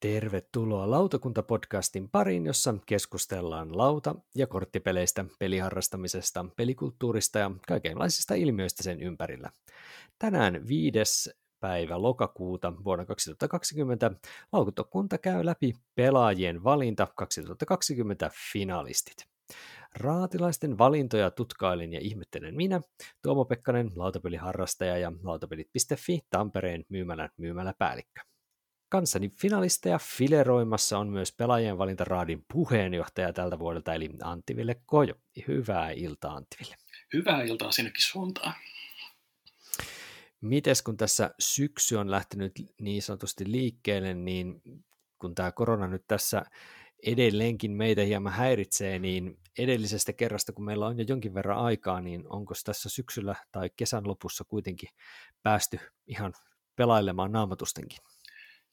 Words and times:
Tervetuloa 0.00 0.90
Lautakunta-podcastin 0.90 2.08
pariin, 2.12 2.46
jossa 2.46 2.74
keskustellaan 2.86 3.78
lauta- 3.78 4.14
ja 4.34 4.46
korttipeleistä, 4.46 5.24
peliharrastamisesta, 5.38 6.46
pelikulttuurista 6.56 7.38
ja 7.38 7.50
kaikenlaisista 7.68 8.34
ilmiöistä 8.34 8.82
sen 8.82 9.00
ympärillä. 9.00 9.50
Tänään 10.18 10.68
viides 10.68 11.30
päivä 11.60 12.02
lokakuuta 12.02 12.72
vuonna 12.84 13.04
2020 13.04 14.10
lautakunta 14.52 15.18
käy 15.18 15.44
läpi 15.44 15.74
pelaajien 15.94 16.64
valinta 16.64 17.08
2020 17.16 18.30
finalistit. 18.52 19.16
Raatilaisten 19.96 20.78
valintoja 20.78 21.30
tutkailin 21.30 21.92
ja 21.92 22.00
ihmettelen 22.00 22.56
minä, 22.56 22.80
Tuomo 23.22 23.44
Pekkanen, 23.44 23.90
lautapeliharrastaja 23.96 24.98
ja 24.98 25.12
lautapelit.fi 25.22 26.20
Tampereen 26.30 26.84
myymälän 26.88 27.30
myymäläpäällikkö. 27.36 28.29
Kanssani 28.90 29.28
finalisteja 29.28 29.98
fileroimassa 29.98 30.98
on 30.98 31.08
myös 31.08 31.32
pelaajien 31.32 31.78
valintaraadin 31.78 32.44
puheenjohtaja 32.52 33.32
tältä 33.32 33.58
vuodelta, 33.58 33.94
eli 33.94 34.10
Anttiville 34.22 34.76
Kojo. 34.86 35.14
Hyvää 35.48 35.90
iltaa 35.90 36.34
Anttiville. 36.34 36.76
Hyvää 37.12 37.42
iltaa 37.42 37.72
sinnekin 37.72 38.02
suuntaan. 38.02 38.54
Mites 40.40 40.82
kun 40.82 40.96
tässä 40.96 41.34
syksy 41.38 41.96
on 41.96 42.10
lähtenyt 42.10 42.52
niin 42.80 43.02
sanotusti 43.02 43.52
liikkeelle, 43.52 44.14
niin 44.14 44.62
kun 45.18 45.34
tämä 45.34 45.52
korona 45.52 45.86
nyt 45.86 46.04
tässä 46.06 46.42
edelleenkin 47.06 47.72
meitä 47.72 48.02
hieman 48.02 48.32
häiritsee, 48.32 48.98
niin 48.98 49.38
edellisestä 49.58 50.12
kerrasta, 50.12 50.52
kun 50.52 50.64
meillä 50.64 50.86
on 50.86 50.98
jo 50.98 51.04
jonkin 51.08 51.34
verran 51.34 51.58
aikaa, 51.58 52.00
niin 52.00 52.24
onko 52.28 52.54
tässä 52.64 52.88
syksyllä 52.88 53.34
tai 53.52 53.70
kesän 53.76 54.08
lopussa 54.08 54.44
kuitenkin 54.44 54.88
päästy 55.42 55.78
ihan 56.06 56.32
pelailemaan 56.76 57.32
naamatustenkin? 57.32 57.98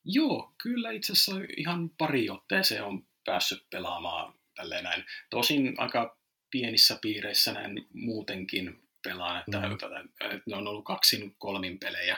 Joo, 0.07 0.53
kyllä 0.63 0.91
itse 0.91 1.13
asiassa 1.13 1.41
ihan 1.57 1.89
pari 1.89 2.29
otteeseen 2.29 2.83
on 2.83 3.07
päässyt 3.25 3.69
pelaamaan 3.69 4.33
tälleen 4.55 4.83
näin. 4.83 5.05
Tosin 5.29 5.73
aika 5.77 6.17
pienissä 6.51 6.99
piireissä 7.01 7.53
näin 7.53 7.87
muutenkin 7.93 8.87
pelaan, 9.03 9.39
että 9.39 9.59
mm. 9.59 10.41
ne 10.45 10.55
on 10.55 10.67
ollut 10.67 10.85
kaksin 10.85 11.35
kolmin 11.37 11.79
pelejä 11.79 12.17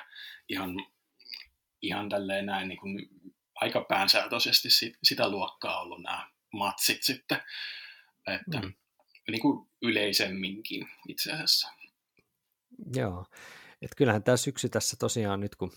ihan, 0.49 0.85
ihan 1.81 2.09
tälleen 2.09 2.45
näin 2.45 2.67
niin 2.67 2.79
kuin 2.79 3.09
aika 3.55 3.85
päänsäätöisesti 3.89 4.69
sitä 5.03 5.29
luokkaa 5.29 5.81
ollut 5.81 6.01
nämä 6.01 6.29
matsit 6.53 7.03
sitten, 7.03 7.41
että 8.27 8.59
mm. 8.59 8.73
niin 9.31 9.41
kuin 9.41 9.69
yleisemminkin 9.81 10.87
itse 11.07 11.31
asiassa. 11.31 11.69
Joo, 12.95 13.25
että 13.81 13.95
kyllähän 13.97 14.23
tämä 14.23 14.37
syksy 14.37 14.69
tässä 14.69 14.97
tosiaan 14.99 15.39
nyt 15.39 15.55
kun 15.55 15.71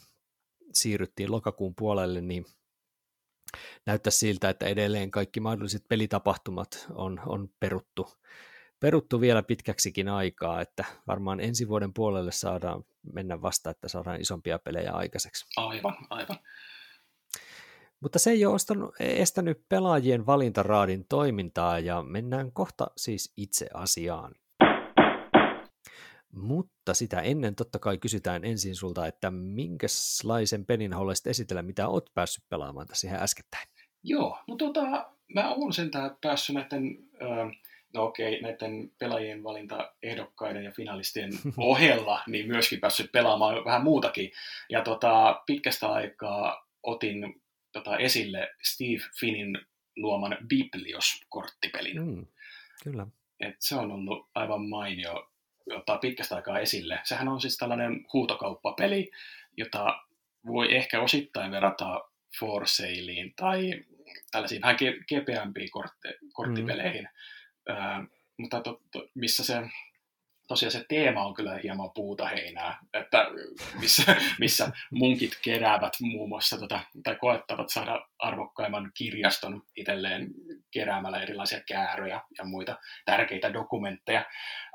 siirryttiin 0.74 1.32
lokakuun 1.32 1.74
puolelle, 1.74 2.20
niin 2.20 2.44
näyttää 3.86 4.10
siltä, 4.10 4.48
että 4.48 4.66
edelleen 4.66 5.10
kaikki 5.10 5.40
mahdolliset 5.40 5.84
pelitapahtumat 5.88 6.86
on, 6.94 7.20
on 7.26 7.50
peruttu, 7.60 8.08
peruttu 8.80 9.20
vielä 9.20 9.42
pitkäksikin 9.42 10.08
aikaa, 10.08 10.60
että 10.60 10.84
varmaan 11.06 11.40
ensi 11.40 11.68
vuoden 11.68 11.94
puolelle 11.94 12.32
saadaan 12.32 12.84
mennä 13.12 13.42
vasta, 13.42 13.70
että 13.70 13.88
saadaan 13.88 14.20
isompia 14.20 14.58
pelejä 14.58 14.92
aikaiseksi. 14.92 15.46
Aivan, 15.56 15.96
aivan. 16.10 16.38
Mutta 18.00 18.18
se 18.18 18.30
ei 18.30 18.46
ole 18.46 18.54
ostanut, 18.54 18.94
estänyt 19.00 19.68
pelaajien 19.68 20.26
valintaraadin 20.26 21.06
toimintaa 21.08 21.78
ja 21.78 22.02
mennään 22.02 22.52
kohta 22.52 22.90
siis 22.96 23.32
itse 23.36 23.68
asiaan. 23.74 24.34
Mutta 26.32 26.94
sitä 26.94 27.20
ennen 27.20 27.54
totta 27.54 27.78
kai 27.78 27.98
kysytään 27.98 28.44
ensin 28.44 28.76
sulta, 28.76 29.06
että 29.06 29.30
minkälaisen 29.30 30.66
pelin 30.66 30.92
haluaisit 30.92 31.26
esitellä, 31.26 31.62
mitä 31.62 31.88
oot 31.88 32.10
päässyt 32.14 32.44
pelaamaan 32.48 32.86
tässä 32.86 33.08
ihan 33.08 33.22
äskettäin? 33.22 33.68
Joo, 34.02 34.38
no 34.48 34.56
tota, 34.56 35.10
mä 35.34 35.54
oon 35.54 35.72
sentään 35.72 36.16
päässyt 36.20 36.54
näiden, 36.54 36.98
no 37.94 38.04
okei, 38.04 38.40
näiden 38.42 38.92
pelaajien 38.98 39.44
valintaehdokkaiden 39.44 40.64
ja 40.64 40.72
finalistien 40.72 41.30
ohella, 41.56 42.22
niin 42.26 42.46
myöskin 42.46 42.80
päässyt 42.80 43.12
pelaamaan 43.12 43.64
vähän 43.64 43.84
muutakin. 43.84 44.30
Ja 44.68 44.82
tota, 44.82 45.42
pitkästä 45.46 45.88
aikaa 45.88 46.68
otin 46.82 47.42
tota, 47.72 47.98
esille 47.98 48.50
Steve 48.62 49.02
Finnin 49.20 49.58
luoman 49.96 50.38
Biblios-korttipelin. 50.48 52.02
Mm, 52.02 52.26
kyllä. 52.84 53.06
Et 53.40 53.56
se 53.58 53.76
on 53.76 53.92
ollut 53.92 54.28
aivan 54.34 54.68
mainio 54.68 55.31
ottaa 55.70 55.98
pitkästä 55.98 56.36
aikaa 56.36 56.58
esille. 56.58 57.00
Sehän 57.04 57.28
on 57.28 57.40
siis 57.40 57.56
tällainen 57.56 58.04
huutokauppapeli, 58.12 59.10
jota 59.56 60.02
voi 60.46 60.76
ehkä 60.76 61.00
osittain 61.00 61.50
verrata 61.50 62.00
For 62.38 62.66
Saleiin 62.66 63.32
tai 63.36 63.84
tällaisiin 64.30 64.62
vähän 64.62 64.76
kepeämpiin 65.08 65.70
kortti, 65.70 66.08
korttipeleihin, 66.32 67.08
mm. 67.68 67.74
äh, 67.74 68.06
mutta 68.36 68.60
to, 68.60 68.80
to, 68.90 69.08
missä 69.14 69.44
se 69.44 69.62
tosiaan 70.52 70.72
se 70.72 70.84
teema 70.88 71.24
on 71.24 71.34
kyllä 71.34 71.60
hieman 71.62 71.90
puuta 71.94 72.26
heinää, 72.26 72.78
että 72.92 73.26
missä, 73.80 74.16
missä 74.40 74.72
munkit 74.90 75.38
keräävät 75.44 75.92
muun 76.00 76.28
muassa 76.28 76.58
tota, 76.58 76.80
tai 77.04 77.16
koettavat 77.16 77.68
saada 77.68 78.08
arvokkaimman 78.18 78.90
kirjaston 78.94 79.62
itselleen 79.76 80.28
keräämällä 80.70 81.22
erilaisia 81.22 81.60
kääröjä 81.60 82.20
ja 82.38 82.44
muita 82.44 82.78
tärkeitä 83.04 83.52
dokumentteja 83.52 84.24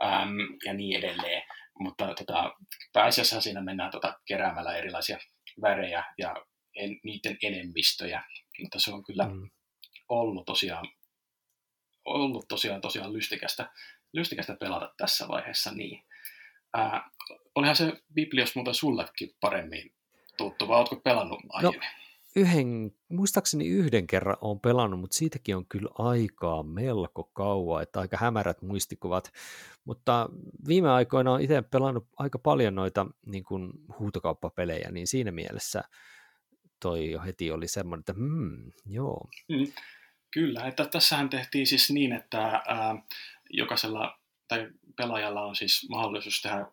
äm, 0.04 0.38
ja 0.66 0.74
niin 0.74 0.98
edelleen. 0.98 1.44
Mutta 1.80 2.14
tota, 2.14 2.56
pääasiassa 2.94 3.42
siinä 3.42 3.62
mennään 3.62 3.92
tota, 3.92 4.20
keräämällä 4.26 4.76
erilaisia 4.76 5.18
värejä 5.62 6.04
ja 6.18 6.36
en, 6.76 7.00
niiden 7.04 7.38
enemmistöjä, 7.44 8.24
mutta 8.62 8.80
se 8.80 8.94
on 8.94 9.04
kyllä 9.04 9.26
mm. 9.26 9.50
ollut 10.10 10.46
tosiaan 10.46 10.88
ollut 12.08 12.48
tosiaan, 12.48 12.82
tosiaan 12.82 13.14
lystikästä 13.14 13.70
lystikästä 14.18 14.56
pelata 14.60 14.94
tässä 14.98 15.28
vaiheessa 15.28 15.72
niin. 15.72 16.04
Ää, 16.74 17.10
olihan 17.56 17.76
se 17.76 18.02
Biblios 18.14 18.56
muuta 18.56 18.74
sullekin 18.74 19.36
paremmin 19.40 19.94
tuttu, 20.38 20.68
vai 20.68 20.78
oletko 20.78 20.96
pelannut 20.96 21.40
no, 21.44 21.50
aiemmin? 21.50 21.80
No, 21.80 21.88
yhden, 22.36 22.92
muistaakseni 23.10 23.68
yhden 23.68 24.08
kerran 24.08 24.38
olen 24.42 24.60
pelannut, 24.60 25.00
mutta 25.00 25.18
siitäkin 25.18 25.56
on 25.56 25.66
kyllä 25.66 25.90
aikaa 25.98 26.64
melko 26.64 27.24
kauan, 27.24 27.84
että 27.84 28.00
aika 28.00 28.18
hämärät 28.18 28.62
muistikuvat. 28.62 29.32
Mutta 29.86 30.30
viime 30.68 30.90
aikoina 30.90 31.32
olen 31.32 31.44
itse 31.44 31.62
pelannut 31.62 32.08
aika 32.18 32.40
paljon 32.40 32.76
noita 32.76 33.06
niin 33.26 33.44
kuin 33.44 33.72
huutokauppapelejä, 34.00 34.92
niin 34.92 35.08
siinä 35.08 35.32
mielessä 35.32 35.84
toi 36.82 37.12
jo 37.12 37.22
heti 37.22 37.52
oli 37.52 37.68
semmoinen, 37.68 38.00
että 38.00 38.14
hmm, 38.14 38.72
joo. 38.86 39.30
Mm, 39.50 39.72
kyllä, 40.34 40.68
että 40.68 40.86
tässähän 40.86 41.30
tehtiin 41.30 41.68
siis 41.68 41.92
niin, 41.92 42.14
että 42.14 42.42
ää, 42.68 42.96
jokaisella 43.50 44.20
tai 44.48 44.68
pelaajalla 44.98 45.42
on 45.42 45.56
siis 45.56 45.90
mahdollisuus 45.90 46.42
tehdä, 46.42 46.66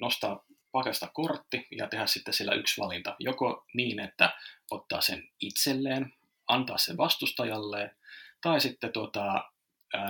nostaa 0.00 0.44
pakasta 0.72 1.10
kortti 1.12 1.66
ja 1.70 1.88
tehdä 1.88 2.06
sitten 2.06 2.34
sillä 2.34 2.54
yksi 2.54 2.80
valinta. 2.80 3.16
Joko 3.18 3.64
niin, 3.74 4.00
että 4.00 4.36
ottaa 4.70 5.00
sen 5.00 5.28
itselleen, 5.40 6.12
antaa 6.48 6.78
sen 6.78 6.96
vastustajalle, 6.96 7.96
tai 8.40 8.60
sitten 8.60 8.92
tuota, 8.92 9.50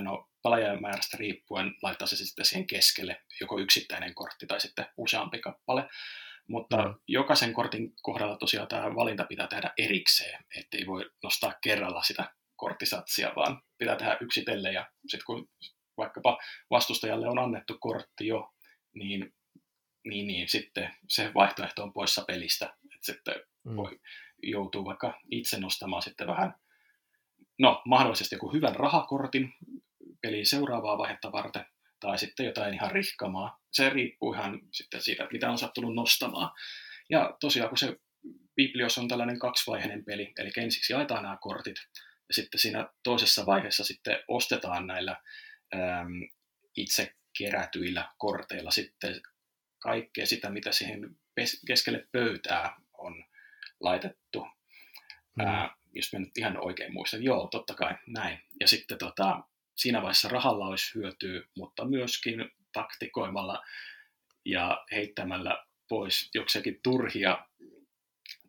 no, 0.00 0.28
määrästä 0.80 1.16
riippuen 1.16 1.74
laittaa 1.82 2.08
se 2.08 2.16
sitten 2.16 2.44
siihen 2.44 2.66
keskelle, 2.66 3.22
joko 3.40 3.58
yksittäinen 3.58 4.14
kortti 4.14 4.46
tai 4.46 4.60
sitten 4.60 4.86
useampi 4.96 5.38
kappale. 5.38 5.88
Mutta 6.48 6.76
mm. 6.76 6.94
jokaisen 7.08 7.52
kortin 7.52 7.92
kohdalla 8.02 8.36
tosiaan 8.36 8.68
tämä 8.68 8.94
valinta 8.94 9.24
pitää 9.24 9.46
tehdä 9.46 9.72
erikseen, 9.78 10.44
ettei 10.56 10.86
voi 10.86 11.10
nostaa 11.22 11.54
kerralla 11.62 12.02
sitä 12.02 12.34
korttisatsia, 12.56 13.32
vaan 13.36 13.62
pitää 13.78 13.96
tehdä 13.96 14.16
yksitellen 14.20 14.74
ja 14.74 14.90
sitten 15.06 15.24
kun 15.26 15.48
vaikkapa 15.98 16.38
vastustajalle 16.70 17.28
on 17.28 17.38
annettu 17.38 17.78
kortti 17.80 18.26
jo, 18.26 18.54
niin, 18.94 19.34
niin, 20.04 20.26
niin 20.26 20.48
sitten 20.48 20.94
se 21.08 21.30
vaihtoehto 21.34 21.82
on 21.82 21.92
poissa 21.92 22.24
pelistä. 22.24 22.76
Että 22.84 23.06
sitten 23.06 23.34
mm. 23.64 23.76
voi 23.76 24.00
joutuu 24.42 24.84
vaikka 24.84 25.20
itse 25.30 25.60
nostamaan 25.60 26.02
sitten 26.02 26.26
vähän, 26.26 26.54
no 27.58 27.82
mahdollisesti 27.84 28.34
joku 28.34 28.52
hyvän 28.52 28.76
rahakortin 28.76 29.54
peliin 30.22 30.46
seuraavaa 30.46 30.98
vaihetta 30.98 31.32
varten, 31.32 31.66
tai 32.00 32.18
sitten 32.18 32.46
jotain 32.46 32.74
ihan 32.74 32.90
rihkamaa. 32.90 33.60
Se 33.70 33.90
riippuu 33.90 34.32
ihan 34.32 34.60
sitten 34.72 35.02
siitä, 35.02 35.28
mitä 35.32 35.50
on 35.50 35.58
sattunut 35.58 35.94
nostamaan. 35.94 36.50
Ja 37.10 37.36
tosiaan, 37.40 37.68
kun 37.68 37.78
se 37.78 37.96
Biblios 38.56 38.98
on 38.98 39.08
tällainen 39.08 39.38
kaksivaiheinen 39.38 40.04
peli, 40.04 40.32
eli 40.38 40.50
ensiksi 40.56 40.92
jaetaan 40.92 41.22
nämä 41.22 41.38
kortit, 41.40 41.76
ja 42.28 42.34
sitten 42.34 42.60
siinä 42.60 42.88
toisessa 43.02 43.46
vaiheessa 43.46 43.84
sitten 43.84 44.18
ostetaan 44.28 44.86
näillä 44.86 45.16
itse 46.76 47.14
kerätyillä 47.38 48.08
korteilla 48.18 48.70
sitten 48.70 49.20
kaikkea 49.78 50.26
sitä, 50.26 50.50
mitä 50.50 50.72
siihen 50.72 51.16
keskelle 51.66 52.08
pöytää 52.12 52.76
on 52.92 53.24
laitettu. 53.80 54.46
Mm. 55.36 55.46
Ää, 55.46 55.76
jos 55.94 56.12
mä 56.12 56.18
nyt 56.18 56.38
ihan 56.38 56.64
oikein 56.64 56.92
muistan, 56.92 57.22
joo, 57.22 57.48
totta 57.50 57.74
kai 57.74 57.94
näin. 58.06 58.38
Ja 58.60 58.68
sitten 58.68 58.98
tota, 58.98 59.42
siinä 59.76 60.02
vaiheessa 60.02 60.28
rahalla 60.28 60.66
olisi 60.66 60.94
hyötyä, 60.94 61.42
mutta 61.56 61.84
myöskin 61.84 62.50
taktikoimalla 62.72 63.64
ja 64.44 64.84
heittämällä 64.92 65.64
pois 65.88 66.30
jokseenkin 66.34 66.80
turhia, 66.82 67.46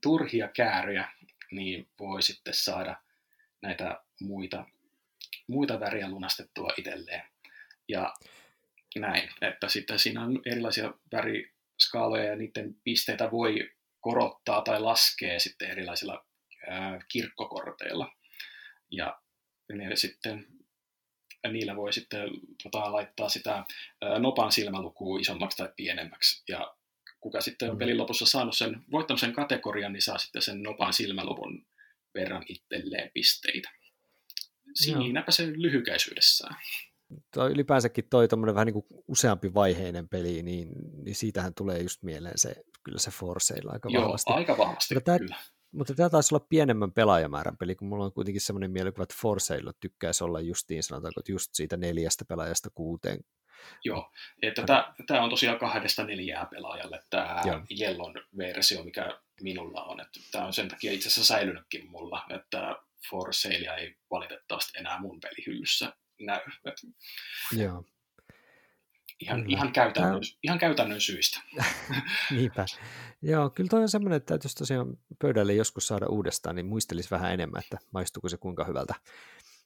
turhia 0.01 0.47
kääryjä 0.47 1.11
niin 1.51 1.89
voi 1.99 2.21
sitten 2.21 2.53
saada 2.53 3.01
näitä 3.61 4.03
muita, 4.21 4.65
muita 5.49 5.79
väriä 5.79 6.09
lunastettua 6.09 6.69
itselleen. 6.77 7.23
Ja 7.87 8.13
näin, 8.95 9.29
että 9.41 9.69
sitten 9.69 9.99
siinä 9.99 10.23
on 10.23 10.41
erilaisia 10.45 10.93
väriskaaloja 11.11 12.23
ja 12.23 12.35
niiden 12.35 12.75
pisteitä 12.83 13.31
voi 13.31 13.71
korottaa 13.99 14.61
tai 14.61 14.81
laskea 14.81 15.39
sitten 15.39 15.71
erilaisilla 15.71 16.25
ää, 16.67 16.99
kirkkokorteilla. 17.07 18.15
Ja 18.91 19.21
ne 19.73 19.95
sitten, 19.95 20.47
niillä 21.51 21.75
voi 21.75 21.93
sitten 21.93 22.29
tota, 22.63 22.91
laittaa 22.91 23.29
sitä 23.29 23.65
ää, 24.01 24.19
nopan 24.19 24.51
silmälukua 24.51 25.19
isommaksi 25.19 25.57
tai 25.57 25.69
pienemmäksi. 25.75 26.43
Ja 26.47 26.75
kuka 27.19 27.41
sitten 27.41 27.69
on 27.69 27.75
mm. 27.75 27.79
pelin 27.79 27.97
lopussa 27.97 28.25
saanut 28.25 28.57
sen, 28.57 28.83
voittanut 28.91 29.19
sen 29.19 29.33
kategorian, 29.33 29.93
niin 29.93 30.01
saa 30.01 30.17
sitten 30.17 30.41
sen 30.41 30.63
nopan 30.63 30.93
silmäluvun 30.93 31.65
verran 32.13 32.45
itselleen 32.47 33.11
pisteitä. 33.13 33.69
Siinäpä 34.73 35.31
se 35.31 35.47
lyhykäisyydessään. 35.55 36.55
Toi 37.33 37.51
ylipäänsäkin 37.51 38.09
toi 38.09 38.27
tommonen 38.27 38.55
vähän 38.55 38.65
niin 38.65 38.73
kuin 38.73 38.85
useampi 39.07 39.53
vaiheinen 39.53 40.09
peli, 40.09 40.43
niin, 40.43 40.69
niin 41.03 41.15
siitähän 41.15 41.53
tulee 41.53 41.81
just 41.81 42.03
mieleen 42.03 42.37
se, 42.37 42.55
kyllä 42.83 42.99
se 42.99 43.11
Forceilla 43.11 43.71
aika 43.71 43.89
Joo, 43.91 44.03
vahvasti. 44.03 44.33
aika 44.33 44.57
vahvasti, 44.57 44.93
mutta 44.93 45.17
kyllä. 45.17 45.35
Tämä, 45.35 45.43
mutta 45.71 45.95
tämä 45.95 46.09
taisi 46.09 46.35
olla 46.35 46.45
pienemmän 46.49 46.91
pelaajamäärän 46.91 47.57
peli, 47.57 47.75
kun 47.75 47.87
mulla 47.87 48.05
on 48.05 48.13
kuitenkin 48.13 48.41
semmoinen 48.41 48.71
mielikuva, 48.71 49.03
että 49.03 49.15
Forceilla 49.21 49.73
tykkäisi 49.79 50.23
olla 50.23 50.41
justiin, 50.41 50.83
sanotaanko, 50.83 51.19
että 51.19 51.31
just 51.31 51.49
siitä 51.53 51.77
neljästä 51.77 52.25
pelaajasta 52.25 52.69
kuuteen. 52.73 53.19
Joo, 53.83 54.11
että 54.41 54.63
tämä, 54.63 54.93
tämä 55.07 55.23
on 55.23 55.29
tosiaan 55.29 55.59
kahdesta 55.59 56.03
neljää 56.03 56.47
pelaajalle 56.51 56.99
tämä 57.09 57.41
Joo. 57.45 57.61
Jellon 57.69 58.13
versio, 58.37 58.83
mikä 58.83 59.19
minulla 59.41 59.83
on. 59.83 60.01
Että 60.01 60.19
tämä 60.31 60.45
on 60.45 60.53
sen 60.53 60.67
takia 60.67 60.91
itse 60.91 61.07
asiassa 61.07 61.33
säilynytkin 61.33 61.89
mulla, 61.89 62.25
että 62.29 62.75
For 63.09 63.33
Sale 63.33 63.75
ei 63.77 63.95
valitettavasti 64.11 64.79
enää 64.79 64.99
mun 64.99 65.19
pelihyllyssä 65.19 65.93
näy. 66.19 66.41
Joo. 67.57 67.83
Ihan, 69.19 69.49
ihan, 69.49 69.71
käytännön, 69.71 70.11
Tämä... 70.11 70.39
ihan 70.43 70.59
käytännön 70.59 71.01
syistä. 71.01 71.39
Niinpä. 72.31 72.65
Joo, 73.21 73.49
kyllä 73.49 73.67
toi 73.67 73.81
on 73.81 73.89
semmoinen, 73.89 74.17
että 74.17 74.39
jos 74.43 74.55
tosiaan 74.55 74.97
pöydälle 75.21 75.53
joskus 75.53 75.87
saada 75.87 76.07
uudestaan, 76.07 76.55
niin 76.55 76.65
muistelisi 76.65 77.11
vähän 77.11 77.33
enemmän, 77.33 77.61
että 77.63 77.77
maistuuko 77.91 78.29
se 78.29 78.37
kuinka 78.37 78.63
hyvältä. 78.63 78.95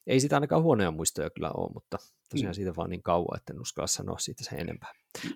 Ei 0.06 0.20
sitä 0.20 0.36
ainakaan 0.36 0.62
huonoja 0.62 0.90
muistoja 0.90 1.30
kyllä 1.30 1.50
ole, 1.50 1.72
mutta 1.74 1.98
tosiaan 2.30 2.50
mm. 2.50 2.54
siitä 2.54 2.76
vaan 2.76 2.90
niin 2.90 3.02
kauan, 3.02 3.36
että 3.36 3.52
en 3.52 3.60
uskalla 3.60 3.86
sanoa 3.86 4.18
siitä 4.18 4.44
sen 4.44 4.60
enempää. 4.60 4.92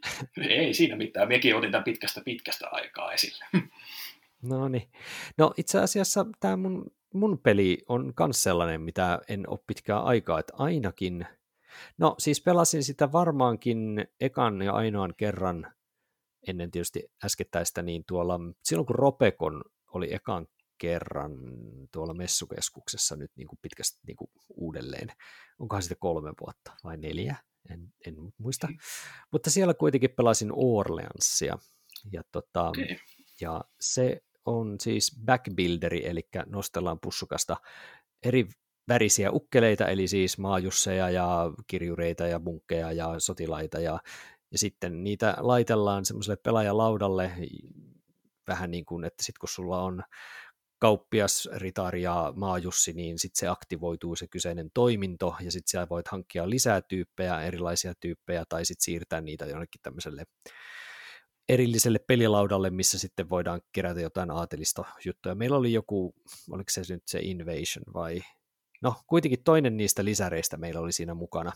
Ei 0.48 0.74
siinä 0.74 0.96
mitään. 0.96 1.28
Mekin 1.28 1.56
otin 1.56 1.70
tämän 1.70 1.84
pitkästä 1.84 2.20
pitkästä 2.20 2.68
aikaa 2.70 3.12
esille. 3.12 3.44
No 4.43 4.69
niin. 4.69 4.90
No 5.38 5.55
itse 5.56 5.81
asiassa 5.81 6.26
tämä 6.40 6.56
mun, 6.56 6.87
mun 7.14 7.38
peli 7.38 7.79
on 7.88 8.12
myös 8.19 8.43
sellainen, 8.43 8.81
mitä 8.81 9.19
en 9.29 9.50
ole 9.50 9.58
pitkään 9.67 10.05
aikaa, 10.05 10.40
että 10.40 10.52
ainakin, 10.56 11.26
no 11.99 12.14
siis 12.19 12.43
pelasin 12.43 12.85
sitä 12.85 13.12
varmaankin 13.12 14.06
ekan 14.20 14.62
ja 14.62 14.73
ainoan 14.73 15.14
kerran 15.17 15.73
ennen 16.46 16.70
tietysti 16.70 17.05
äskettäistä, 17.25 17.82
niin 17.82 18.05
tuolla, 18.06 18.40
silloin 18.64 18.87
kun 18.87 18.96
Ropekon 18.96 19.62
oli 19.94 20.14
ekan 20.14 20.46
kerran 20.79 21.32
tuolla 21.93 22.14
messukeskuksessa 22.14 23.17
nyt 23.17 23.31
niin 23.37 23.49
kuin 23.49 23.58
pitkästi 23.62 23.99
niin 24.06 24.17
kuin 24.17 24.31
uudelleen, 24.49 25.12
onkohan 25.58 25.82
sitten 25.82 25.99
kolme 26.00 26.32
vuotta 26.40 26.73
vai 26.85 26.96
neljä, 26.96 27.37
en, 27.70 27.93
en 28.06 28.14
muista, 28.38 28.67
mm. 28.67 28.76
mutta 29.32 29.50
siellä 29.50 29.75
kuitenkin 29.75 30.11
pelasin 30.11 30.50
Orleansia, 30.52 31.58
ja, 32.12 32.23
tota, 32.32 32.69
okay. 32.69 32.96
ja 33.40 33.64
se 33.81 34.23
on 34.48 34.76
siis 34.80 35.20
backbuilderi, 35.24 36.06
eli 36.06 36.28
nostellaan 36.46 36.98
pussukasta 37.00 37.56
eri 38.22 38.48
värisiä 38.88 39.30
ukkeleita, 39.30 39.86
eli 39.86 40.08
siis 40.08 40.38
maajusseja 40.38 41.10
ja 41.10 41.52
kirjureita 41.66 42.26
ja 42.26 42.40
bunkkeja 42.40 42.92
ja 42.92 43.14
sotilaita, 43.18 43.80
ja, 43.80 43.98
ja 44.52 44.58
sitten 44.58 45.04
niitä 45.04 45.34
laitellaan 45.38 46.04
semmoiselle 46.04 46.36
pelaajalaudalle, 46.36 47.32
vähän 48.48 48.70
niin 48.70 48.84
kuin, 48.84 49.04
että 49.04 49.22
sitten 49.24 49.40
kun 49.40 49.48
sulla 49.48 49.82
on 49.82 50.02
kauppias, 50.78 51.48
ritari 51.52 52.02
ja 52.02 52.32
maajussi, 52.36 52.92
niin 52.92 53.18
sitten 53.18 53.40
se 53.40 53.48
aktivoituu 53.48 54.16
se 54.16 54.26
kyseinen 54.28 54.70
toiminto, 54.74 55.36
ja 55.40 55.52
sitten 55.52 55.70
siellä 55.70 55.88
voit 55.90 56.08
hankkia 56.08 56.50
lisää 56.50 56.82
tyyppejä, 56.82 57.42
erilaisia 57.42 57.94
tyyppejä, 58.00 58.44
tai 58.48 58.64
sitten 58.64 58.84
siirtää 58.84 59.20
niitä 59.20 59.46
jonnekin 59.46 59.80
tämmöiselle 59.82 60.24
erilliselle 61.48 61.98
pelilaudalle, 61.98 62.70
missä 62.70 62.98
sitten 62.98 63.30
voidaan 63.30 63.60
kerätä 63.72 64.00
jotain 64.00 64.30
aatelista 64.30 64.84
juttuja. 65.04 65.34
Meillä 65.34 65.56
oli 65.56 65.72
joku, 65.72 66.14
oliko 66.50 66.70
se 66.70 66.82
nyt 66.88 67.08
se 67.08 67.18
Invasion 67.22 67.84
vai, 67.94 68.20
no 68.82 68.94
kuitenkin 69.06 69.44
toinen 69.44 69.76
niistä 69.76 70.04
lisäreistä 70.04 70.56
meillä 70.56 70.80
oli 70.80 70.92
siinä 70.92 71.14
mukana, 71.14 71.52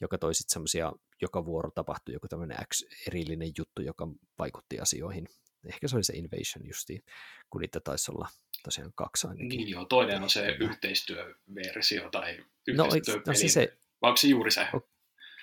joka 0.00 0.18
toi 0.18 0.34
sitten 0.34 0.52
semmoisia, 0.52 0.92
joka 1.22 1.44
vuoro 1.44 1.70
tapahtui 1.70 2.14
joku 2.14 2.28
tämmöinen 2.28 2.58
erillinen 3.06 3.52
juttu, 3.58 3.82
joka 3.82 4.08
vaikutti 4.38 4.80
asioihin. 4.80 5.28
Ehkä 5.66 5.88
se 5.88 5.96
oli 5.96 6.04
se 6.04 6.12
Invasion 6.16 6.66
justiin, 6.66 7.02
kun 7.50 7.60
niitä 7.60 7.80
taisi 7.80 8.12
olla 8.12 8.28
tosiaan 8.64 8.92
kaksi 8.94 9.26
ainakin. 9.26 9.48
Niin 9.48 9.68
joo, 9.68 9.84
toinen 9.84 10.22
on 10.22 10.30
se 10.30 10.56
yhteistyöversio 10.60 12.10
tai 12.10 12.44
yhteistyöpeli. 12.66 13.24
No, 13.26 13.32
no 13.32 13.34
siis 13.34 13.54
se, 13.54 13.78
vai 14.02 14.08
onko 14.08 14.16
se 14.16 14.26
juuri 14.26 14.50
se? 14.50 14.66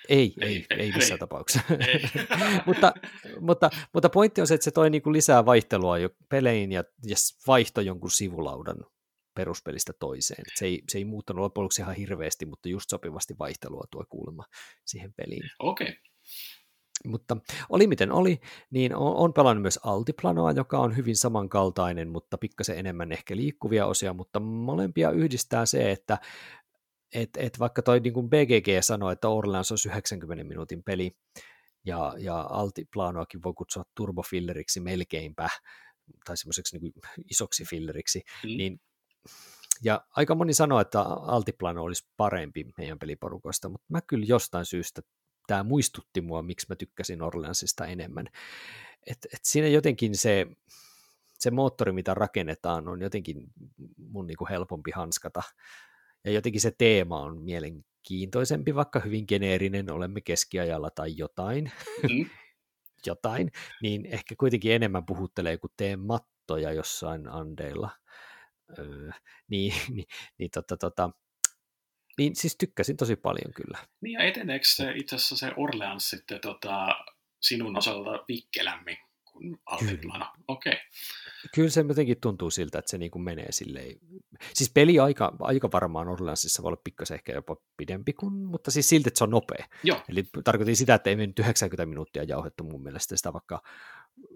Ei, 0.08 0.34
ei, 0.40 0.66
ei, 0.70 0.78
ei 0.78 0.92
missään 0.92 1.16
ei. 1.16 1.18
tapauksessa. 1.18 1.62
mutta, 2.66 2.94
mutta, 3.40 3.70
mutta 3.92 4.08
pointti 4.08 4.40
on 4.40 4.46
se, 4.46 4.54
että 4.54 4.64
se 4.64 4.70
toi 4.70 4.90
niinku 4.90 5.12
lisää 5.12 5.46
vaihtelua 5.46 5.98
jo 5.98 6.08
peleihin 6.28 6.72
ja, 6.72 6.84
ja 7.06 7.16
vaihto 7.46 7.80
jonkun 7.80 8.10
sivulaudan 8.10 8.76
peruspelistä 9.34 9.92
toiseen. 9.92 10.44
Se 10.54 10.66
ei, 10.66 10.82
se 10.88 10.98
ei 10.98 11.04
muuttanut 11.04 11.42
loppujen 11.42 11.64
lopuksi 11.64 11.82
ihan 11.82 11.94
hirveästi, 11.94 12.46
mutta 12.46 12.68
just 12.68 12.90
sopivasti 12.90 13.34
vaihtelua 13.38 13.84
tuo 13.90 14.04
kuulemma 14.08 14.44
siihen 14.84 15.12
peliin. 15.16 15.50
Okei. 15.58 15.88
Okay. 15.88 16.00
Mutta 17.04 17.36
oli 17.68 17.86
miten 17.86 18.12
oli, 18.12 18.40
niin 18.70 18.96
on, 18.96 19.16
on 19.16 19.32
pelannut 19.32 19.62
myös 19.62 19.78
Altiplanoa, 19.82 20.52
joka 20.52 20.78
on 20.78 20.96
hyvin 20.96 21.16
samankaltainen, 21.16 22.08
mutta 22.08 22.38
pikkasen 22.38 22.78
enemmän 22.78 23.12
ehkä 23.12 23.36
liikkuvia 23.36 23.86
osia, 23.86 24.12
mutta 24.12 24.40
molempia 24.40 25.10
yhdistää 25.10 25.66
se, 25.66 25.90
että 25.90 26.18
et, 27.14 27.30
et 27.36 27.58
vaikka 27.58 27.82
toi 27.82 28.00
niin 28.00 28.14
kuin 28.14 28.30
BGG 28.30 28.68
sanoi, 28.80 29.12
että 29.12 29.28
Orleans 29.28 29.72
olisi 29.72 29.88
90 29.88 30.44
minuutin 30.44 30.82
peli, 30.82 31.16
ja, 31.84 32.14
ja 32.18 32.40
Altiplanoakin 32.40 33.42
voi 33.42 33.52
kutsua 33.54 33.84
turbofilleriksi 33.94 34.80
melkeinpä, 34.80 35.48
tai 36.24 36.36
semmoiseksi 36.36 36.78
niin 36.78 36.92
isoksi 37.30 37.64
filleriksi, 37.64 38.22
mm. 38.44 38.48
niin 38.48 38.80
ja 39.82 40.04
aika 40.10 40.34
moni 40.34 40.54
sanoo, 40.54 40.80
että 40.80 41.00
Altiplano 41.02 41.82
olisi 41.82 42.06
parempi 42.16 42.66
meidän 42.78 42.98
peliporukoista, 42.98 43.68
mutta 43.68 43.86
mä 43.88 44.00
kyllä 44.00 44.26
jostain 44.28 44.64
syystä 44.64 45.02
tämä 45.46 45.62
muistutti 45.62 46.20
mua, 46.20 46.42
miksi 46.42 46.66
mä 46.68 46.76
tykkäsin 46.76 47.22
Orleansista 47.22 47.86
enemmän. 47.86 48.26
Et, 49.06 49.18
et 49.34 49.40
siinä 49.42 49.68
jotenkin 49.68 50.16
se, 50.16 50.46
se 51.38 51.50
moottori, 51.50 51.92
mitä 51.92 52.14
rakennetaan, 52.14 52.88
on 52.88 53.02
jotenkin 53.02 53.46
mun 53.96 54.26
niinku 54.26 54.46
helpompi 54.50 54.90
hanskata. 54.94 55.42
Ja 56.24 56.30
jotenkin 56.30 56.60
se 56.60 56.70
teema 56.78 57.20
on 57.20 57.42
mielenkiintoisempi, 57.42 58.74
vaikka 58.74 59.00
hyvin 59.00 59.24
geneerinen, 59.28 59.90
olemme 59.90 60.20
keskiajalla 60.20 60.90
tai 60.90 61.16
jotain. 61.16 61.72
Mm. 62.02 62.26
jotain, 63.06 63.50
niin 63.82 64.06
ehkä 64.06 64.34
kuitenkin 64.38 64.72
enemmän 64.72 65.06
puhuttelee 65.06 65.56
kuin 65.56 65.72
tee 65.76 65.96
mattoja 65.96 66.72
jossain 66.72 67.28
andeilla. 67.28 67.90
Öö, 68.78 69.10
niin, 69.50 69.74
niin, 69.88 70.06
niin 70.38 70.50
tota, 70.50 70.76
tota, 70.76 71.10
niin 72.18 72.36
siis 72.36 72.56
tykkäsin 72.56 72.96
tosi 72.96 73.16
paljon 73.16 73.52
kyllä. 73.54 73.78
Niin 74.00 74.12
ja 74.12 74.24
eteneekö 74.24 74.64
se 74.68 74.92
itse 74.94 75.16
asiassa 75.16 75.36
se 75.36 75.52
Orleans 75.56 76.10
sitten 76.10 76.40
tota, 76.40 76.86
sinun 77.40 77.78
osalta 77.78 78.24
vikkelämmin 78.28 78.98
Altiplano? 79.66 80.26
Okei. 80.48 80.72
Okay. 80.72 80.84
Kyllä 81.54 81.70
se 81.70 81.84
jotenkin 81.88 82.20
tuntuu 82.20 82.50
siltä, 82.50 82.78
että 82.78 82.90
se 82.90 82.98
niin 82.98 83.10
kuin 83.10 83.22
menee 83.22 83.52
silleen. 83.52 83.98
Siis 84.54 84.70
peli 84.74 84.98
aika, 84.98 85.36
aika 85.40 85.72
varmaan 85.72 86.08
Orleansissa 86.08 86.62
voi 86.62 86.68
olla 86.68 86.80
pikkasen 86.84 87.14
ehkä 87.14 87.32
jopa 87.32 87.56
pidempi 87.76 88.12
kuin, 88.12 88.34
mutta 88.34 88.70
siis 88.70 88.88
silti, 88.88 89.08
että 89.08 89.18
se 89.18 89.24
on 89.24 89.30
nopea. 89.30 89.66
Joo. 89.82 90.00
Eli 90.08 90.24
tarkoitin 90.44 90.76
sitä, 90.76 90.94
että 90.94 91.10
ei 91.10 91.16
mennyt 91.16 91.38
90 91.38 91.86
minuuttia 91.86 92.22
jauhettu 92.22 92.64
mun 92.64 92.82
mielestä 92.82 93.16
sitä, 93.16 93.32
vaikka 93.32 93.62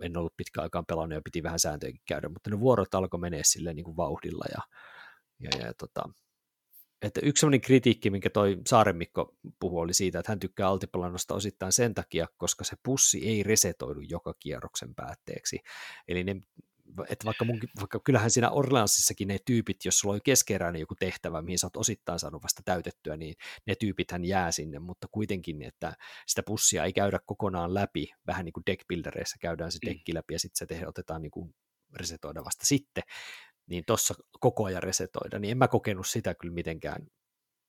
en 0.03 0.17
ollut 0.17 0.37
pitkään 0.37 0.63
aikaan 0.63 0.87
pelannut 0.87 1.17
ja 1.17 1.23
piti 1.25 1.43
vähän 1.43 1.59
sääntöjäkin 1.59 2.03
käydä, 2.09 2.29
mutta 2.29 2.51
ne 2.51 2.61
vuorot 2.61 2.95
alkoi 2.95 3.21
menee 3.21 3.43
silleen 3.45 3.77
niin 3.77 3.85
kuin 3.85 3.97
vauhdilla 3.97 4.45
ja, 4.53 4.63
ja, 5.41 5.67
ja 5.67 5.75
tota, 5.75 6.03
että 7.03 7.21
yksi 7.23 7.41
sellainen 7.41 7.61
kritiikki, 7.61 8.11
minkä 8.11 8.31
toi 8.31 8.59
Saaremikko 8.67 9.37
puhui, 9.61 9.83
oli 9.83 9.95
siitä, 9.95 10.19
että 10.19 10.33
hän 10.33 10.41
tykkää 10.41 10.69
altipalanosta 10.69 11.35
osittain 11.35 11.73
sen 11.73 11.95
takia, 11.95 12.27
koska 12.37 12.65
se 12.65 12.77
pussi 12.83 13.29
ei 13.29 13.43
resetoidu 13.43 14.01
joka 14.01 14.35
kierroksen 14.39 14.95
päätteeksi. 14.95 15.59
Eli 16.09 16.25
ne, 16.25 16.37
että 17.09 17.25
vaikka, 17.25 17.45
mun, 17.45 17.61
vaikka 17.81 18.01
kyllähän 18.05 18.31
siinä 18.31 18.51
Orleansissakin 18.51 19.29
ne 19.29 19.39
tyypit, 19.45 19.85
jos 19.85 19.99
sulla 19.99 20.15
oli 20.15 20.21
keskeeräinen 20.25 20.81
joku 20.81 20.95
tehtävä, 20.95 21.43
mihin 21.43 21.59
sä 21.59 21.67
oot 21.67 21.77
osittain 21.77 22.19
saanut 22.19 22.43
vasta 22.43 22.63
täytettyä, 22.65 23.17
niin 23.17 23.35
ne 23.67 23.75
tyypithän 23.75 24.25
jää 24.25 24.53
sinne, 24.53 24.79
mutta 24.79 25.09
kuitenkin, 25.13 25.63
että 25.63 25.93
sitä 26.27 26.43
pussia 26.43 26.85
ei 26.85 26.93
käydä 26.93 27.19
kokonaan 27.27 27.75
läpi, 27.75 28.11
vähän 28.27 28.45
niin 28.45 28.53
kuin 28.53 28.65
deckbuildereissa 28.67 29.37
käydään 29.41 29.73
se 29.73 29.79
dekki 29.87 30.15
läpi 30.15 30.35
ja 30.35 30.39
sitten 30.39 30.59
se 30.59 30.67
te, 30.67 30.87
otetaan 30.87 31.23
niin 31.23 31.31
kuin 31.31 31.55
resetoida 31.97 32.45
vasta 32.45 32.67
sitten, 32.67 33.03
niin 33.69 33.85
tossa 33.87 34.15
koko 34.41 34.65
ajan 34.65 34.83
resetoida, 34.83 35.39
niin 35.39 35.51
en 35.51 35.59
mä 35.59 35.69
kokenut 35.69 36.07
sitä 36.07 36.35
kyllä 36.35 36.55
mitenkään. 36.55 37.07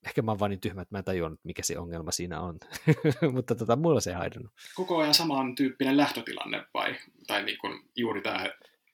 Ehkä 0.06 0.22
mä 0.22 0.32
oon 0.32 0.40
vaan 0.40 0.52
niin 0.52 0.62
tyhmä, 0.62 0.82
että 0.82 0.96
mä 0.96 1.00
en 1.00 1.06
tajunnut, 1.06 1.40
mikä 1.44 1.64
se 1.64 1.80
ongelma 1.80 2.12
siinä 2.12 2.42
on. 2.42 2.58
Mutta 3.34 3.56
tota, 3.56 3.76
mulla 3.76 4.00
se 4.00 4.10
ei 4.10 4.16
haidannut. 4.16 4.54
Koko 4.76 4.98
ajan 4.98 5.14
samantyyppinen 5.14 5.98
lähtötilanne 5.98 6.66
vai? 6.74 6.96
Tai 7.28 7.44
niin 7.44 7.58
kuin 7.58 7.90
juuri 7.96 8.22
tämä 8.22 8.46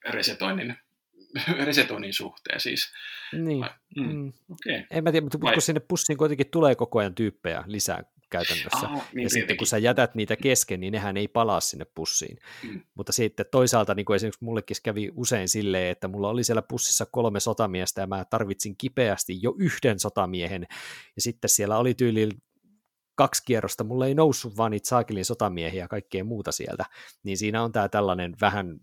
resetoinnin, 0.08 0.76
resetoinnin 1.66 2.12
suhteen 2.12 2.60
siis? 2.60 2.92
Niin. 3.32 3.60
Vai? 3.60 3.70
Mm. 3.96 4.12
Mm. 4.12 4.32
Okay. 4.52 4.86
En 4.90 5.04
mä 5.04 5.12
tiedä, 5.12 5.24
mutta 5.24 5.40
vai? 5.40 5.52
kun 5.52 5.62
sinne 5.62 5.80
pussiin 5.80 6.18
kuitenkin 6.18 6.50
tulee 6.50 6.74
koko 6.74 6.98
ajan 6.98 7.14
tyyppejä 7.14 7.64
lisää 7.66 8.02
käytännössä. 8.30 8.88
Ah, 8.88 9.08
niin 9.14 9.22
ja 9.22 9.30
sitten 9.30 9.56
kun 9.56 9.66
sä 9.66 9.78
jätät 9.78 10.14
niitä 10.14 10.36
kesken, 10.36 10.80
niin 10.80 10.92
nehän 10.92 11.16
ei 11.16 11.28
palaa 11.28 11.60
sinne 11.60 11.86
pussiin. 11.94 12.38
Mm. 12.62 12.80
Mutta 12.94 13.12
sitten 13.12 13.46
toisaalta 13.50 13.94
niin 13.94 14.06
kuin 14.06 14.14
esimerkiksi 14.14 14.44
mullekin 14.44 14.76
kävi 14.82 15.10
usein 15.14 15.48
silleen, 15.48 15.90
että 15.90 16.08
mulla 16.08 16.28
oli 16.28 16.44
siellä 16.44 16.62
pussissa 16.62 17.06
kolme 17.06 17.40
sotamiestä 17.40 18.00
ja 18.00 18.06
mä 18.06 18.24
tarvitsin 18.24 18.74
kipeästi 18.78 19.38
jo 19.42 19.54
yhden 19.58 19.98
sotamiehen. 19.98 20.66
Ja 21.16 21.22
sitten 21.22 21.48
siellä 21.48 21.78
oli 21.78 21.94
tyyli 21.94 22.28
kaksi 23.14 23.42
kierrosta, 23.46 23.84
mulla 23.84 24.06
ei 24.06 24.14
noussut 24.14 24.56
vaan 24.56 24.70
niitä 24.70 24.88
saakilin 24.88 25.24
sotamiehiä 25.24 25.84
ja 25.84 25.88
kaikkea 25.88 26.24
muuta 26.24 26.52
sieltä, 26.52 26.84
niin 27.22 27.38
siinä 27.38 27.62
on 27.62 27.72
tämä 27.72 27.88
tällainen 27.88 28.34
vähän 28.40 28.80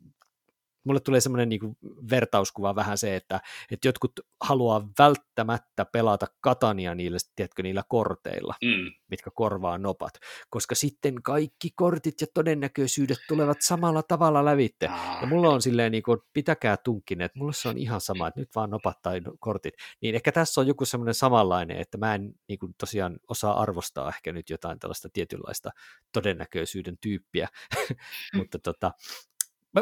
mulle 0.83 0.99
tulee 0.99 1.21
semmoinen 1.21 1.49
niin 1.49 1.77
vertauskuva 2.09 2.75
vähän 2.75 2.97
se, 2.97 3.15
että, 3.15 3.39
että 3.71 3.87
jotkut 3.87 4.19
haluaa 4.41 4.89
välttämättä 4.99 5.85
pelata 5.85 6.27
Katania 6.41 6.95
niillä, 6.95 7.17
tiedätkö, 7.35 7.63
niillä 7.63 7.83
korteilla, 7.87 8.55
mm. 8.63 8.91
mitkä 9.09 9.31
korvaa 9.33 9.77
nopat, 9.77 10.13
koska 10.49 10.75
sitten 10.75 11.23
kaikki 11.23 11.69
kortit 11.75 12.21
ja 12.21 12.27
todennäköisyydet 12.33 13.17
tulevat 13.27 13.57
samalla 13.61 14.03
tavalla 14.03 14.45
lävitte. 14.45 14.85
Ja 15.21 15.27
mulla 15.27 15.49
on 15.49 15.61
silleen, 15.61 15.91
niin 15.91 16.03
kuin, 16.03 16.19
pitäkää 16.33 16.77
tunkkinen, 16.77 17.25
että 17.25 17.39
mulla 17.39 17.51
se 17.51 17.69
on 17.69 17.77
ihan 17.77 18.01
sama, 18.01 18.27
että 18.27 18.39
nyt 18.39 18.55
vaan 18.55 18.69
nopat 18.69 19.01
tai 19.01 19.21
kortit. 19.39 19.73
Niin 20.01 20.15
ehkä 20.15 20.31
tässä 20.31 20.61
on 20.61 20.67
joku 20.67 20.85
semmoinen 20.85 21.13
samanlainen, 21.13 21.77
että 21.77 21.97
mä 21.97 22.15
en 22.15 22.33
niin 22.47 22.59
kuin, 22.59 22.75
tosiaan 22.77 23.19
osaa 23.27 23.61
arvostaa 23.61 24.09
ehkä 24.09 24.31
nyt 24.31 24.49
jotain 24.49 24.79
tällaista 24.79 25.09
tietynlaista 25.13 25.69
todennäköisyyden 26.13 26.97
tyyppiä, 27.01 27.47
mutta 28.37 28.59
tota, 28.59 28.91
mä, 29.73 29.81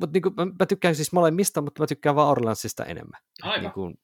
mutta 0.00 0.12
niin 0.12 0.22
kuin, 0.22 0.34
mä, 0.36 0.46
mä 0.58 0.66
tykkään 0.66 0.94
siis 0.94 1.12
molemmista, 1.12 1.60
mutta 1.60 1.82
mä 1.82 1.86
tykkään 1.86 2.16
vaan 2.16 2.28
Orlandsista 2.28 2.84
enemmän. 2.84 3.20
Aivan, 3.42 3.62
niin 3.62 3.72
kuin, 3.72 3.98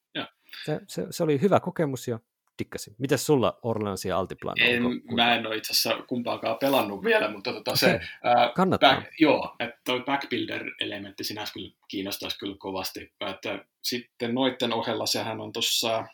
se, 0.65 0.79
se, 0.87 1.07
se, 1.09 1.23
oli 1.23 1.41
hyvä 1.41 1.59
kokemus 1.59 2.07
ja 2.07 2.19
dikkasin. 2.59 2.95
Mitäs 2.97 3.25
sulla 3.25 3.59
Orlans 3.63 4.05
ja 4.05 4.17
Altiplan? 4.17 4.55
En, 4.59 4.85
onko, 4.85 5.15
mä 5.15 5.35
en 5.35 5.47
ole 5.47 5.55
itse 5.55 5.73
asiassa 5.73 6.03
kumpaakaan 6.07 6.57
pelannut 6.59 7.03
vielä, 7.03 7.31
mutta 7.31 7.53
tota 7.53 7.75
se... 7.75 7.95
Okay. 7.95 8.07
Ää, 8.23 8.51
Kannattaa. 8.55 8.95
Back, 8.95 9.19
joo, 9.19 9.55
että 9.59 9.81
toi 9.83 9.99
backbuilder-elementti 9.99 11.23
sinänsä 11.23 11.53
kyllä 11.53 11.71
kiinnostaisi 11.87 12.37
kyllä 12.37 12.55
kovasti. 12.59 13.13
Että 13.29 13.65
sitten 13.81 14.33
noitten 14.33 14.73
ohella 14.73 15.05
sehän 15.05 15.41
on 15.41 15.51
tuossa, 15.51 16.05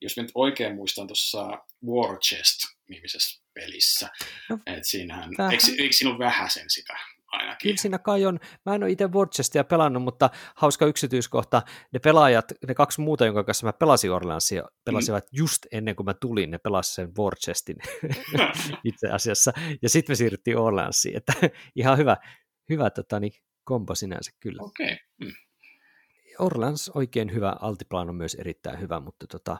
jos 0.00 0.16
nyt 0.16 0.30
oikein 0.34 0.74
muistan, 0.74 1.06
tuossa 1.06 1.58
War 1.86 2.18
Chest-nimisessä 2.18 3.42
pelissä. 3.54 4.08
No, 4.48 4.58
Et 4.66 4.84
siinähän, 4.84 5.30
eikö, 5.52 5.64
eikö 5.78 5.92
siinä 5.92 6.10
ole 6.10 6.18
vähän 6.18 6.50
sen 6.50 6.70
sitä 6.70 6.98
ainakin. 7.30 7.68
Kyllä 7.68 7.80
siinä 7.80 7.98
kai 7.98 8.26
on. 8.26 8.38
Mä 8.66 8.74
en 8.74 8.82
ole 8.82 8.90
itse 8.90 9.06
Warchestia 9.06 9.64
pelannut, 9.64 10.02
mutta 10.02 10.30
hauska 10.56 10.86
yksityiskohta. 10.86 11.62
Ne 11.92 11.98
pelaajat, 11.98 12.52
ne 12.68 12.74
kaksi 12.74 13.00
muuta, 13.00 13.26
jonka 13.26 13.44
kanssa 13.44 13.66
mä 13.66 13.72
pelasin 13.72 14.12
Orleansia, 14.12 14.64
pelasivat 14.84 15.24
mm. 15.24 15.38
just 15.38 15.66
ennen 15.72 15.96
kuin 15.96 16.04
mä 16.04 16.14
tulin. 16.14 16.50
Ne 16.50 16.58
pelasivat 16.58 16.94
sen 16.94 17.12
Warchestin 17.18 17.76
itse 18.84 19.08
asiassa. 19.08 19.52
Ja 19.82 19.88
sitten 19.88 20.12
me 20.12 20.16
siirryttiin 20.16 20.58
Orleansiin. 20.58 21.16
Että 21.16 21.32
ihan 21.76 21.98
hyvä, 21.98 22.16
hyvä 22.68 22.90
tota, 22.90 23.20
niin, 23.20 23.32
kombo 23.64 23.94
sinänsä 23.94 24.30
kyllä. 24.40 24.62
Okei. 24.62 24.86
Okay. 24.86 24.98
Mm. 25.20 25.32
Orleans 26.38 26.90
oikein 26.94 27.34
hyvä, 27.34 27.56
Altiplan 27.60 28.08
on 28.08 28.14
myös 28.14 28.34
erittäin 28.34 28.80
hyvä, 28.80 29.00
mutta 29.00 29.26
tota, 29.26 29.56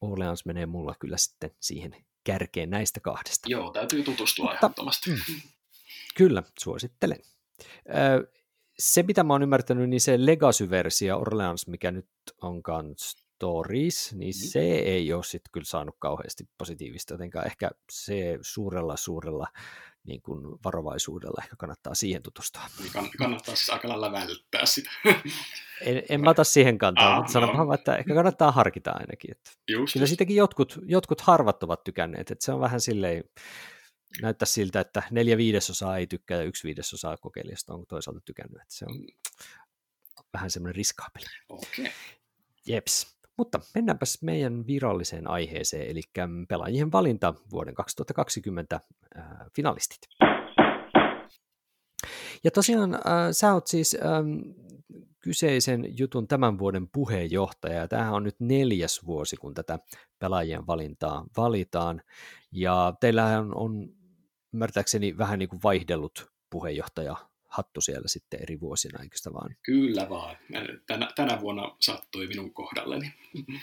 Orleans 0.00 0.46
menee 0.46 0.66
mulla 0.66 0.94
kyllä 1.00 1.16
sitten 1.16 1.50
siihen 1.60 1.96
kärkeen 2.24 2.70
näistä 2.70 3.00
kahdesta. 3.00 3.48
Joo, 3.50 3.70
täytyy 3.70 4.02
tutustua 4.02 4.44
mutta, 4.44 4.56
ehdottomasti. 4.56 5.10
Mm. 5.10 5.16
Kyllä, 6.16 6.42
suosittelen. 6.58 7.18
Se, 8.78 9.02
mitä 9.02 9.24
mä 9.24 9.34
oon 9.34 9.42
ymmärtänyt, 9.42 9.90
niin 9.90 10.00
se 10.00 10.16
Legacy-versio 10.18 11.18
Orleans, 11.18 11.66
mikä 11.66 11.90
nyt 11.90 12.08
onkaan 12.42 12.94
Stories, 12.96 14.12
niin 14.12 14.34
mm. 14.36 14.48
se 14.48 14.60
ei 14.60 15.12
ole 15.12 15.24
sitten 15.24 15.52
kyllä 15.52 15.64
saanut 15.64 15.96
kauheasti 15.98 16.48
positiivista, 16.58 17.14
jotenka 17.14 17.42
ehkä 17.42 17.70
se 17.92 18.38
suurella, 18.40 18.96
suurella 18.96 19.46
niin 20.04 20.22
kuin 20.22 20.58
varovaisuudella 20.64 21.42
ehkä 21.42 21.56
kannattaa 21.56 21.94
siihen 21.94 22.22
tutustua. 22.22 22.62
Niin 22.80 23.10
kannattaa 23.18 23.56
siis 23.56 23.70
aika 23.70 23.88
lailla 23.88 24.12
välttää 24.12 24.66
sitä. 24.66 24.90
en, 25.80 26.02
en 26.08 26.20
mä 26.20 26.30
ota 26.30 26.44
siihen 26.44 26.78
kantaa, 26.78 27.12
ah, 27.12 27.16
mutta 27.16 27.32
sanon 27.32 27.56
no. 27.56 27.74
että 27.74 27.96
ehkä 27.96 28.14
kannattaa 28.14 28.52
harkita 28.52 28.90
ainakin. 28.90 29.30
Että 29.30 29.50
just, 29.68 29.92
kyllä 29.92 30.06
siitäkin 30.06 30.36
jotkut, 30.36 30.78
jotkut 30.86 31.20
harvat 31.20 31.62
ovat 31.62 31.84
tykänneet, 31.84 32.30
että 32.30 32.44
se 32.44 32.52
on 32.52 32.60
vähän 32.60 32.80
silleen, 32.80 33.24
näyttää 34.22 34.46
siltä, 34.46 34.80
että 34.80 35.02
neljä 35.10 35.36
viidesosaa 35.36 35.96
ei 35.96 36.06
tykkää 36.06 36.38
ja 36.38 36.44
yksi 36.44 36.64
viidesosaa 36.64 37.16
kokeilijasta 37.16 37.74
on 37.74 37.86
toisaalta 37.88 38.20
tykännyt, 38.20 38.62
että 38.62 38.74
se 38.74 38.84
on 38.84 39.06
vähän 40.32 40.50
semmoinen 40.50 40.74
riskaapeli. 40.74 41.24
Okay. 41.48 41.92
Jeps. 42.66 43.16
Mutta 43.36 43.60
mennäänpäs 43.74 44.18
meidän 44.22 44.66
viralliseen 44.66 45.30
aiheeseen, 45.30 45.90
eli 45.90 46.00
pelaajien 46.48 46.92
valinta 46.92 47.34
vuoden 47.50 47.74
2020 47.74 48.80
äh, 49.16 49.24
finalistit. 49.56 49.98
Ja 52.44 52.50
tosiaan 52.50 52.94
äh, 52.94 53.00
sä 53.32 53.54
oot 53.54 53.66
siis 53.66 53.96
ähm, 54.04 54.38
kyseisen 55.26 55.98
jutun 55.98 56.28
tämän 56.28 56.58
vuoden 56.58 56.88
puheenjohtaja, 56.88 57.74
ja 57.74 57.88
tämähän 57.88 58.14
on 58.14 58.24
nyt 58.24 58.40
neljäs 58.40 59.06
vuosi, 59.06 59.36
kun 59.36 59.54
tätä 59.54 59.78
pelaajien 60.18 60.66
valintaa 60.66 61.24
valitaan, 61.36 62.02
ja 62.52 62.94
teillähän 63.00 63.56
on 63.56 63.88
ymmärtääkseni 64.54 65.18
vähän 65.18 65.38
niin 65.38 65.48
kuin 65.48 65.60
vaihdellut 65.64 66.32
puheenjohtaja 66.50 67.16
hattu 67.48 67.80
siellä 67.80 68.08
sitten 68.08 68.42
eri 68.42 68.60
vuosina, 68.60 69.02
eikö 69.02 69.16
sitä 69.16 69.32
vaan? 69.32 69.56
Kyllä 69.62 70.06
vaan. 70.08 70.36
Tänä, 70.86 71.08
tänä 71.14 71.40
vuonna 71.40 71.76
sattui 71.80 72.26
minun 72.26 72.54
kohdalleni. 72.54 73.14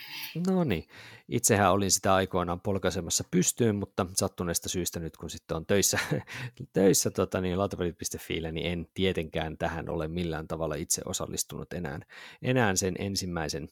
No 0.47 0.63
niin. 0.63 0.87
Itsehän 1.29 1.71
olin 1.71 1.91
sitä 1.91 2.13
aikoinaan 2.13 2.61
polkaisemassa 2.61 3.23
pystyyn, 3.31 3.75
mutta 3.75 4.05
sattuneesta 4.13 4.69
syystä 4.69 4.99
nyt 4.99 5.17
kun 5.17 5.29
sitten 5.29 5.57
on 5.57 5.65
töissä, 5.65 5.99
töissä 6.73 7.11
tota, 7.11 7.41
niin, 7.41 7.59
lautapelit.fi, 7.59 8.39
niin 8.51 8.71
en 8.71 8.87
tietenkään 8.93 9.57
tähän 9.57 9.89
ole 9.89 10.07
millään 10.07 10.47
tavalla 10.47 10.75
itse 10.75 11.01
osallistunut 11.05 11.73
enää, 11.73 11.99
enää 12.41 12.75
sen 12.75 12.95
ensimmäisen 12.99 13.67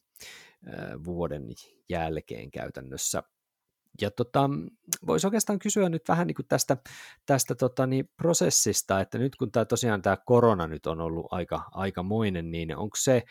äh, 0.68 1.04
vuoden 1.04 1.44
jälkeen 1.90 2.52
käytännössä 2.52 3.24
ja 4.02 4.12
tota, 4.12 4.50
voisi 5.08 5.28
oikeastaan 5.28 5.60
kysyä 5.60 5.90
nyt 5.90 6.02
vähän 6.08 6.28
niin 6.28 6.36
kuin 6.36 6.48
tästä, 6.48 6.78
tästä 7.26 7.56
tota, 7.56 7.88
niin 7.88 8.10
prosessista, 8.18 9.02
että 9.02 9.18
nyt 9.18 9.36
kun 9.36 9.52
tämä 9.52 9.66
tosiaan 9.66 10.02
tämä 10.02 10.18
korona 10.26 10.68
nyt 10.68 10.88
on 10.88 11.02
ollut 11.02 11.28
aika 11.32 11.64
aikamoinen, 11.72 12.52
niin 12.52 12.78
onko 12.78 12.96
se 12.96 13.24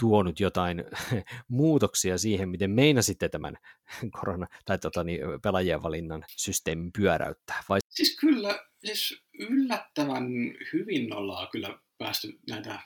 tuonut 0.00 0.40
jotain 0.40 0.84
muutoksia 1.48 2.18
siihen, 2.18 2.48
miten 2.48 2.70
meinasitte 2.70 3.28
tämän 3.28 3.56
korona- 4.20 4.46
tai 4.64 4.78
tota, 4.78 5.04
niin, 5.04 5.20
pelaajien 5.42 5.82
valinnan 5.82 6.24
systeemin 6.36 6.92
pyöräyttää? 6.92 7.62
Vai? 7.68 7.78
Siis 7.88 8.16
kyllä, 8.20 8.58
siis 8.84 9.22
yllättävän 9.38 10.26
hyvin 10.72 11.14
ollaan 11.14 11.48
kyllä 11.52 11.78
päästy 11.98 12.38
näitä 12.50 12.80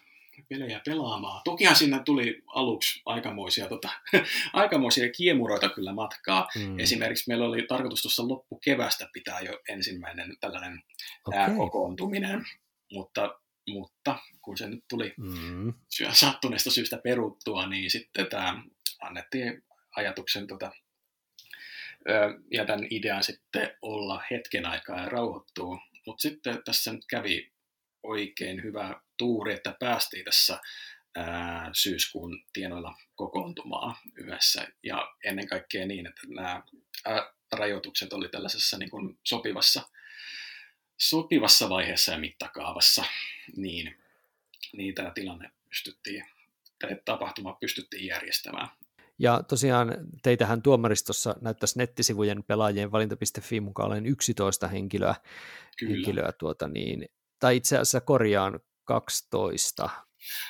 pelejä 0.48 0.80
pelaamaan. 0.84 1.40
Tokihan 1.44 1.76
siinä 1.76 1.98
tuli 1.98 2.42
aluksi 2.46 3.02
aikamoisia, 3.06 3.68
tota, 3.68 3.90
aikamoisia 4.52 5.12
kiemuroita 5.12 5.68
kyllä 5.68 5.92
matkaa. 5.92 6.48
Mm. 6.58 6.78
Esimerkiksi 6.78 7.28
meillä 7.28 7.46
oli 7.46 7.62
tarkoitus 7.62 8.02
tuossa 8.02 8.28
loppukevästä 8.28 9.08
pitää 9.12 9.40
jo 9.40 9.60
ensimmäinen 9.68 10.36
tällainen 10.40 10.82
okay. 11.26 11.56
kokoontuminen, 11.56 12.44
mutta, 12.92 13.40
mutta 13.68 14.18
kun 14.42 14.56
se 14.56 14.68
nyt 14.68 14.84
tuli 14.88 15.14
mm. 15.16 15.74
sattuneesta 16.12 16.70
syystä 16.70 16.98
peruttua, 16.98 17.66
niin 17.66 17.90
sitten 17.90 18.26
tämä 18.26 18.62
annettiin 19.02 19.64
ajatuksen 19.96 20.46
tota, 20.46 20.72
ja 22.50 22.64
tämän 22.64 22.86
idean 22.90 23.24
sitten 23.24 23.76
olla 23.82 24.22
hetken 24.30 24.66
aikaa 24.66 25.00
ja 25.00 25.08
rauhoittua. 25.08 25.78
Mutta 26.06 26.22
sitten 26.22 26.62
tässä 26.64 26.92
nyt 26.92 27.04
kävi 27.06 27.53
oikein 28.04 28.62
hyvä 28.62 29.00
tuuri, 29.16 29.54
että 29.54 29.76
päästiin 29.80 30.24
tässä 30.24 30.60
ää, 31.16 31.70
syyskuun 31.72 32.44
tienoilla 32.52 32.94
kokoontumaan 33.14 33.96
yhdessä. 34.14 34.68
Ja 34.82 35.14
ennen 35.24 35.48
kaikkea 35.48 35.86
niin, 35.86 36.06
että 36.06 36.22
nämä 36.28 36.62
rajoitukset 37.52 38.12
oli 38.12 38.28
tällaisessa 38.28 38.78
niin 38.78 38.90
kuin 38.90 39.18
sopivassa, 39.24 39.82
sopivassa 40.98 41.68
vaiheessa 41.68 42.12
ja 42.12 42.18
mittakaavassa, 42.18 43.04
niin, 43.56 43.96
niin 44.76 44.94
tämä 44.94 45.10
tilanne 45.10 45.50
pystyttiin, 45.68 46.24
tai 46.78 46.96
tapahtuma 47.04 47.56
pystyttiin 47.60 48.06
järjestämään. 48.06 48.68
Ja 49.18 49.42
tosiaan 49.48 49.94
teitähän 50.22 50.62
tuomaristossa 50.62 51.36
näyttäisi 51.40 51.78
nettisivujen 51.78 52.44
pelaajien 52.44 52.92
valinta.fi 52.92 53.60
mukaan 53.60 53.86
olen 53.86 54.06
11 54.06 54.68
henkilöä, 54.68 55.14
Kyllä. 55.78 55.92
henkilöä 55.92 56.32
tuota 56.32 56.68
niin, 56.68 57.08
tai 57.40 57.56
itse 57.56 57.76
asiassa 57.76 58.00
korjaan 58.00 58.60
12, 58.84 59.90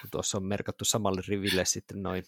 kun 0.01 0.11
tuossa 0.11 0.39
on 0.39 0.45
merkattu 0.45 0.85
samalle 0.85 1.23
riville 1.29 1.65
sitten 1.65 2.03
noin 2.03 2.23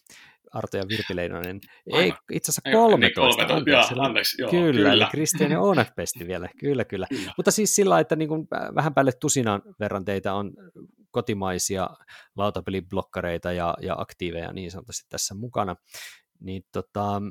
Arto 0.53 0.77
ja 0.77 0.83
Virpi 0.89 1.17
Leinonen. 1.17 1.61
Ei, 1.93 2.13
itse 2.33 2.51
asiassa 2.51 2.71
13. 2.73 3.43
Ei, 3.43 3.49
13. 3.49 4.03
Anteeksi, 4.03 4.43
jaa, 4.43 4.47
joo, 4.47 4.51
kyllä, 4.51 4.73
kyllä, 4.73 4.93
eli 4.93 5.05
Kristian 5.11 5.51
ja 5.51 5.61
Oonat 5.61 5.89
pesti 5.97 6.27
vielä, 6.27 6.49
kyllä, 6.61 6.85
kyllä. 6.85 7.07
kyllä. 7.11 7.33
Mutta 7.37 7.51
siis 7.51 7.75
sillä 7.75 8.01
että 8.01 8.17
niin 8.17 8.29
kuin 8.29 8.49
vähän 8.75 8.95
päälle 8.95 9.13
tusinan 9.21 9.63
verran 9.81 10.05
teitä 10.05 10.35
on 10.35 10.53
kotimaisia 11.11 11.91
lautapeliblokkareita 12.37 13.53
ja, 13.53 13.75
ja 13.83 13.95
aktiiveja 13.99 14.53
niin 14.53 14.71
sanotusti 14.71 15.07
tässä 15.09 15.35
mukana, 15.35 15.77
niin 16.41 16.63
tota, 16.73 17.23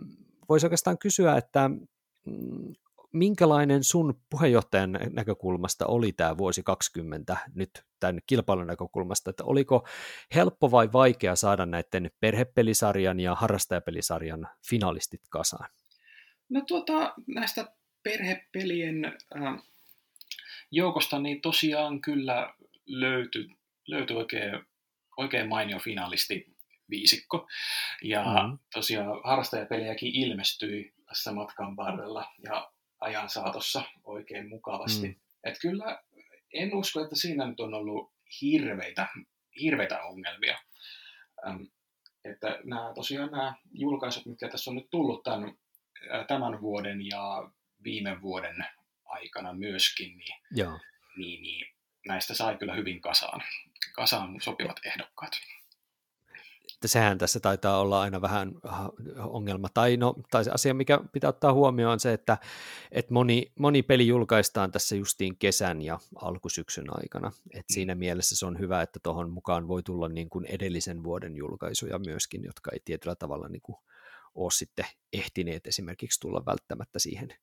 voisi 0.50 0.66
oikeastaan 0.66 0.98
kysyä, 0.98 1.38
että 1.38 1.70
mm, 2.26 2.74
minkälainen 3.16 3.84
sun 3.84 4.22
puheenjohtajan 4.30 5.00
näkökulmasta 5.12 5.86
oli 5.88 6.12
tämä 6.12 6.38
vuosi 6.38 6.64
20 6.64 7.38
nyt 7.54 7.70
tämän 8.00 8.20
kilpailun 8.28 8.68
näkökulmasta, 8.68 9.30
että 9.30 9.44
oliko 9.44 9.88
helppo 10.36 10.72
vai 10.72 10.90
vaikea 10.94 11.36
saada 11.36 11.66
näiden 11.66 12.12
perhepelisarjan 12.20 13.20
ja 13.20 13.36
harrastajapelisarjan 13.36 14.48
finalistit 14.70 15.22
kasaan? 15.30 15.70
No 16.50 16.62
tuota, 16.62 17.14
näistä 17.28 17.68
perhepelien 18.04 19.06
äh, 19.06 19.64
joukosta 20.72 21.20
niin 21.20 21.42
tosiaan 21.42 22.02
kyllä 22.02 22.54
löytyi, 22.86 23.48
löytyi 23.88 24.16
oikein, 24.16 24.66
oikein 25.18 25.50
mainio 25.50 25.80
finalisti 25.80 26.56
viisikko. 26.90 27.48
Ja 28.04 28.24
mm-hmm. 28.24 28.58
tosiaan 28.74 29.22
harrastajapeliäkin 29.24 30.16
ilmestyi 30.16 30.94
tässä 31.06 31.32
matkan 31.32 31.76
varrella 31.76 32.34
ja 32.44 32.72
ajan 33.06 33.30
saatossa 33.30 33.84
oikein 34.04 34.50
mukavasti. 34.50 35.08
Mm. 35.08 35.16
Et 35.44 35.60
kyllä 35.62 36.04
en 36.54 36.76
usko, 36.76 37.04
että 37.04 37.16
siinä 37.16 37.48
nyt 37.48 37.60
on 37.60 37.74
ollut 37.74 38.14
hirveitä, 38.42 39.08
hirveitä 39.62 40.04
ongelmia. 40.04 40.58
Ähm, 41.48 41.62
että 42.24 42.60
nämä, 42.64 42.92
tosiaan 42.96 43.32
nämä 43.32 43.56
julkaisut, 43.72 44.26
mitkä 44.26 44.50
tässä 44.50 44.72
on 44.72 44.76
nyt 44.76 44.90
tullut 44.90 45.24
tämän, 45.24 45.58
tämän 46.28 46.62
vuoden 46.62 47.08
ja 47.08 47.52
viime 47.84 48.22
vuoden 48.22 48.66
aikana 49.06 49.54
myöskin, 49.54 50.18
niin, 50.18 50.42
Joo. 50.52 50.80
niin, 51.18 51.42
niin 51.42 51.76
näistä 52.08 52.34
sai 52.34 52.58
kyllä 52.58 52.74
hyvin 52.74 53.02
kasaan, 53.02 53.42
kasaan 53.96 54.42
sopivat 54.42 54.80
ehdokkaat 54.86 55.32
sehän 56.86 57.18
tässä 57.18 57.40
taitaa 57.40 57.80
olla 57.80 58.02
aina 58.02 58.22
vähän 58.22 58.52
ongelma. 59.18 59.68
Tai, 59.74 59.98
no, 59.98 60.16
tai 60.32 60.44
se 60.44 60.52
asia, 60.52 60.74
mikä 60.74 61.00
pitää 61.12 61.30
ottaa 61.30 61.54
huomioon, 61.54 61.94
on 61.94 62.00
se, 62.00 62.14
että, 62.14 62.38
että 62.92 63.14
moni, 63.14 63.52
moni 63.60 63.84
peli 63.84 64.08
julkaistaan 64.08 64.72
tässä 64.72 64.96
justiin 64.96 65.38
kesän 65.38 65.82
ja 65.82 66.00
alkusyksyn 66.16 66.86
aikana. 66.90 67.32
Et 67.52 67.66
mm. 67.70 67.74
siinä 67.74 67.96
mielessä 67.96 68.36
se 68.36 68.46
on 68.46 68.60
hyvä, 68.60 68.82
että 68.82 69.00
tuohon 69.04 69.30
mukaan 69.30 69.68
voi 69.68 69.84
tulla 69.84 70.10
niin 70.10 70.30
kuin 70.30 70.46
edellisen 70.46 71.04
vuoden 71.04 71.36
julkaisuja 71.36 72.00
myöskin, 72.00 72.44
jotka 72.44 72.72
ei 72.74 72.80
tietyllä 72.86 73.16
tavalla 73.16 73.48
niin 73.48 73.62
kuin 73.62 73.78
ole 74.36 74.52
sitten 74.52 74.86
ehtineet 75.14 75.68
esimerkiksi 75.68 76.20
tulla 76.20 76.46
välttämättä 76.46 77.00
siihen 77.00 77.34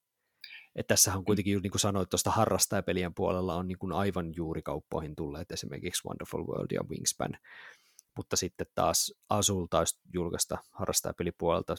että 0.74 0.94
tässä 0.94 1.12
on 1.12 1.20
mm. 1.20 1.24
kuitenkin, 1.24 1.62
niin 1.62 1.70
kuin 1.70 1.80
sanoit, 1.80 2.10
tuosta 2.10 2.30
harrastajapelien 2.30 3.14
puolella 3.14 3.54
on 3.54 3.68
niin 3.68 3.78
kuin 3.78 3.92
aivan 3.92 4.32
juuri 4.36 4.62
kauppoihin 4.62 5.16
tulleet 5.16 5.52
esimerkiksi 5.52 6.08
Wonderful 6.08 6.46
World 6.46 6.70
ja 6.72 6.80
Wingspan, 6.90 7.38
mutta 8.16 8.36
sitten 8.36 8.66
taas 8.74 9.14
Azul 9.28 9.66
taisi 9.66 10.00
julkaista 10.14 10.58
harrastajapelipuolelta 10.70 11.74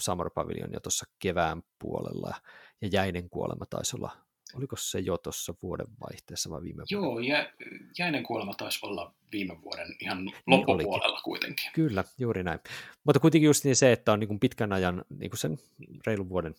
Summer 0.00 0.30
Pavilion 0.34 0.72
jo 0.72 0.80
tuossa 0.80 1.06
kevään 1.18 1.62
puolella, 1.78 2.34
ja 2.80 2.88
Jäinen 2.92 3.30
kuolema 3.30 3.66
taisi 3.66 3.96
olla, 3.96 4.16
oliko 4.54 4.76
se 4.76 4.98
jo 4.98 5.18
tuossa 5.18 5.54
vuoden 5.62 5.86
vaihteessa 6.00 6.50
vai 6.50 6.62
viime 6.62 6.82
vuoden? 6.92 7.08
Joo, 7.08 7.18
jä, 7.18 7.52
Jäinen 7.98 8.22
kuolema 8.22 8.54
taisi 8.54 8.78
olla 8.82 9.14
viime 9.32 9.62
vuoden 9.62 9.86
ihan 10.00 10.24
niin 10.24 10.36
loppupuolella 10.46 11.14
niin 11.14 11.22
kuitenkin. 11.24 11.70
Kyllä, 11.74 12.04
juuri 12.18 12.42
näin. 12.42 12.60
Mutta 13.04 13.20
kuitenkin 13.20 13.46
just 13.46 13.64
niin 13.64 13.76
se, 13.76 13.92
että 13.92 14.12
on 14.12 14.20
niin 14.20 14.40
pitkän 14.40 14.72
ajan, 14.72 15.04
niin 15.18 15.30
sen 15.34 15.58
reilun 16.06 16.28
vuoden 16.28 16.54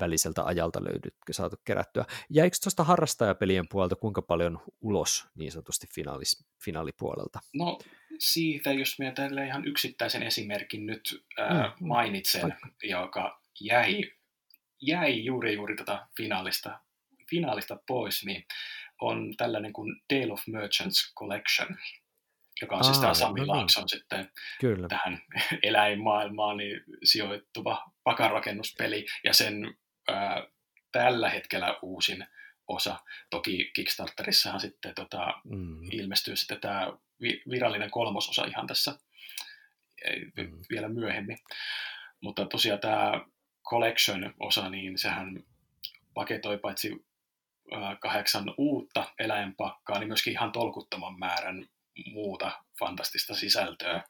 väliseltä 0.00 0.44
ajalta 0.44 0.84
löydyt, 0.84 1.14
saatu 1.30 1.56
kerättyä. 1.64 2.04
Jäikö 2.30 2.56
tuosta 2.62 2.84
harrastajapelien 2.84 3.68
puolelta 3.68 3.96
kuinka 3.96 4.22
paljon 4.22 4.60
ulos 4.80 5.26
niin 5.34 5.52
sanotusti 5.52 5.86
finaalis, 5.94 6.46
finaalipuolelta? 6.64 7.40
No 7.54 7.78
siitä, 8.18 8.72
jos 8.72 8.98
minä 8.98 9.12
tälle 9.12 9.46
ihan 9.46 9.64
yksittäisen 9.68 10.22
esimerkin 10.22 10.86
nyt 10.86 11.24
ää, 11.38 11.74
mm. 11.80 11.86
mainitsen, 11.86 12.42
Vaikka. 12.42 12.68
joka 12.82 13.40
jäi, 13.60 14.12
jäi 14.82 15.24
juuri 15.24 15.54
juuri 15.54 15.76
tätä 15.76 16.06
finaalista, 16.16 16.80
finaalista 17.30 17.78
pois, 17.86 18.24
niin 18.24 18.46
on 19.00 19.36
tällainen 19.36 19.72
kuin 19.72 20.02
Tale 20.08 20.32
of 20.32 20.40
Merchants 20.46 21.14
Collection, 21.18 21.68
joka 22.60 22.76
on 22.76 22.82
Aa, 22.82 22.84
siis 22.84 22.98
tämä 22.98 23.14
Sami 23.14 23.40
no 23.40 23.44
niin. 23.44 23.48
Laakson 23.48 23.88
sitten 23.88 24.30
Kyllä. 24.60 24.88
tähän 24.88 25.22
eläinmaailmaan 25.62 26.56
niin 26.56 26.84
sijoittuva 27.04 27.84
pakarakennuspeli, 28.04 29.06
ja 29.24 29.32
sen 29.32 29.74
ää, 30.08 30.46
tällä 30.92 31.30
hetkellä 31.30 31.78
uusin 31.82 32.26
osa. 32.68 32.98
Toki 33.30 33.70
Kickstarterissahan 33.74 34.60
sitten 34.60 34.94
tota, 34.94 35.34
mm. 35.44 35.82
ilmestyy 35.92 36.36
sitten 36.36 36.60
tämä 36.60 36.92
virallinen 37.50 37.90
kolmososa 37.90 38.44
ihan 38.44 38.66
tässä 38.66 38.98
mm. 40.36 40.58
vielä 40.70 40.88
myöhemmin. 40.88 41.38
Mutta 42.20 42.46
tosiaan 42.46 42.80
tämä 42.80 43.12
collection-osa, 43.70 44.68
niin 44.68 44.98
sehän 44.98 45.44
paketoi 46.14 46.58
paitsi 46.58 47.06
kahdeksan 48.00 48.54
uutta 48.58 49.14
eläinpakkaa, 49.18 49.98
niin 49.98 50.08
myöskin 50.08 50.32
ihan 50.32 50.52
tolkuttoman 50.52 51.18
määrän 51.18 51.66
muuta 52.12 52.62
fantastista 52.78 53.34
sisältöä 53.34 54.02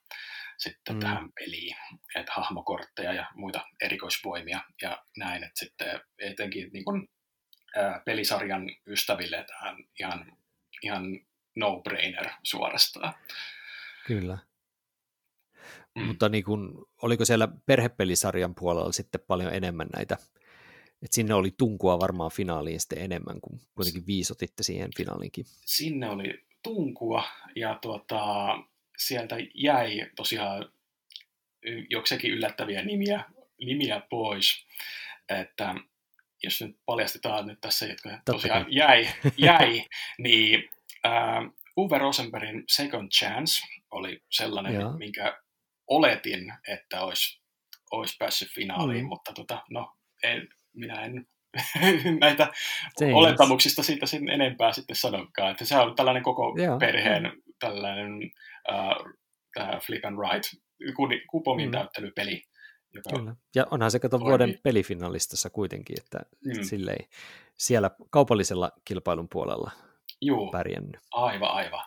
sitten 0.58 0.94
mm. 0.94 1.00
tähän 1.00 1.32
peliin, 1.32 1.76
että 2.14 2.32
hahmokortteja 2.32 3.12
ja 3.12 3.26
muita 3.34 3.60
erikoisvoimia 3.80 4.60
ja 4.82 5.04
näin, 5.16 5.44
että 5.44 5.58
sitten 5.58 6.00
etenkin 6.18 6.70
niin 6.72 6.84
kun, 6.84 7.08
ää, 7.76 8.02
pelisarjan 8.04 8.70
ystäville 8.86 9.44
tähän 9.44 9.76
ihan, 10.00 10.36
ihan 10.82 11.20
no-brainer 11.56 12.30
suorastaan. 12.42 13.14
Kyllä. 14.06 14.38
Mm. 15.94 16.02
Mutta 16.02 16.28
niin 16.28 16.44
kun, 16.44 16.88
oliko 17.02 17.24
siellä 17.24 17.48
perhepelisarjan 17.66 18.54
puolella 18.54 18.92
sitten 18.92 19.20
paljon 19.26 19.54
enemmän 19.54 19.88
näitä, 19.96 20.14
että 21.02 21.14
sinne 21.14 21.34
oli 21.34 21.50
tunkua 21.58 21.98
varmaan 21.98 22.30
finaaliin 22.30 22.80
sitten 22.80 22.98
enemmän, 22.98 23.40
kuin 23.40 23.60
kuitenkin 23.74 24.06
viisotitte 24.06 24.62
siihen 24.62 24.90
finaaliinkin. 24.96 25.44
Sinne 25.48 26.10
oli 26.10 26.44
tunkua 26.62 27.24
ja 27.56 27.78
tuota, 27.82 28.24
sieltä 28.96 29.36
jäi 29.54 30.10
tosiaan 30.16 30.72
jokseenkin 31.90 32.30
yllättäviä 32.30 32.82
nimiä, 32.82 33.24
nimiä 33.58 34.02
pois, 34.10 34.66
että 35.28 35.74
jos 36.44 36.60
nyt 36.60 36.76
paljastetaan 36.86 37.46
nyt 37.46 37.60
tässä, 37.60 37.86
jotka 37.86 38.08
Totta 38.10 38.32
tosiaan 38.32 38.66
jäi, 38.68 39.08
jäi 39.36 39.84
niin 40.18 40.68
Uh, 41.06 41.54
Uwe 41.76 41.98
Rosenbergin 41.98 42.64
Second 42.68 43.10
Chance 43.10 43.66
oli 43.90 44.22
sellainen, 44.30 44.74
Joo. 44.74 44.92
minkä 44.92 45.38
oletin, 45.86 46.52
että 46.68 47.02
olisi, 47.02 47.42
olisi 47.90 48.16
päässyt 48.18 48.48
finaaliin, 48.54 49.04
mm. 49.04 49.08
mutta 49.08 49.32
tota, 49.32 49.62
no, 49.70 49.92
en, 50.22 50.48
minä 50.74 51.02
en 51.02 51.26
näitä 52.20 52.48
James. 53.00 53.14
olettamuksista 53.14 53.82
siitä 53.82 54.06
sen 54.06 54.28
enempää 54.28 54.72
sitten 54.72 54.96
sanokaan. 54.96 55.50
Että 55.50 55.64
se 55.64 55.76
on 55.76 55.96
tällainen 55.96 56.22
koko 56.22 56.54
Joo. 56.56 56.78
perheen 56.78 57.32
tällainen 57.58 58.12
uh, 58.68 59.12
tämä 59.54 59.80
flip 59.86 60.04
and 60.04 60.16
write 60.16 60.48
kupongin 61.30 61.68
mm. 61.68 61.72
täyttelypeli. 61.72 62.42
Joka 62.94 63.16
Kyllä. 63.16 63.36
Ja 63.54 63.66
onhan 63.70 63.90
se 63.90 63.98
kato 63.98 64.20
vuoden 64.20 64.58
pelifinalistassa 64.62 65.50
kuitenkin, 65.50 65.96
että 66.00 66.20
mm. 66.44 66.62
silleen, 66.62 67.08
siellä 67.56 67.90
kaupallisella 68.10 68.72
kilpailun 68.84 69.28
puolella 69.28 69.70
Juu, 70.20 70.50
pärjännyt. 70.50 71.00
Aivan, 71.10 71.50
aivan. 71.50 71.84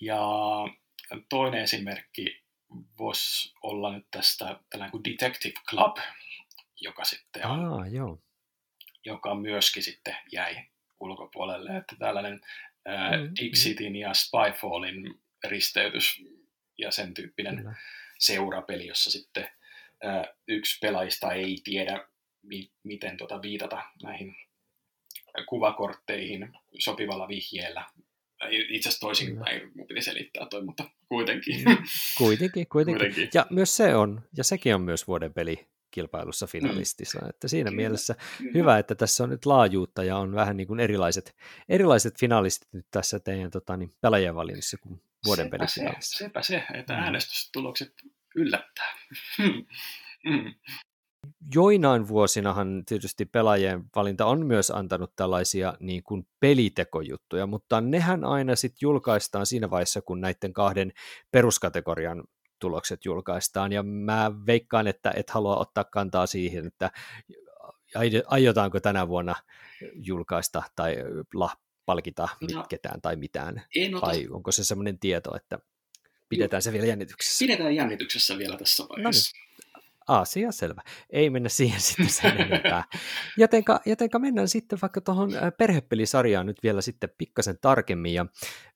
Ja 0.00 0.20
toinen 1.28 1.60
esimerkki 1.60 2.42
voisi 2.98 3.54
olla 3.62 3.92
nyt 3.92 4.06
tästä 4.10 4.60
tällainen 4.70 4.90
kuin 4.90 5.04
Detective 5.04 5.60
Club, 5.70 5.96
joka 6.80 7.04
sitten 7.04 7.46
on, 7.46 7.64
Aa, 7.64 7.86
joo. 7.86 8.18
joka 9.04 9.34
myöskin 9.34 9.82
sitten 9.82 10.16
jäi 10.32 10.56
ulkopuolelle, 11.00 11.76
että 11.76 11.96
tällainen 11.98 12.40
ää, 12.84 13.16
mm, 13.16 13.32
Dixityn 13.40 13.96
ja 13.96 14.14
Spyfallin 14.14 15.20
risteytys 15.44 16.24
ja 16.78 16.90
sen 16.90 17.14
tyyppinen 17.14 17.56
Kyllä. 17.56 17.74
seurapeli, 18.18 18.86
jossa 18.86 19.10
sitten 19.10 19.48
yksi 20.48 20.78
pelaajista 20.80 21.32
ei 21.32 21.56
tiedä, 21.64 22.08
mi- 22.42 22.72
miten 22.82 23.16
tuota 23.16 23.42
viitata 23.42 23.82
näihin 24.02 24.34
kuvakortteihin 25.48 26.52
sopivalla 26.78 27.28
vihjeellä. 27.28 27.86
Itse 28.50 28.88
asiassa 28.88 29.06
toisinpäin 29.06 29.62
mm. 29.62 29.86
piti 29.86 30.02
selittää 30.02 30.46
toi, 30.50 30.64
mutta 30.64 30.90
kuitenkin. 31.08 31.64
Mm. 31.64 31.76
kuitenkin, 32.18 32.66
kuitenkin. 32.68 33.06
kuitenkin. 33.06 33.30
Ja 33.34 33.46
myös 33.50 33.76
se 33.76 33.94
on, 33.94 34.22
ja 34.36 34.44
sekin 34.44 34.74
on 34.74 34.82
myös 34.82 35.06
vuoden 35.06 35.34
peli 35.34 35.68
kilpailussa 35.90 36.46
finalistissa. 36.46 37.18
Mm. 37.20 37.28
Että 37.28 37.48
siinä 37.48 37.70
kyllä, 37.70 37.76
mielessä 37.76 38.14
kyllä. 38.38 38.52
hyvä, 38.54 38.78
että 38.78 38.94
tässä 38.94 39.24
on 39.24 39.30
nyt 39.30 39.46
laajuutta 39.46 40.04
ja 40.04 40.16
on 40.16 40.34
vähän 40.34 40.56
niin 40.56 40.66
kuin 40.66 40.80
erilaiset, 40.80 41.36
erilaiset 41.68 42.18
finalistit 42.20 42.72
nyt 42.72 42.86
tässä 42.90 43.20
teidän 43.20 43.50
tota, 43.50 43.76
niin, 43.76 43.94
pelaajien 44.00 44.34
valinnassa 44.34 44.78
kuin 44.78 45.02
vuoden 45.26 45.46
sepä 45.46 45.58
pelifinaalissa. 45.58 46.18
Se, 46.18 46.24
sepä 46.24 46.42
se, 46.42 46.62
että 46.74 46.92
mm. 46.92 47.00
äänestystulokset 47.00 47.92
yllättää. 48.36 48.94
mm. 50.24 50.54
Joinain 51.54 52.08
vuosinahan 52.08 52.82
tietysti 52.86 53.24
pelaajien 53.24 53.84
valinta 53.96 54.26
on 54.26 54.46
myös 54.46 54.70
antanut 54.70 55.12
tällaisia 55.16 55.74
niin 55.80 56.02
kuin 56.02 56.26
pelitekojuttuja, 56.40 57.46
mutta 57.46 57.80
nehän 57.80 58.24
aina 58.24 58.56
sitten 58.56 58.78
julkaistaan 58.82 59.46
siinä 59.46 59.70
vaiheessa, 59.70 60.02
kun 60.02 60.20
näiden 60.20 60.52
kahden 60.52 60.92
peruskategorian 61.30 62.24
tulokset 62.58 63.04
julkaistaan, 63.04 63.72
ja 63.72 63.82
mä 63.82 64.32
veikkaan, 64.46 64.86
että 64.86 65.12
et 65.16 65.30
halua 65.30 65.56
ottaa 65.56 65.84
kantaa 65.84 66.26
siihen, 66.26 66.66
että 66.66 66.90
aiotaanko 68.26 68.80
tänä 68.80 69.08
vuonna 69.08 69.34
julkaista 69.94 70.62
tai 70.76 70.96
palkita 71.86 72.28
no, 72.54 72.64
ketään 72.68 73.00
tai 73.00 73.16
mitään, 73.16 73.62
ota... 73.94 74.06
vai 74.06 74.28
onko 74.30 74.52
se 74.52 74.64
semmoinen 74.64 74.98
tieto, 74.98 75.36
että 75.36 75.58
pidetään 76.30 76.62
se 76.62 76.72
vielä 76.72 76.86
jännityksessä? 76.86 77.44
Pidetään 77.44 77.74
jännityksessä 77.74 78.38
vielä 78.38 78.56
tässä 78.56 78.84
vaiheessa. 78.88 79.36
No 79.36 79.40
niin. 79.40 79.50
Asia 80.08 80.52
selvä. 80.52 80.82
Ei 81.10 81.30
mennä 81.30 81.48
siihen 81.48 81.80
sitten 81.80 82.08
sen 82.08 82.40
enempää. 82.40 82.84
Jotenka, 83.36 83.80
jotenka 83.86 84.18
mennään 84.18 84.48
sitten 84.48 84.78
vaikka 84.82 85.00
tuohon 85.00 85.30
perhepelisarjaan 85.58 86.46
nyt 86.46 86.62
vielä 86.62 86.80
sitten 86.80 87.10
pikkasen 87.18 87.58
tarkemmin. 87.60 88.14
Ja, 88.14 88.26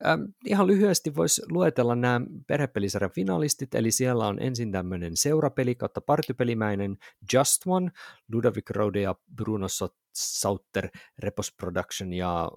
äh, 0.07 0.19
ihan 0.45 0.67
lyhyesti 0.67 1.15
voisi 1.15 1.43
luetella 1.51 1.95
nämä 1.97 2.21
perhepelisarjan 2.47 3.11
finalistit, 3.11 3.75
eli 3.75 3.91
siellä 3.91 4.27
on 4.27 4.43
ensin 4.43 4.73
tämmöinen 4.73 5.17
seurapeli 5.17 5.75
kautta 5.75 6.01
partypelimäinen 6.01 6.97
Just 7.33 7.63
One, 7.67 7.91
Ludovic 8.33 8.71
Rode 8.71 9.01
ja 9.01 9.15
Bruno 9.37 9.69
Sauter 10.15 10.89
Repos 11.19 11.53
Production 11.53 12.13
ja 12.13 12.51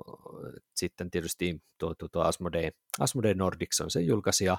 sitten 0.75 1.11
tietysti 1.11 1.61
tuo, 1.77 1.95
tuo, 1.95 2.07
tuo 2.11 2.21
Asmodee, 2.21 2.71
Asmodee 2.99 3.33
Nordics 3.33 3.81
on 3.81 3.91
se 3.91 4.01
julkaisija, 4.01 4.57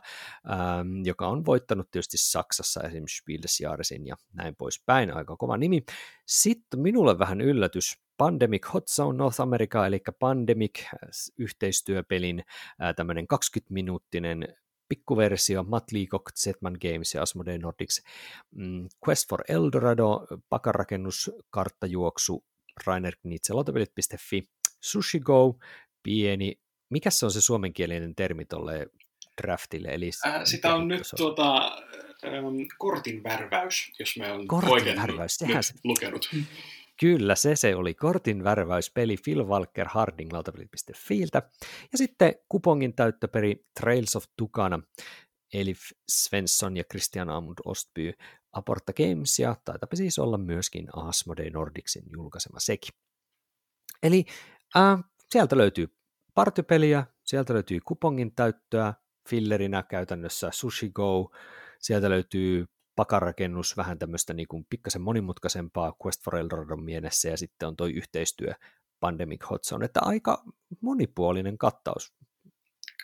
ähm, 0.50 1.04
joka 1.04 1.28
on 1.28 1.46
voittanut 1.46 1.90
tietysti 1.90 2.16
Saksassa 2.18 2.80
esimerkiksi 2.80 3.16
Spielesjahresin 3.16 4.06
ja 4.06 4.16
näin 4.32 4.56
poispäin, 4.56 5.14
aika 5.14 5.36
kova 5.36 5.56
nimi. 5.56 5.84
Sitten 6.26 6.80
minulle 6.80 7.18
vähän 7.18 7.40
yllätys, 7.40 7.98
Pandemic 8.16 8.72
Hot 8.74 8.88
Zone 8.88 9.18
North 9.18 9.40
America, 9.40 9.86
eli 9.86 10.00
Pandemic 10.18 10.84
yhteistyöpelin 11.38 12.38
äh, 12.82 12.94
tämmöinen 12.94 13.26
20-minuuttinen 13.34 14.54
pikkuversio, 14.88 15.62
Matt 15.62 15.92
Leacock, 15.92 16.32
Zetman 16.34 16.76
Games 16.80 17.14
ja 17.14 17.22
Asmodee 17.22 17.58
Nordics, 17.58 18.02
mm, 18.50 18.88
Quest 19.08 19.28
for 19.28 19.42
Eldorado, 19.48 20.26
pakarakennus, 20.48 21.30
karttajuoksu, 21.50 22.44
Rainer 22.86 23.16
Knitse, 23.22 23.54
Sushi 24.80 25.20
Go, 25.20 25.58
pieni, 26.02 26.60
mikä 26.90 27.10
se 27.10 27.26
on 27.26 27.32
se 27.32 27.40
suomenkielinen 27.40 28.14
termi 28.14 28.44
tuolle 28.44 28.86
draftille? 29.42 29.88
Eli 29.88 30.10
äh, 30.26 30.40
sitä 30.44 30.74
on 30.74 30.88
nyt 30.88 31.02
tuota, 31.16 31.78
ähm, 32.24 32.46
kortin 32.78 33.22
värväys, 33.22 33.92
jos 33.98 34.16
me 34.18 34.32
on 34.32 34.48
kortin 34.48 34.72
oikein 34.72 34.96
värväys, 34.96 35.36
sehän 35.36 35.62
se... 35.62 35.74
lukenut. 35.84 36.30
Kyllä, 37.00 37.34
se 37.34 37.56
se 37.56 37.76
oli 37.76 37.94
kortin 37.94 38.44
värväyspeli 38.44 39.16
Phil 39.24 39.44
Walker 39.44 39.88
Harding 39.88 40.32
lautapelit.fiiltä. 40.32 41.42
Ja 41.92 41.98
sitten 41.98 42.34
kupongin 42.48 42.94
täyttöperi 42.94 43.64
Trails 43.80 44.16
of 44.16 44.24
Tukana, 44.36 44.80
Elif 45.54 45.80
Svensson 46.10 46.76
ja 46.76 46.84
Christian 46.84 47.28
Amund 47.30 47.58
Ostby 47.64 48.12
Aporta 48.52 48.92
Games 48.92 49.38
ja 49.38 49.56
taitapi 49.64 49.96
siis 49.96 50.18
olla 50.18 50.38
myöskin 50.38 50.86
Asmodee 50.96 51.50
Nordicsin 51.50 52.02
julkaisema 52.12 52.60
sekin. 52.60 52.94
Eli 54.02 54.24
äh, 54.76 55.04
sieltä 55.30 55.56
löytyy 55.56 55.88
partypeliä, 56.34 57.06
sieltä 57.24 57.54
löytyy 57.54 57.78
kupongin 57.84 58.34
täyttöä, 58.34 58.94
fillerinä 59.28 59.82
käytännössä 59.82 60.50
Sushi 60.52 60.90
Go, 60.90 61.30
sieltä 61.78 62.10
löytyy 62.10 62.66
pakarakennus, 62.96 63.76
vähän 63.76 63.98
tämmöistä 63.98 64.34
niin 64.34 64.48
kuin 64.48 64.66
pikkasen 64.70 65.02
monimutkaisempaa 65.02 65.94
Quest 66.04 66.24
for 66.24 66.36
Eldorado 66.36 66.76
mielessä, 66.76 67.28
ja 67.28 67.36
sitten 67.36 67.68
on 67.68 67.76
toi 67.76 67.92
yhteistyö 67.92 68.52
Pandemic 69.00 69.50
Hot 69.50 69.64
Zone, 69.64 69.84
että 69.84 70.00
aika 70.02 70.44
monipuolinen 70.80 71.58
kattaus. 71.58 72.14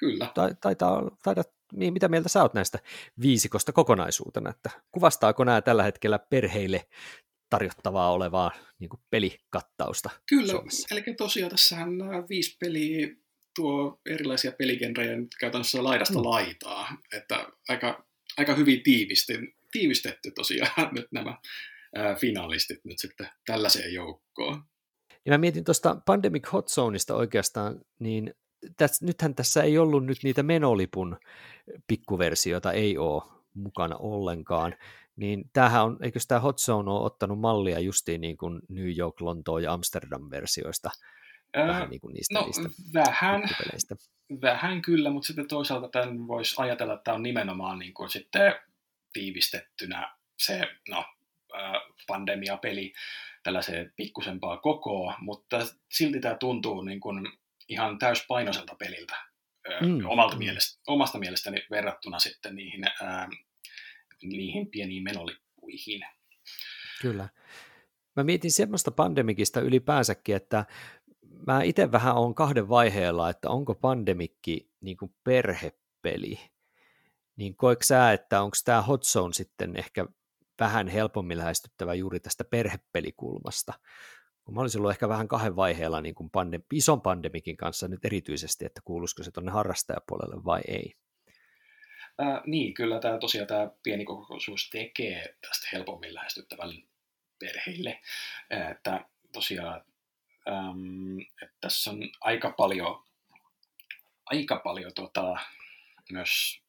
Kyllä. 0.01 0.33
Taitaa, 0.61 1.03
niin 1.25 1.54
mitä 1.72 2.09
mieltä 2.09 2.29
sä 2.29 2.42
oot 2.42 2.55
näistä 2.55 2.79
viisikosta 3.20 3.72
kokonaisuutena, 3.72 4.50
että 4.50 4.70
kuvastaako 4.92 5.44
nämä 5.44 5.62
tällä 5.62 5.83
hetkellä 5.83 6.18
perheille 6.18 6.88
tarjottavaa 7.50 8.12
olevaa 8.12 8.50
niin 8.79 8.88
kuin 8.88 9.00
pelikattausta 9.11 10.11
Kyllä, 10.29 10.53
Suomessa? 10.53 10.94
eli 10.94 11.14
tosiaan 11.16 11.50
tässähän 11.50 11.98
nämä 11.98 12.29
viisi 12.29 12.57
peliä 12.61 13.09
tuo 13.57 14.00
erilaisia 14.07 14.53
peligenrejä 14.53 15.16
nyt 15.16 15.35
käytännössä 15.40 15.85
laidasta 15.85 16.18
mm. 16.18 16.24
laitaa, 16.24 16.96
että 17.12 17.48
aika, 17.68 18.07
aika 18.37 18.55
hyvin 18.55 18.83
tiivistetty, 18.83 19.55
tiivistetty 19.72 20.31
tosiaan 20.31 20.94
nyt 20.94 21.07
nämä 21.12 21.38
ää, 21.96 22.14
finalistit 22.14 22.85
nyt 22.85 22.98
sitten 22.98 23.29
tällaiseen 23.46 23.94
joukkoon. 23.94 24.62
Ja 25.27 25.33
mä 25.33 25.38
mietin 25.38 25.64
tuosta 25.64 25.96
Pandemic 26.07 26.53
Hot 26.53 26.68
Zoneista 26.68 27.14
oikeastaan, 27.14 27.81
niin 27.98 28.35
täs, 28.77 29.03
nythän 29.03 29.35
tässä 29.35 29.62
ei 29.62 29.79
ollut 29.79 30.07
nyt 30.07 30.18
niitä 30.22 30.42
menolipun 30.42 31.16
pikkuversioita, 31.87 32.72
ei 32.72 32.98
ole 32.98 33.22
mukana 33.55 33.96
ollenkaan, 33.96 34.74
niin 35.16 35.50
tämähän 35.53 35.85
on, 35.85 35.98
eikö 36.03 36.18
tämä 36.29 36.40
Hot 36.40 36.59
Zone 36.59 36.90
ole 36.90 37.05
ottanut 37.05 37.40
mallia 37.40 37.81
justiin 37.81 38.20
niin 38.20 38.37
kuin 38.37 38.61
New 38.68 38.98
York, 38.98 39.20
Lontoon 39.20 39.62
ja 39.62 39.72
Amsterdam 39.72 40.31
versioista? 40.31 40.90
Ää, 41.55 41.66
vähän 41.66 41.90
niin 41.90 42.00
kuin 42.00 42.14
niistä, 42.14 42.35
no, 42.35 42.44
niistä 42.44 42.68
vähän, 42.94 43.42
vähän 44.42 44.83
kyllä, 44.83 45.11
mutta 45.11 45.27
sitten 45.27 45.48
toisaalta 45.48 45.88
tämän 45.88 46.29
voisi 46.29 46.55
ajatella, 46.59 46.94
että 46.94 47.05
tämä 47.05 47.14
on 47.14 47.22
nimenomaan 47.22 47.79
niin 47.79 47.94
kuin 47.94 48.11
sitten 48.11 48.55
tiivistettynä 49.12 50.16
se 50.38 50.61
no, 50.88 51.05
pandemiapeli 52.07 52.92
tällaiseen 53.42 53.92
pikkusempaa 53.96 54.57
kokoa, 54.57 55.14
mutta 55.20 55.66
silti 55.92 56.20
tämä 56.20 56.35
tuntuu 56.35 56.83
niin 56.83 57.00
kuin 57.00 57.33
ihan 57.68 57.98
täyspainoiselta 57.98 58.74
peliltä 58.74 59.16
mm. 59.81 60.07
omalta 60.07 60.37
mielestä, 60.37 60.83
omasta 60.87 61.18
mielestäni 61.18 61.66
verrattuna 61.70 62.18
sitten 62.18 62.55
niihin, 62.55 62.85
ää, 63.03 63.29
niihin 64.22 64.70
pieniin 64.70 65.03
menolippuihin. 65.03 66.00
Kyllä. 67.03 67.29
Mä 68.16 68.24
mietin 68.24 68.53
semmoista 68.53 68.90
pandemikista 68.90 69.61
ylipäänsäkin, 69.61 70.37
että 70.37 70.64
mä 71.46 71.62
itse 71.62 71.92
vähän 71.92 72.16
on 72.16 72.35
kahden 72.35 72.68
vaiheella, 72.68 73.31
että 73.31 73.50
onko 73.50 73.74
pandemikki 73.74 74.70
niin 74.81 74.96
kuin 74.96 75.14
perhepeli, 75.24 76.40
niin 77.37 77.57
koetko 77.57 77.83
sä, 77.83 78.12
että 78.12 78.42
onko 78.42 78.57
tämä 78.64 78.83
Hot 78.83 79.05
Zone 79.05 79.33
sitten 79.33 79.77
ehkä 79.77 80.07
vähän 80.61 80.88
helpommin 80.88 81.38
lähestyttävä 81.38 81.94
juuri 81.94 82.20
tästä 82.20 82.44
perhepelikulmasta, 82.44 83.72
kun 84.45 84.55
mä 84.55 84.61
olisin 84.61 84.81
ollut 84.81 84.91
ehkä 84.91 85.09
vähän 85.09 85.29
kahden 85.29 85.57
vaiheella 85.57 86.01
niin 86.01 86.15
kuin 86.15 86.31
pandem- 86.31 86.67
ison 86.73 87.03
pandemikin 87.03 87.57
kanssa 87.57 87.89
nyt 87.89 88.05
erityisesti, 88.05 88.65
että 88.65 88.81
kuuluisiko 88.85 89.23
se 89.23 89.31
tuonne 89.31 89.53
harrastajapuolelle 89.53 90.45
vai 90.45 90.61
ei. 90.69 90.95
Ää, 92.19 92.43
niin, 92.47 92.75
kyllä 92.75 93.01
tämä 93.01 93.19
tosiaan 93.19 93.47
tämä 93.47 93.71
pieni 93.83 94.05
kokoisuus 94.05 94.71
tekee 94.71 95.35
tästä 95.41 95.69
helpommin 95.73 96.15
lähestyttävän 96.15 96.71
perheille. 97.39 98.01
Että 98.71 99.05
tosiaan 99.33 99.85
äm, 100.49 101.21
että 101.21 101.57
tässä 101.61 101.91
on 101.91 102.11
aika 102.21 102.51
paljon, 102.51 103.05
aika 104.27 104.61
paljon 104.65 104.95
tota, 104.95 105.37
myös 106.11 106.63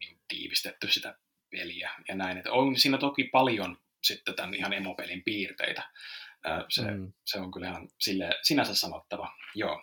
niin, 0.00 0.18
tiivistetty 0.28 0.90
sitä 0.90 1.18
peliä 1.50 1.90
ja 2.08 2.14
näin. 2.14 2.38
Että 2.38 2.52
on 2.52 2.76
siinä 2.76 2.98
toki 2.98 3.24
paljon 3.24 3.78
sitten 4.02 4.34
tämän 4.34 4.54
ihan 4.54 4.72
emopelin 4.72 5.22
piirteitä, 5.24 5.90
se, 6.68 6.90
mm. 6.90 7.12
se 7.24 7.38
on 7.38 7.50
kyllä 7.50 7.68
ihan 7.68 7.88
sille, 7.98 8.30
sinänsä 8.42 8.74
sanottava, 8.74 9.32
joo. 9.54 9.82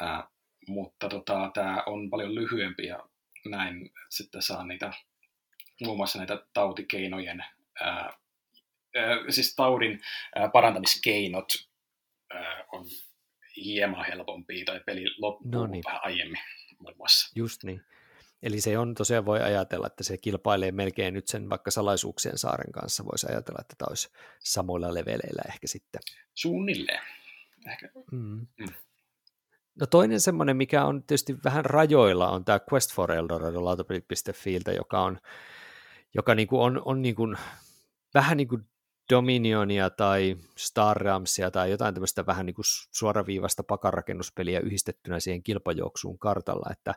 Ää, 0.00 0.28
mutta 0.68 1.08
tota, 1.08 1.50
tämä 1.54 1.82
on 1.86 2.10
paljon 2.10 2.34
lyhyempi 2.34 2.86
ja 2.86 3.08
näin 3.44 3.90
sitten 4.10 4.42
saa 4.42 4.66
niitä, 4.66 4.92
muun 5.84 5.96
muassa 5.96 6.18
näitä 6.18 6.46
tautikeinojen, 6.52 7.44
ää, 7.80 8.12
ää, 8.96 9.16
siis 9.28 9.54
taudin 9.54 10.00
ää, 10.34 10.48
parantamiskeinot 10.48 11.48
ää, 12.34 12.64
on 12.72 12.84
hieman 13.56 14.06
helpompia 14.06 14.64
tai 14.64 14.80
peli 14.86 15.04
loppuu 15.18 15.50
no 15.50 15.66
niin. 15.66 15.82
vähän 15.86 16.00
aiemmin 16.04 16.40
muun 16.78 16.94
muassa. 16.96 17.32
Just 17.36 17.64
niin. 17.64 17.84
Eli 18.44 18.60
se 18.60 18.78
on 18.78 18.94
tosiaan 18.94 19.26
voi 19.26 19.40
ajatella, 19.40 19.86
että 19.86 20.04
se 20.04 20.18
kilpailee 20.18 20.72
melkein 20.72 21.14
nyt 21.14 21.28
sen 21.28 21.50
vaikka 21.50 21.70
salaisuuksien 21.70 22.38
saaren 22.38 22.72
kanssa. 22.72 23.04
Voisi 23.04 23.26
ajatella, 23.30 23.58
että 23.60 23.74
tämä 23.78 23.86
olisi 23.88 24.08
samoilla 24.38 24.94
leveleillä 24.94 25.42
ehkä 25.48 25.66
sitten. 25.66 26.00
Suunnilleen. 26.34 27.00
Ehkä. 27.66 27.88
Mm. 28.12 28.46
Mm. 28.58 28.66
No 29.80 29.86
toinen 29.86 30.20
semmoinen, 30.20 30.56
mikä 30.56 30.84
on 30.84 31.02
tietysti 31.02 31.36
vähän 31.44 31.64
rajoilla, 31.64 32.30
on 32.30 32.44
tämä 32.44 32.60
Quest 32.72 32.94
for 32.94 33.12
Eldorado 33.12 33.64
lautapelit.fiiltä, 33.64 34.72
joka 34.72 35.00
on, 35.00 35.18
joka 36.14 36.34
niinku 36.34 36.62
on, 36.62 36.82
on 36.84 37.02
niinku, 37.02 37.34
vähän 38.14 38.36
niin 38.36 38.48
kuin 38.48 38.66
Dominionia 39.10 39.90
tai 39.90 40.36
Star 40.56 40.96
Ramsia 40.96 41.50
tai 41.50 41.70
jotain 41.70 41.94
tämmöistä 41.94 42.26
vähän 42.26 42.46
niin 42.46 42.54
kuin 42.54 42.64
suoraviivasta 42.92 43.62
pakarakennuspeliä 43.62 44.60
yhdistettynä 44.60 45.20
siihen 45.20 45.42
kilpajuoksuun 45.42 46.18
kartalla, 46.18 46.68
että 46.72 46.94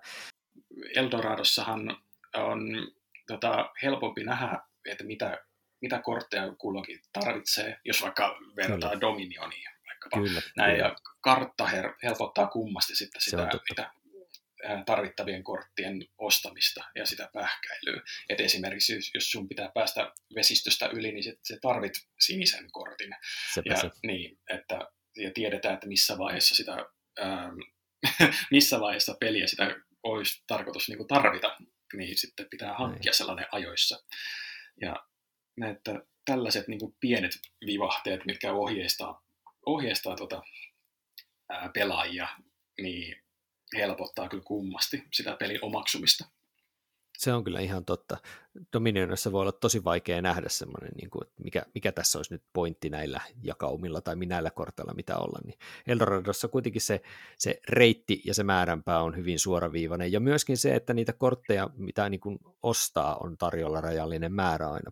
Eldoradossahan 0.96 1.98
on 2.36 2.92
tota, 3.28 3.70
helpompi 3.84 4.24
nähdä, 4.24 4.60
että 4.86 5.04
mitä, 5.04 5.46
mitä 5.82 6.00
kortteja 6.00 6.56
kulloinkin 6.58 7.02
tarvitsee, 7.14 7.80
jos 7.86 8.02
vaikka 8.02 8.38
vertaa 8.56 8.90
Kyllä. 8.90 9.02
Dominioniin 9.02 9.70
vaikkapa. 9.88 10.18
Kyllä, 10.18 10.42
Näin, 10.56 10.76
kyllä. 10.76 10.88
ja 10.88 10.96
kartta 11.22 11.70
helpottaa 12.04 12.48
kummasti 12.48 12.96
sitten 12.96 13.22
sitä, 13.22 13.50
mitä 13.70 13.92
tarvittavien 14.86 15.44
korttien 15.44 16.06
ostamista 16.18 16.86
ja 16.96 17.06
sitä 17.06 17.30
pähkäilyä. 17.34 18.02
Et 18.30 18.40
esimerkiksi 18.40 18.96
jos, 19.14 19.32
sun 19.32 19.48
pitää 19.48 19.72
päästä 19.74 20.12
vesistöstä 20.36 20.90
yli, 20.94 21.12
niin 21.12 21.24
sit, 21.24 21.40
se 21.44 21.58
tarvit 21.62 21.94
sinisen 22.20 22.72
kortin. 22.72 23.16
ja, 23.66 23.76
niin, 24.04 24.40
että, 24.50 24.80
ja 25.16 25.32
tiedetään, 25.32 25.74
että 25.74 25.88
missä 25.88 26.18
vaiheessa 26.18 26.56
sitä 26.56 26.86
ähm, 27.20 27.58
missä 28.52 28.80
vaiheessa 28.80 29.18
peliä 29.20 29.48
sitä 29.48 29.76
olisi 30.04 30.44
tarkoitus 30.48 30.90
niin 30.90 30.98
kuin 30.98 31.08
tarvita, 31.08 31.58
niin 31.94 32.18
sitten 32.18 32.48
pitää 32.50 32.74
hankkia 32.74 33.14
sellainen 33.14 33.48
ajoissa. 33.52 34.04
Ja 34.82 35.08
että 35.70 36.02
tällaiset 36.26 36.68
niin 36.68 36.80
kuin 36.80 36.96
pienet 37.00 37.32
vivahteet, 37.66 38.26
mitkä 38.26 38.54
ohjeistaa, 38.54 39.26
ohjeistaa 39.66 40.16
tuota, 40.16 40.42
ää, 41.50 41.70
pelaajia, 41.74 42.28
niin 42.82 43.24
helpottaa 43.76 44.30
kyllä 44.30 44.44
kummasti 44.44 45.04
sitä 45.14 45.36
pelin 45.36 45.60
omaksumista. 45.62 46.26
Se 47.18 47.34
on 47.34 47.44
kyllä 47.44 47.60
ihan 47.60 47.86
totta. 47.86 48.18
Dominionissa 48.74 49.32
voi 49.32 49.42
olla 49.42 49.52
tosi 49.52 49.84
vaikea 49.84 50.22
nähdä 50.22 50.50
semmoinen, 50.50 50.92
niin 50.96 51.10
kuin, 51.10 51.28
että 51.28 51.44
mikä, 51.44 51.64
mikä 51.74 51.92
tässä 51.92 52.20
olisi 52.20 52.34
nyt 52.34 52.44
pointti 52.54 52.90
näillä 52.90 53.22
jakaumilla 53.44 54.02
tai 54.02 54.16
näillä 54.16 54.52
korteilla, 54.52 54.94
mitä 54.94 55.18
olla. 55.18 55.40
Niin 55.46 55.60
Eldoradossa 55.88 56.48
kuitenkin 56.48 56.82
se, 56.82 57.02
se 57.38 57.60
reitti 57.70 58.22
ja 58.26 58.34
se 58.34 58.44
määränpää 58.44 59.02
on 59.02 59.16
hyvin 59.16 59.40
suoraviivainen. 59.40 60.12
Ja 60.12 60.20
myöskin 60.20 60.58
se, 60.58 60.76
että 60.76 60.94
niitä 60.94 61.14
kortteja, 61.14 61.70
mitä 61.78 62.10
niin 62.10 62.20
kuin 62.20 62.40
ostaa, 62.64 63.16
on 63.16 63.38
tarjolla 63.38 63.82
rajallinen 63.82 64.34
määrä 64.34 64.70
aina 64.70 64.92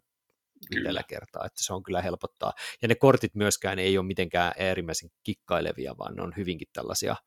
yhdellä 0.76 1.04
kertaa, 1.04 1.46
että 1.46 1.64
se 1.64 1.74
on 1.74 1.84
kyllä 1.84 2.02
helpottaa. 2.02 2.54
Ja 2.82 2.88
ne 2.88 2.96
kortit 2.96 3.36
myöskään 3.36 3.80
ei 3.80 3.98
ole 3.98 4.06
mitenkään 4.06 4.52
äärimmäisen 4.60 5.10
kikkailevia, 5.24 5.98
vaan 5.98 6.16
ne 6.16 6.22
on 6.22 6.34
hyvinkin 6.38 6.68
tällaisia– 6.74 7.16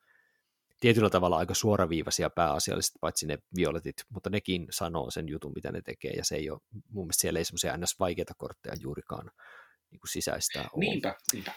tietyllä 0.80 1.10
tavalla 1.10 1.36
aika 1.36 1.54
suoraviivaisia 1.54 2.30
pääasiallisesti, 2.30 2.98
paitsi 3.00 3.26
ne 3.26 3.38
violetit, 3.56 3.96
mutta 4.08 4.30
nekin 4.30 4.66
sanoo 4.70 5.10
sen 5.10 5.28
jutun, 5.28 5.52
mitä 5.54 5.72
ne 5.72 5.82
tekee, 5.82 6.10
ja 6.10 6.24
se 6.24 6.36
ei 6.36 6.50
ole, 6.50 6.60
mun 6.88 7.04
mielestä 7.04 7.20
siellä 7.20 7.38
ei 7.38 7.44
semmoisia 7.44 7.76
ns. 7.76 7.98
vaikeita 7.98 8.34
kortteja 8.38 8.76
juurikaan 8.80 9.30
niin 9.90 10.00
kuin 10.00 10.10
sisäistää 10.10 10.68
ole. 10.72 10.84
Niinpä, 10.84 11.14
niinpä. 11.32 11.52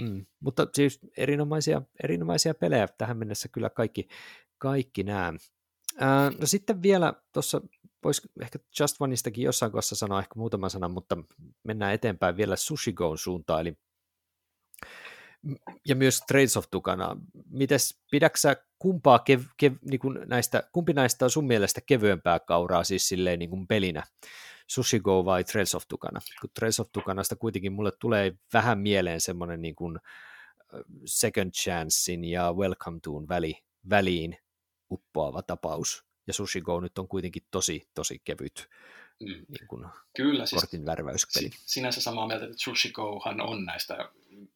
Mm, 0.00 0.26
mutta 0.40 0.66
siis 0.74 1.00
erinomaisia, 1.16 1.82
erinomaisia 2.02 2.54
pelejä 2.54 2.88
tähän 2.98 3.16
mennessä 3.16 3.48
kyllä 3.48 3.70
kaikki, 3.70 4.08
kaikki 4.58 5.02
nämä. 5.02 5.32
Ää, 5.98 6.30
no 6.30 6.46
sitten 6.46 6.82
vielä 6.82 7.12
tuossa 7.32 7.60
voisi 8.04 8.22
ehkä 8.42 8.58
Just 8.80 8.96
Oneistakin 9.00 9.44
jossain 9.44 9.72
kohdassa 9.72 9.96
sanoa 9.96 10.18
ehkä 10.18 10.32
muutama 10.36 10.68
sana, 10.68 10.88
mutta 10.88 11.16
mennään 11.64 11.94
eteenpäin 11.94 12.36
vielä 12.36 12.56
Sushi 12.56 12.92
Goon 12.92 13.18
suuntaan, 13.18 13.60
eli 13.60 13.78
ja 15.88 15.96
myös 15.96 16.20
Trades 16.28 16.56
of 16.56 16.64
Tukana. 16.70 17.16
Mites, 17.50 18.00
pidäksä 18.10 18.56
kumpaa 18.78 19.18
kev, 19.18 19.42
kev, 19.56 19.74
niin 19.90 20.00
kuin 20.00 20.18
näistä, 20.26 20.62
kumpi 20.72 20.92
näistä 20.92 21.24
on 21.24 21.30
sun 21.30 21.46
mielestä 21.46 21.80
kevyempää 21.80 22.40
kauraa 22.40 22.84
siis 22.84 23.08
silleen 23.08 23.38
niin 23.38 23.50
kuin 23.50 23.66
pelinä? 23.66 24.02
Sushi 24.66 25.00
Go 25.00 25.24
vai 25.24 25.44
Trails 25.44 25.74
of 25.74 25.84
Tukana? 25.88 26.20
Kun 26.40 26.50
Trails 26.54 26.80
of 26.80 26.88
Tukanasta 26.92 27.36
kuitenkin 27.36 27.72
mulle 27.72 27.92
tulee 28.00 28.32
vähän 28.52 28.78
mieleen 28.78 29.20
semmoinen 29.20 29.62
niin 29.62 29.74
kuin 29.74 29.98
Second 31.04 31.52
Chancein 31.52 32.24
ja 32.24 32.52
Welcome 32.52 32.98
Toon 33.02 33.28
väli, 33.28 33.54
väliin 33.90 34.36
uppoava 34.90 35.42
tapaus. 35.42 36.04
Ja 36.26 36.32
Sushi 36.32 36.60
Go 36.60 36.80
nyt 36.80 36.98
on 36.98 37.08
kuitenkin 37.08 37.42
tosi, 37.50 37.88
tosi 37.94 38.18
kevyt 38.24 38.68
mm. 39.20 39.26
niin 39.26 39.68
kuin 39.68 39.86
Kyllä, 40.16 40.46
siis 40.46 40.62
kortin 40.62 40.86
värväyspeli. 40.86 41.50
Sinänsä 41.52 42.00
samaa 42.00 42.26
mieltä, 42.26 42.44
että 42.44 42.58
Sushi 42.58 42.90
Gohan 42.92 43.40
on 43.40 43.64
näistä 43.64 44.08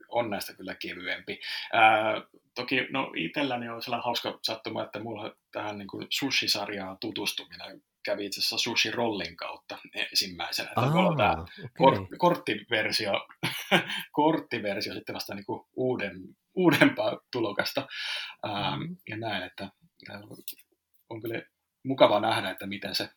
on 0.09 0.31
näistä 0.31 0.55
kyllä 0.55 0.75
kevyempi. 0.75 1.41
Ää, 1.73 2.23
toki 2.55 2.87
no 2.91 3.13
itselläni 3.17 3.69
on 3.69 3.83
sellainen 3.83 4.05
hauska 4.05 4.39
sattuma, 4.43 4.85
että 4.85 5.01
mulla 5.01 5.37
tähän 5.53 5.79
niin 5.79 5.89
kuin 5.89 6.07
sushi-sarjaan 6.11 6.99
tutustuminen 6.99 7.83
kävi 8.05 8.27
itse 8.27 8.41
asiassa 8.41 8.59
Sushi 8.59 8.91
Rollin 8.91 9.37
kautta 9.37 9.79
ensimmäisenä. 9.95 10.71
Aa, 10.77 11.17
tämä 11.17 11.33
okay. 11.33 11.47
kor- 11.79 12.07
korttiversio, 12.19 13.13
korttiversio 14.13 14.95
sitten 14.95 15.15
vasta 15.15 15.35
niin 15.35 15.47
kuin 15.47 15.67
uuden, 15.77 16.37
uudempaa 16.55 17.21
tulokasta. 17.33 17.87
Ää, 18.43 18.77
mm. 18.77 18.97
Ja 19.09 19.17
näin, 19.17 19.43
että 19.43 19.71
on 21.11 21.23
kyllä 21.23 21.43
mukava 21.85 22.21
nähdä, 22.21 22.51
että 22.51 22.67
miten 22.67 22.95
se 22.95 23.09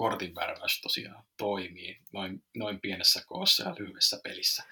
kortin 0.00 0.34
värväys 0.34 0.80
tosiaan 0.80 1.24
toimii 1.36 2.00
noin, 2.12 2.44
noin 2.56 2.80
pienessä 2.80 3.22
koossa 3.26 3.68
ja 3.68 3.74
lyhyessä 3.78 4.20
pelissä. 4.24 4.62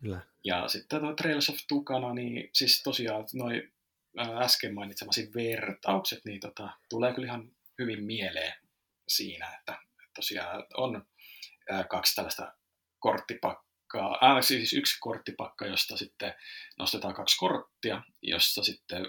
Kyllä. 0.00 0.20
Ja 0.44 0.68
sitten 0.68 1.00
tuo 1.00 1.12
Trails 1.12 1.50
of 1.50 1.56
Tukana, 1.68 2.14
niin 2.14 2.50
siis 2.52 2.82
tosiaan 2.82 3.24
noin 3.34 3.72
äsken 4.42 4.74
mainitsemasi 4.74 5.30
vertaukset, 5.34 6.24
niin 6.24 6.40
tota, 6.40 6.70
tulee 6.88 7.14
kyllä 7.14 7.26
ihan 7.26 7.52
hyvin 7.78 8.04
mieleen 8.04 8.54
siinä, 9.08 9.56
että 9.58 9.78
tosiaan 10.14 10.66
on 10.74 11.06
ää, 11.70 11.84
kaksi 11.84 12.14
tällaista 12.14 12.56
korttipakkaa, 12.98 14.18
ää, 14.20 14.42
siis 14.42 14.72
yksi 14.72 14.96
korttipakka, 15.00 15.66
josta 15.66 15.96
sitten 15.96 16.34
nostetaan 16.78 17.14
kaksi 17.14 17.36
korttia, 17.38 18.02
jossa 18.22 18.64
sitten 18.64 19.06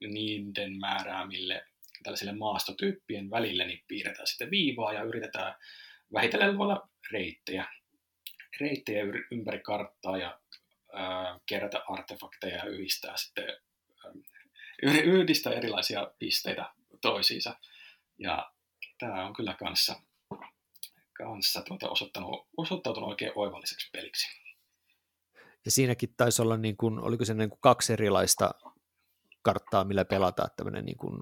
niiden 0.00 0.78
määräämille 0.78 1.66
tällaisille 2.04 2.32
maastotyyppien 2.32 3.30
välille 3.30 3.66
niin 3.66 3.84
piirretään 3.88 4.26
sitten 4.26 4.50
viivaa 4.50 4.92
ja 4.92 5.02
yritetään 5.02 5.54
vähitellen 6.12 6.56
luoda 6.56 6.80
reittejä 7.12 7.68
reittejä 8.60 9.04
ympäri 9.30 9.60
karttaa 9.60 10.16
ja 10.16 10.40
ää, 10.92 11.40
kerätä 11.46 11.82
artefakteja 11.88 12.56
ja 12.56 12.64
yhdistää 12.64 13.16
sitten 13.16 13.44
ää, 14.04 14.12
yhdistää 15.04 15.52
erilaisia 15.52 16.12
pisteitä 16.18 16.74
toisiinsa. 17.00 17.58
Ja 18.18 18.52
tämä 18.98 19.26
on 19.26 19.32
kyllä 19.32 19.54
kanssa, 19.54 20.00
kanssa 21.12 21.62
tuota 21.62 21.88
osoittanut, 21.88 22.48
osoittautunut 22.56 23.08
oikein 23.08 23.32
oivalliseksi 23.34 23.90
peliksi. 23.92 24.26
Ja 25.64 25.70
siinäkin 25.70 26.14
taisi 26.16 26.42
olla, 26.42 26.56
niin 26.56 26.76
kuin, 26.76 26.98
oliko 26.98 27.24
se 27.24 27.34
niin 27.34 27.50
kuin 27.50 27.60
kaksi 27.60 27.92
erilaista 27.92 28.50
karttaa, 29.42 29.84
millä 29.84 30.04
pelataan, 30.04 30.50
tämmöinen 30.56 30.84
niin 30.84 30.98
kuin 30.98 31.20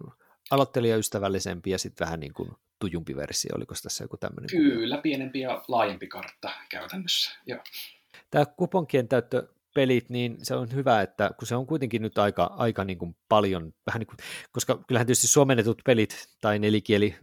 aloittelijaystävällisempi 0.53 1.71
ja 1.71 1.79
sitten 1.79 2.05
vähän 2.05 2.21
niin 2.21 2.33
kuin 2.33 2.51
tujumpi 2.79 3.17
versio, 3.17 3.51
oliko 3.57 3.75
tässä 3.83 4.05
joku 4.05 4.17
tämmöinen? 4.17 4.51
Kyllä, 4.51 4.99
pienempi 4.99 5.41
ja 5.41 5.65
laajempi 5.69 6.07
kartta 6.07 6.51
käytännössä, 6.69 7.31
joo. 7.47 7.61
Tämä 8.31 8.47
kuponkien 8.47 9.09
täyttö 9.09 9.49
pelit, 9.75 10.11
niin 10.11 10.37
se 10.43 10.55
on 10.55 10.75
hyvä, 10.75 11.03
että 11.03 11.31
kun 11.39 11.49
se 11.49 11.57
on 11.57 11.67
kuitenkin 11.67 12.03
nyt 12.03 12.19
aika, 12.19 12.45
aika 12.45 12.85
niin 12.85 12.99
kuin 12.99 13.17
paljon, 13.29 13.75
vähän 13.87 14.01
niin 14.01 14.07
kuin, 14.07 14.17
koska 14.53 14.85
kyllähän 14.87 15.07
tietysti 15.07 15.27
suomennetut 15.27 15.83
pelit 15.85 16.29
tai 16.41 16.59
nelikieli 16.59 17.17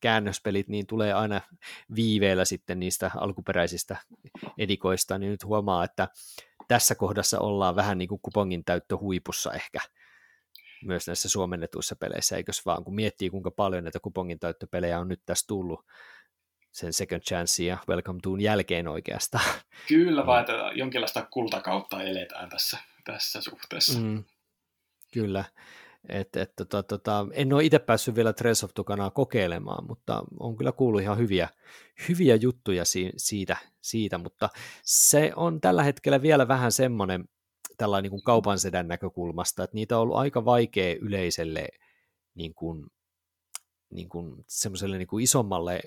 käännöspelit, 0.00 0.68
niin 0.68 0.86
tulee 0.86 1.12
aina 1.12 1.40
viiveellä 1.94 2.44
sitten 2.44 2.80
niistä 2.80 3.10
alkuperäisistä 3.16 3.96
edikoista, 4.58 5.18
niin 5.18 5.30
nyt 5.30 5.44
huomaa, 5.44 5.84
että 5.84 6.08
tässä 6.68 6.94
kohdassa 6.94 7.40
ollaan 7.40 7.76
vähän 7.76 7.98
niin 7.98 8.08
kuin 8.08 8.20
kupongin 8.22 8.64
täyttö 8.64 8.96
huipussa 8.96 9.52
ehkä, 9.52 9.78
myös 10.84 11.06
näissä 11.06 11.28
suomennetuissa 11.28 11.96
peleissä, 11.96 12.36
eikös 12.36 12.66
vaan, 12.66 12.84
kun 12.84 12.94
miettii 12.94 13.30
kuinka 13.30 13.50
paljon 13.50 13.84
näitä 13.84 14.00
kupongin 14.00 14.38
täyttöpelejä 14.38 15.00
on 15.00 15.08
nyt 15.08 15.22
tässä 15.26 15.46
tullut 15.46 15.86
sen 16.72 16.92
Second 16.92 17.22
Chance 17.22 17.64
ja 17.64 17.78
Welcome 17.88 18.18
Toon 18.22 18.40
jälkeen 18.40 18.88
oikeastaan. 18.88 19.44
Kyllä, 19.88 20.26
vaan 20.26 20.40
että 20.40 20.52
jonkinlaista 20.74 21.26
kultakautta 21.30 22.02
eletään 22.02 22.50
tässä, 22.50 22.78
tässä 23.04 23.40
suhteessa. 23.40 24.00
Mm, 24.00 24.24
kyllä. 25.14 25.44
Et, 26.08 26.36
et, 26.36 26.52
tota, 26.56 26.82
tota, 26.82 27.26
en 27.32 27.52
ole 27.52 27.64
itse 27.64 27.78
päässyt 27.78 28.14
vielä 28.14 28.32
Trails 28.32 28.64
of 28.64 28.70
Tukanaa 28.74 29.10
kokeilemaan, 29.10 29.86
mutta 29.86 30.22
on 30.40 30.56
kyllä 30.56 30.72
kuullut 30.72 31.02
ihan 31.02 31.18
hyviä, 31.18 31.48
hyviä 32.08 32.34
juttuja 32.34 32.84
si- 32.84 33.12
siitä, 33.16 33.56
siitä, 33.80 34.18
mutta 34.18 34.48
se 34.82 35.32
on 35.36 35.60
tällä 35.60 35.82
hetkellä 35.82 36.22
vielä 36.22 36.48
vähän 36.48 36.72
semmoinen, 36.72 37.24
tällainen 37.82 38.02
niin 38.02 38.10
kuin 38.10 38.22
kaupan 38.22 38.58
sedän 38.58 38.88
näkökulmasta, 38.88 39.64
että 39.64 39.74
niitä 39.74 39.96
on 39.96 40.02
ollut 40.02 40.16
aika 40.16 40.44
vaikea 40.44 40.96
yleiselle 41.00 41.68
niin 42.34 42.54
kuin, 42.54 42.86
niin 43.90 44.08
kuin 44.08 44.44
semmoiselle 44.48 44.98
niin 44.98 45.08
kuin 45.08 45.24
isommalle 45.24 45.80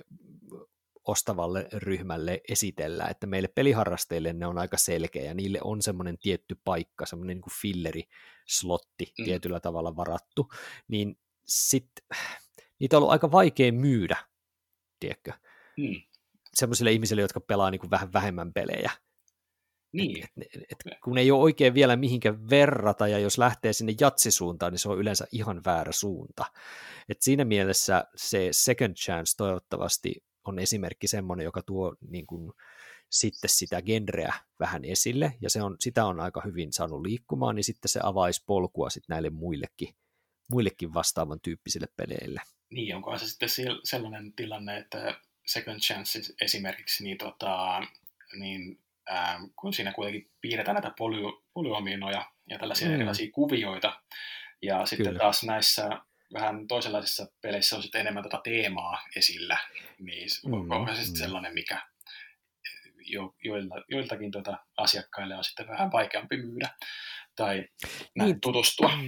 ostavalle 1.07 1.67
ryhmälle 1.73 2.41
esitellä, 2.49 3.07
että 3.07 3.27
meille 3.27 3.47
peliharrastajille 3.47 4.33
ne 4.33 4.47
on 4.47 4.57
aika 4.57 4.77
selkeä 4.77 5.23
ja 5.23 5.33
niille 5.33 5.59
on 5.63 5.81
semmoinen 5.81 6.17
tietty 6.17 6.59
paikka, 6.63 7.05
semmoinen 7.05 7.35
niin 7.35 7.41
kuin 7.41 7.53
filleri 7.61 8.03
slotti 8.47 9.13
mm. 9.19 9.25
tietyllä 9.25 9.59
tavalla 9.59 9.95
varattu, 9.95 10.49
niin 10.87 11.19
sit, 11.45 11.91
niitä 12.79 12.97
on 12.97 12.97
ollut 12.97 13.11
aika 13.11 13.31
vaikea 13.31 13.71
myydä, 13.71 14.17
tiedätkö, 14.99 15.31
mm. 15.77 16.01
semmoisille 16.53 16.91
ihmisille, 16.91 17.21
jotka 17.21 17.39
pelaa 17.39 17.71
niin 17.71 17.81
kuin 17.81 17.91
vähän 17.91 18.13
vähemmän 18.13 18.53
pelejä, 18.53 18.91
Niin. 19.95 20.23
Et, 20.23 20.47
et, 20.53 20.61
et, 20.71 20.99
kun 21.03 21.17
ei 21.17 21.31
ole 21.31 21.41
oikein 21.41 21.73
vielä 21.73 21.95
mihinkä 21.95 22.33
verrata, 22.49 23.07
ja 23.07 23.19
jos 23.19 23.37
lähtee 23.37 23.73
sinne 23.73 23.93
jatsisuuntaan, 23.99 24.71
niin 24.73 24.79
se 24.79 24.89
on 24.89 24.99
yleensä 24.99 25.27
ihan 25.31 25.61
väärä 25.65 25.91
suunta. 25.91 26.45
Et 27.09 27.21
siinä 27.21 27.45
mielessä 27.45 28.05
se 28.15 28.47
second 28.51 28.95
chance 28.95 29.37
toivottavasti 29.37 30.23
on 30.45 30.59
esimerkki 30.59 31.07
semmoinen, 31.07 31.43
joka 31.43 31.61
tuo 31.61 31.95
niin 32.09 32.27
kuin, 32.27 32.53
sitten 33.11 33.49
sitä 33.49 33.81
genreä 33.81 34.33
vähän 34.59 34.85
esille, 34.85 35.33
ja 35.41 35.49
se 35.49 35.61
on, 35.61 35.75
sitä 35.79 36.05
on 36.05 36.19
aika 36.19 36.41
hyvin 36.45 36.73
saanut 36.73 37.01
liikkumaan, 37.01 37.55
niin 37.55 37.63
sitten 37.63 37.89
se 37.89 37.99
avaisi 38.03 38.43
polkua 38.45 38.89
sitten 38.89 39.13
näille 39.13 39.29
muillekin, 39.29 39.95
muillekin 40.51 40.93
vastaavan 40.93 41.39
tyyppisille 41.41 41.87
peleille. 41.97 42.41
Niin, 42.69 42.95
onko 42.95 43.17
se 43.17 43.27
sitten 43.27 43.49
sellainen 43.83 44.33
tilanne, 44.33 44.77
että 44.77 45.21
Second 45.45 45.79
Chance 45.79 46.21
esimerkiksi, 46.41 47.03
niin, 47.03 47.17
tota, 47.17 47.81
niin 48.39 48.79
ää, 49.09 49.39
kun 49.55 49.73
siinä 49.73 49.93
kuitenkin 49.93 50.31
piirretään 50.41 50.75
näitä 50.75 50.91
poly, 50.97 51.21
polyominoja 51.53 52.31
ja 52.49 52.59
tällaisia 52.59 52.87
mm. 52.87 52.93
erilaisia 52.93 53.31
kuvioita, 53.31 54.01
ja 54.61 54.85
sitten 54.85 55.07
Kyllä. 55.07 55.19
taas 55.19 55.43
näissä 55.43 55.89
vähän 56.33 56.67
toisenlaisissa 56.67 57.27
peleissä 57.41 57.75
on 57.75 57.81
sitten 57.81 58.01
enemmän 58.01 58.23
tätä 58.23 58.41
teemaa 58.43 59.03
esillä, 59.15 59.57
niin 59.99 60.29
mm. 60.45 60.71
onko 60.71 60.95
se 60.95 61.03
sitten 61.03 61.21
mm. 61.21 61.25
sellainen, 61.25 61.53
mikä 61.53 61.81
jo, 63.05 63.35
joilta, 63.43 63.75
joiltakin 63.89 64.31
tuota 64.31 64.57
asiakkaille 64.77 65.35
on 65.35 65.43
sitten 65.43 65.67
vähän 65.67 65.91
vaikeampi 65.91 66.37
myydä 66.37 66.69
tai 67.35 67.67
niin, 68.19 68.41
tutustua. 68.41 68.91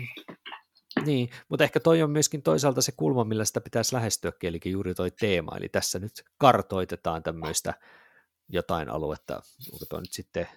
Niin, 1.05 1.29
mutta 1.49 1.63
ehkä 1.63 1.79
toi 1.79 2.03
on 2.03 2.11
myöskin 2.11 2.43
toisaalta 2.43 2.81
se 2.81 2.91
kulma, 2.97 3.23
millä 3.23 3.45
sitä 3.45 3.61
pitäisi 3.61 3.95
lähestyä, 3.95 4.31
eli 4.43 4.59
juuri 4.65 4.93
toi 4.93 5.11
teema, 5.11 5.57
eli 5.57 5.69
tässä 5.69 5.99
nyt 5.99 6.11
kartoitetaan 6.37 7.23
tämmöistä 7.23 7.73
jotain 8.49 8.89
aluetta, 8.89 9.41
onko 9.71 9.85
toi 9.89 10.01
nyt 10.01 10.13
sitten 10.13 10.47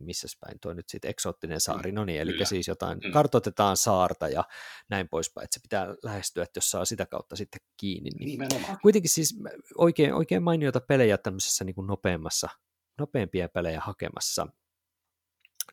missä 0.00 0.28
päin 0.40 0.60
tuo 0.60 0.72
nyt 0.72 0.88
sitten 0.88 1.10
eksoottinen 1.10 1.60
saari, 1.60 1.92
no 1.92 2.04
niin, 2.04 2.20
eli 2.20 2.32
Kyllä. 2.32 2.44
siis 2.44 2.68
jotain, 2.68 2.98
mm. 3.04 3.12
kartoitetaan 3.12 3.76
saarta 3.76 4.28
ja 4.28 4.44
näin 4.88 5.08
poispäin, 5.08 5.44
että 5.44 5.54
se 5.54 5.62
pitää 5.62 5.94
lähestyä, 6.02 6.44
että 6.44 6.58
jos 6.58 6.70
saa 6.70 6.84
sitä 6.84 7.06
kautta 7.06 7.36
sitten 7.36 7.60
kiinni. 7.76 8.10
Niin 8.10 8.26
Nimenomaan. 8.26 8.78
Kuitenkin 8.82 9.10
siis 9.10 9.38
oikein, 9.78 10.14
oikein 10.14 10.42
mainioita 10.42 10.80
pelejä 10.80 11.18
tämmöisessä 11.18 11.64
niin 11.64 11.74
kuin 11.74 11.86
nopeammassa, 11.86 12.48
nopeampia 12.98 13.48
pelejä 13.48 13.80
hakemassa, 13.80 14.46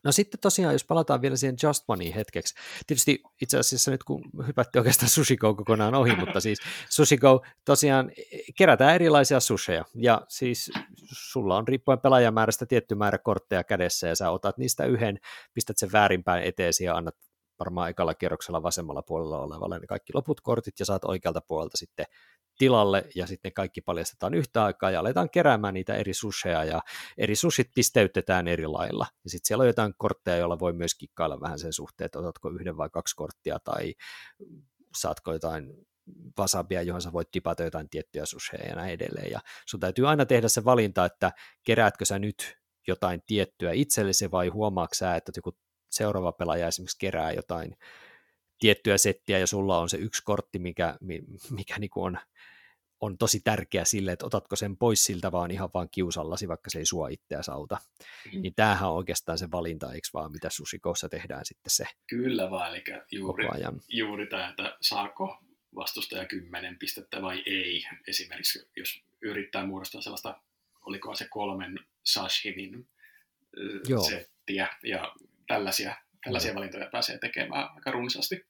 No 0.04 0.12
sitten 0.12 0.40
tosiaan, 0.40 0.74
jos 0.74 0.84
palataan 0.84 1.22
vielä 1.22 1.36
siihen 1.36 1.56
Just 1.62 1.84
Money 1.88 2.14
hetkeksi, 2.14 2.54
tietysti 2.86 3.22
itse 3.42 3.58
asiassa 3.58 3.90
nyt 3.90 4.04
kun 4.04 4.22
hypätti 4.46 4.78
oikeastaan 4.78 5.08
Sushiko 5.16 5.54
kokonaan 5.54 5.94
ohi, 5.94 6.16
mutta 6.16 6.40
siis 6.40 6.58
Sushiko 6.90 7.44
tosiaan 7.64 8.10
kerätään 8.58 8.94
erilaisia 8.94 9.40
susheja, 9.40 9.84
ja 9.94 10.20
siis 10.28 10.70
sulla 11.12 11.56
on 11.56 11.68
riippuen 11.68 12.00
pelaajamäärästä 12.00 12.66
tietty 12.66 12.94
määrä 12.94 13.18
kortteja 13.18 13.64
kädessä, 13.64 14.06
ja 14.08 14.16
sä 14.16 14.30
otat 14.30 14.58
niistä 14.58 14.84
yhden, 14.84 15.18
pistät 15.54 15.78
sen 15.78 15.92
väärinpäin 15.92 16.44
eteesi 16.44 16.84
ja 16.84 16.96
annat 16.96 17.16
varmaan 17.58 17.90
ekalla 17.90 18.14
kierroksella 18.14 18.62
vasemmalla 18.62 19.02
puolella 19.02 19.38
olevalle 19.38 19.78
ne 19.78 19.86
kaikki 19.86 20.12
loput 20.14 20.40
kortit, 20.40 20.80
ja 20.80 20.84
saat 20.84 21.04
oikealta 21.04 21.40
puolelta 21.40 21.76
sitten 21.76 22.06
tilalle 22.58 23.04
ja 23.14 23.26
sitten 23.26 23.52
kaikki 23.52 23.80
paljastetaan 23.80 24.34
yhtä 24.34 24.64
aikaa 24.64 24.90
ja 24.90 25.00
aletaan 25.00 25.30
keräämään 25.30 25.74
niitä 25.74 25.94
eri 25.94 26.14
susheja 26.14 26.64
ja 26.64 26.82
eri 27.18 27.36
sushit 27.36 27.70
pisteytetään 27.74 28.48
eri 28.48 28.66
lailla. 28.66 29.06
Ja 29.24 29.30
sitten 29.30 29.48
siellä 29.48 29.62
on 29.62 29.68
jotain 29.68 29.94
kortteja, 29.98 30.36
joilla 30.36 30.58
voi 30.58 30.72
myös 30.72 30.94
kikkailla 30.94 31.40
vähän 31.40 31.58
sen 31.58 31.72
suhteen, 31.72 32.06
että 32.06 32.18
otatko 32.18 32.50
yhden 32.50 32.76
vai 32.76 32.90
kaksi 32.90 33.16
korttia 33.16 33.58
tai 33.58 33.94
saatko 34.96 35.32
jotain 35.32 35.72
wasabia, 36.38 36.82
johon 36.82 37.02
sä 37.02 37.12
voit 37.12 37.30
tipata 37.30 37.62
jotain 37.62 37.88
tiettyjä 37.88 38.26
susheja 38.26 38.68
ja 38.68 38.76
näin 38.76 38.92
edelleen. 38.92 39.30
Ja 39.30 39.40
sun 39.66 39.80
täytyy 39.80 40.08
aina 40.08 40.26
tehdä 40.26 40.48
se 40.48 40.64
valinta, 40.64 41.04
että 41.04 41.32
keräätkö 41.64 42.04
sä 42.04 42.18
nyt 42.18 42.56
jotain 42.86 43.22
tiettyä 43.26 43.72
itsellesi 43.72 44.30
vai 44.30 44.48
huomaatko 44.48 44.94
sä, 44.94 45.16
että 45.16 45.32
joku 45.36 45.58
seuraava 45.90 46.32
pelaaja 46.32 46.68
esimerkiksi 46.68 46.98
kerää 46.98 47.32
jotain 47.32 47.76
tiettyä 48.58 48.98
settiä 48.98 49.38
ja 49.38 49.46
sulla 49.46 49.78
on 49.78 49.88
se 49.88 49.96
yksi 49.96 50.22
kortti, 50.24 50.58
mikä, 50.58 50.96
mikä 51.50 51.78
niin 51.78 51.90
on, 51.96 52.18
on 53.00 53.18
tosi 53.18 53.40
tärkeä 53.40 53.84
sille, 53.84 54.12
että 54.12 54.26
otatko 54.26 54.56
sen 54.56 54.76
pois 54.76 55.04
siltä 55.04 55.32
vaan 55.32 55.50
ihan 55.50 55.70
vaan 55.74 55.88
kiusallasi, 55.90 56.48
vaikka 56.48 56.70
se 56.70 56.78
ei 56.78 56.86
sua 56.86 57.08
itseäsi 57.08 57.50
auta. 57.50 57.78
Mm. 58.32 58.42
Niin 58.42 58.54
tämähän 58.54 58.88
on 58.88 58.96
oikeastaan 58.96 59.38
se 59.38 59.50
valinta, 59.50 59.92
eikö 59.92 60.08
vaan, 60.14 60.32
mitä 60.32 60.50
susikossa 60.50 61.08
tehdään 61.08 61.44
sitten 61.44 61.70
se 61.70 61.84
Kyllä 62.06 62.50
vaan, 62.50 62.70
eli 62.70 62.84
juuri, 63.12 63.46
ajan. 63.50 63.80
juuri 63.88 64.26
tämä, 64.26 64.48
että 64.48 64.76
saako 64.80 65.38
vastustaja 65.74 66.24
kymmenen 66.24 66.78
pistettä 66.78 67.22
vai 67.22 67.42
ei. 67.46 67.84
Esimerkiksi 68.08 68.68
jos 68.76 69.02
yrittää 69.22 69.66
muodostaa 69.66 70.00
sellaista, 70.00 70.40
oliko 70.80 71.14
se 71.14 71.26
kolmen 71.30 71.78
sashinin 72.04 72.88
Joo. 73.88 74.02
settiä 74.02 74.68
ja 74.82 75.14
tällaisia 75.46 75.96
tällaisia 76.24 76.54
valintoja 76.54 76.88
pääsee 76.92 77.18
tekemään 77.18 77.68
aika 77.74 77.90
runsaasti. 77.90 78.46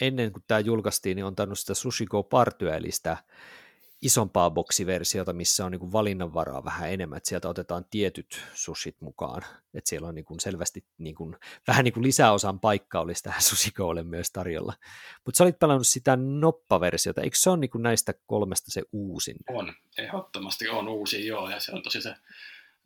Ennen 0.00 0.32
kuin 0.32 0.44
tämä 0.46 0.60
julkaistiin, 0.60 1.16
niin 1.16 1.24
on 1.24 1.36
tainnut 1.36 1.58
sitä 1.58 1.74
Sushi 1.74 2.06
Go 2.06 2.22
Partyä, 2.22 2.76
eli 2.76 2.90
sitä 2.90 3.16
isompaa 4.02 4.50
boksiversiota, 4.50 5.32
missä 5.32 5.64
on 5.64 5.72
niin 5.72 5.80
kuin 5.80 5.92
valinnanvaraa 5.92 6.64
vähän 6.64 6.92
enemmän, 6.92 7.16
että 7.16 7.28
sieltä 7.28 7.48
otetaan 7.48 7.84
tietyt 7.90 8.40
sushit 8.54 8.96
mukaan, 9.00 9.42
että 9.74 9.88
siellä 9.88 10.08
on 10.08 10.14
niin 10.14 10.24
kuin 10.24 10.40
selvästi 10.40 10.84
niin 10.98 11.14
kuin, 11.14 11.36
vähän 11.66 11.84
niin 11.84 11.94
kuin 11.94 12.04
lisäosan 12.04 12.60
paikka 12.60 13.00
olisi 13.00 13.22
tähän 13.22 13.42
Sushikolle 13.42 14.02
myös 14.02 14.30
tarjolla. 14.30 14.74
Mutta 15.24 15.38
sä 15.38 15.44
olit 15.44 15.58
pelannut 15.58 15.86
sitä 15.86 16.16
noppaversiota, 16.16 17.20
eikö 17.20 17.36
se 17.36 17.50
ole 17.50 17.58
niin 17.58 17.70
kuin 17.70 17.82
näistä 17.82 18.14
kolmesta 18.26 18.70
se 18.70 18.82
uusin? 18.92 19.36
On, 19.48 19.74
ehdottomasti 19.98 20.68
on 20.68 20.88
uusi, 20.88 21.26
joo, 21.26 21.50
ja 21.50 21.60
se 21.60 21.72
on 21.72 21.82
tosi 21.82 22.02
se 22.02 22.14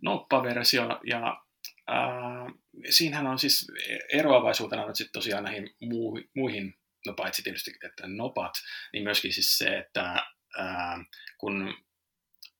noppaversio, 0.02 1.00
ja 1.06 1.44
Äh, 1.90 2.54
siinähän 2.90 3.26
on 3.26 3.38
siis 3.38 3.66
eroavaisuutena 4.12 4.86
nyt 4.86 4.96
sitten 4.96 5.12
tosiaan 5.12 5.44
näihin 5.44 5.70
muu, 5.80 6.20
muihin, 6.36 6.74
no 7.06 7.12
paitsi 7.12 7.42
tietysti, 7.42 7.72
että 7.84 8.06
nopat, 8.06 8.52
niin 8.92 9.04
myöskin 9.04 9.32
siis 9.32 9.58
se, 9.58 9.78
että 9.78 10.14
äh, 10.60 11.00
kun 11.38 11.74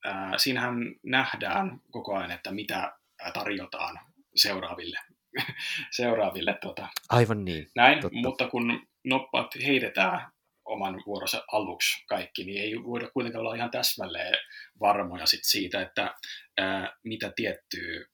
äh, 0.06 0.32
siinähän 0.36 0.74
nähdään 1.02 1.80
koko 1.90 2.16
ajan, 2.16 2.30
että 2.30 2.50
mitä 2.50 2.92
tarjotaan 3.34 3.98
seuraaville, 4.36 4.98
seuraaville 5.96 6.58
tota, 6.60 6.88
Aivan 7.08 7.44
niin. 7.44 7.70
Näin, 7.76 8.00
totta. 8.00 8.18
mutta 8.18 8.48
kun 8.48 8.86
noppat 9.04 9.54
heitetään 9.66 10.32
oman 10.64 11.02
vuorossa 11.06 11.44
aluksi 11.52 12.04
kaikki, 12.06 12.44
niin 12.44 12.62
ei 12.62 12.84
voida 12.84 13.10
kuitenkaan 13.10 13.40
olla 13.40 13.54
ihan 13.54 13.70
täsmälleen 13.70 14.34
varmoja 14.80 15.26
sit 15.26 15.40
siitä, 15.42 15.82
että 15.82 16.14
ää, 16.58 16.96
mitä 17.04 17.32
tiettyä 17.36 18.06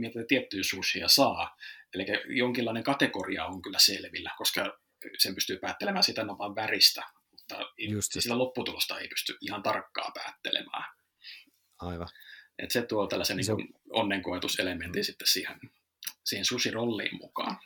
mitä 0.00 0.24
tiettyjä 0.28 0.62
sushia 0.62 1.08
saa. 1.08 1.56
Eli 1.94 2.06
jonkinlainen 2.38 2.82
kategoria 2.82 3.44
on 3.44 3.62
kyllä 3.62 3.78
selvillä, 3.78 4.30
koska 4.38 4.78
sen 5.18 5.34
pystyy 5.34 5.58
päättelemään 5.58 6.04
sitä 6.04 6.26
vain 6.26 6.54
väristä, 6.54 7.02
mutta 7.30 7.56
Just 7.78 8.12
sitä 8.18 8.38
lopputulosta 8.38 8.98
ei 8.98 9.08
pysty 9.08 9.36
ihan 9.40 9.62
tarkkaan 9.62 10.12
päättelemään. 10.14 10.94
Aivan. 11.78 12.08
Et 12.58 12.70
se 12.70 12.82
tuo 12.82 13.06
tällaisen 13.06 13.44
se... 13.44 13.54
niin 13.54 13.68
onnenkoetuselementin 13.90 15.02
mm. 15.02 15.04
sitten 15.04 15.28
siihen, 15.28 15.60
siihen 16.24 16.44
sushi-rolliin 16.44 17.16
mukaan. 17.16 17.58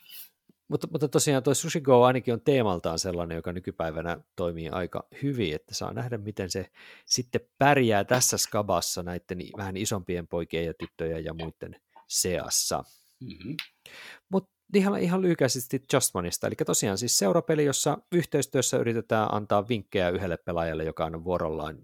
Mutta, 0.68 0.88
mutta 0.90 1.08
tosiaan 1.08 1.42
tuo 1.42 1.54
Sushi 1.54 1.80
Go 1.80 2.04
ainakin 2.04 2.34
on 2.34 2.40
teemaltaan 2.40 2.98
sellainen, 2.98 3.36
joka 3.36 3.52
nykypäivänä 3.52 4.20
toimii 4.36 4.68
aika 4.68 5.08
hyvin, 5.22 5.54
että 5.54 5.74
saa 5.74 5.92
nähdä, 5.92 6.18
miten 6.18 6.50
se 6.50 6.70
sitten 7.06 7.40
pärjää 7.58 8.04
tässä 8.04 8.38
skabassa 8.38 9.02
näiden 9.02 9.38
vähän 9.56 9.76
isompien 9.76 10.28
poikien 10.28 10.66
ja 10.66 10.74
tyttöjen 10.74 11.24
ja 11.24 11.34
muiden 11.34 11.80
seassa. 12.08 12.84
Mm-hmm. 13.20 13.56
Mutta 14.28 14.50
ihan, 14.74 15.00
ihan 15.00 15.22
lyhykäisesti 15.22 15.82
Justmonista, 15.92 16.46
eli 16.46 16.54
tosiaan 16.66 16.98
siis 16.98 17.18
seurapeli, 17.18 17.64
jossa 17.64 17.98
yhteistyössä 18.12 18.78
yritetään 18.78 19.34
antaa 19.34 19.68
vinkkejä 19.68 20.10
yhdelle 20.10 20.36
pelaajalle, 20.36 20.84
joka 20.84 21.04
on 21.04 21.24
vuorollaan 21.24 21.78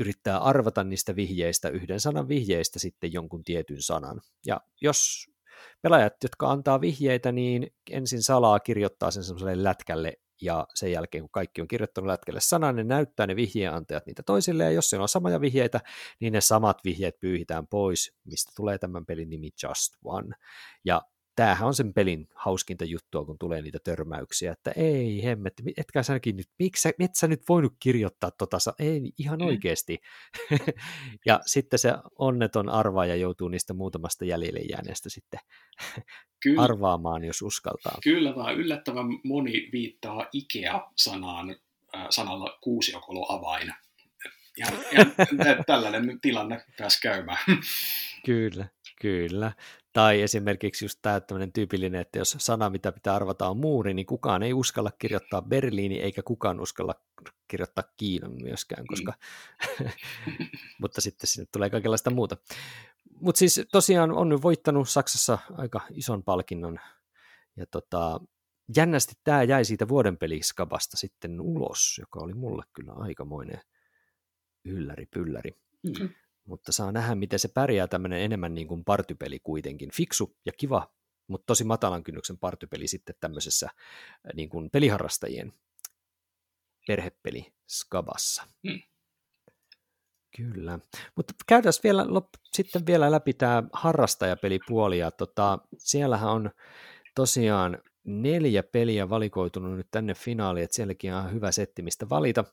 yrittää 0.00 0.38
arvata 0.38 0.84
niistä 0.84 1.16
vihjeistä, 1.16 1.68
yhden 1.68 2.00
sanan 2.00 2.28
vihjeistä 2.28 2.78
sitten 2.78 3.12
jonkun 3.12 3.44
tietyn 3.44 3.82
sanan. 3.82 4.20
Ja 4.46 4.60
jos 4.80 5.26
pelaajat, 5.82 6.14
jotka 6.22 6.50
antaa 6.50 6.80
vihjeitä, 6.80 7.32
niin 7.32 7.74
ensin 7.90 8.22
salaa 8.22 8.60
kirjoittaa 8.60 9.10
sen 9.10 9.24
semmoiselle 9.24 9.64
lätkälle 9.64 10.12
ja 10.42 10.66
sen 10.74 10.92
jälkeen 10.92 11.22
kun 11.22 11.30
kaikki 11.30 11.60
on 11.60 11.68
kirjoittanut 11.68 12.08
lätkälle 12.08 12.40
sanan, 12.40 12.76
ne 12.76 12.84
näyttää 12.84 13.26
ne 13.26 13.36
vihjeenantajat 13.36 14.06
niitä 14.06 14.22
toisille, 14.22 14.64
ja 14.64 14.70
jos 14.70 14.90
siellä 14.90 15.02
on 15.02 15.08
samoja 15.08 15.40
vihjeitä, 15.40 15.80
niin 16.20 16.32
ne 16.32 16.40
samat 16.40 16.78
vihjeet 16.84 17.20
pyyhitään 17.20 17.66
pois, 17.66 18.16
mistä 18.24 18.52
tulee 18.56 18.78
tämän 18.78 19.06
pelin 19.06 19.30
nimi 19.30 19.50
Just 19.62 19.94
One. 20.04 20.36
Ja 20.84 21.02
tämähän 21.36 21.68
on 21.68 21.74
sen 21.74 21.94
pelin 21.94 22.28
hauskinta 22.34 22.84
juttua, 22.84 23.24
kun 23.24 23.38
tulee 23.38 23.62
niitä 23.62 23.78
törmäyksiä, 23.84 24.52
että 24.52 24.72
ei 24.76 25.24
hemmet, 25.24 25.62
etkä 25.76 26.02
säkin 26.02 26.36
nyt, 26.36 26.48
miksi 26.58 26.82
sä, 26.82 26.92
et 26.98 27.14
sä 27.14 27.28
nyt 27.28 27.42
voinut 27.48 27.72
kirjoittaa 27.80 28.30
tota, 28.30 28.56
ei 28.78 29.12
ihan 29.18 29.38
mm. 29.38 29.46
oikeasti. 29.46 29.98
ja 31.26 31.40
sitten 31.46 31.78
se 31.78 31.92
onneton 32.18 32.68
arvaaja 32.68 33.16
joutuu 33.16 33.48
niistä 33.48 33.74
muutamasta 33.74 34.24
jäljelle 34.24 34.60
jääneestä 34.60 35.10
sitten 35.10 35.40
Kyllä, 36.42 36.62
arvaamaan, 36.62 37.24
jos 37.24 37.42
uskaltaa. 37.42 37.98
Kyllä 38.02 38.34
vaan 38.34 38.54
yllättävän 38.54 39.06
moni 39.24 39.68
viittaa 39.72 40.26
IKEA-sanaan 40.32 41.50
äh, 41.50 42.06
sanalla 42.10 42.58
kuusiokolo 42.60 43.32
avain. 43.32 43.74
Ihan, 44.58 44.74
ihan 44.92 45.12
tällainen 45.66 46.20
tilanne 46.20 46.64
pääsi 46.78 47.00
käymään. 47.00 47.38
Kyllä, 48.26 48.66
Kyllä. 49.02 49.52
Tai 49.92 50.22
esimerkiksi 50.22 50.84
just 50.84 50.98
tämä 51.02 51.20
tämmöinen 51.20 51.52
tyypillinen, 51.52 52.00
että 52.00 52.18
jos 52.18 52.36
sana, 52.38 52.70
mitä 52.70 52.92
pitää 52.92 53.14
arvata 53.14 53.48
on 53.48 53.56
muuri, 53.56 53.94
niin 53.94 54.06
kukaan 54.06 54.42
ei 54.42 54.52
uskalla 54.52 54.90
kirjoittaa 54.98 55.42
Berliini, 55.42 56.00
eikä 56.00 56.22
kukaan 56.22 56.60
uskalla 56.60 56.94
kirjoittaa 57.48 57.84
Kiinan 57.96 58.32
myöskään, 58.42 58.86
koska... 58.86 59.14
Mm. 59.80 59.88
mutta 60.80 61.00
sitten 61.00 61.26
sinne 61.26 61.48
tulee 61.52 61.70
kaikenlaista 61.70 62.10
muuta. 62.10 62.36
Mutta 63.20 63.38
siis 63.38 63.60
tosiaan 63.72 64.12
on 64.12 64.28
nyt 64.28 64.42
voittanut 64.42 64.88
Saksassa 64.88 65.38
aika 65.52 65.80
ison 65.90 66.22
palkinnon, 66.22 66.78
ja 67.56 67.66
tota, 67.66 68.20
jännästi 68.76 69.14
tämä 69.24 69.42
jäi 69.42 69.64
siitä 69.64 69.88
vuoden 69.88 70.18
peliskabasta 70.18 70.96
sitten 70.96 71.40
ulos, 71.40 71.98
joka 71.98 72.20
oli 72.20 72.34
mulle 72.34 72.64
kyllä 72.72 72.92
aikamoinen 72.92 73.60
ylläri 74.64 75.06
pylläri. 75.06 75.50
Mm-hmm. 75.82 76.08
Mutta 76.44 76.72
saa 76.72 76.92
nähdä, 76.92 77.14
miten 77.14 77.38
se 77.38 77.48
pärjää 77.48 77.88
tämmöinen 77.88 78.20
enemmän 78.20 78.54
niin 78.54 78.68
kuin 78.68 78.84
partypeli 78.84 79.38
kuitenkin. 79.38 79.90
Fiksu 79.94 80.36
ja 80.46 80.52
kiva, 80.52 80.94
mutta 81.26 81.46
tosi 81.46 81.64
matalan 81.64 82.02
kynnyksen 82.02 82.38
partypeli 82.38 82.86
sitten 82.86 83.14
tämmöisessä 83.20 83.66
äh, 83.66 84.34
niin 84.34 84.48
kuin 84.48 84.70
peliharrastajien 84.70 85.52
perhepeli 86.86 87.52
skabassa. 87.66 88.42
Mm. 88.62 88.82
Kyllä, 90.36 90.78
mutta 91.16 91.34
käydään 91.46 91.72
vielä 91.84 92.04
lop- 92.04 92.40
sitten 92.52 92.86
vielä 92.86 93.10
läpi 93.10 93.32
tämä 93.32 93.62
harrastajapelipuoli, 93.72 94.98
ja 94.98 95.10
tota, 95.10 95.58
siellähän 95.78 96.30
on 96.30 96.50
tosiaan 97.14 97.78
neljä 98.04 98.62
peliä 98.62 99.10
valikoitunut 99.10 99.76
nyt 99.76 99.88
tänne 99.90 100.14
finaaliin, 100.14 100.64
että 100.64 100.74
sielläkin 100.74 101.14
on 101.14 101.32
hyvä 101.32 101.52
setti, 101.52 101.82
mistä 101.82 102.08
valita. 102.08 102.44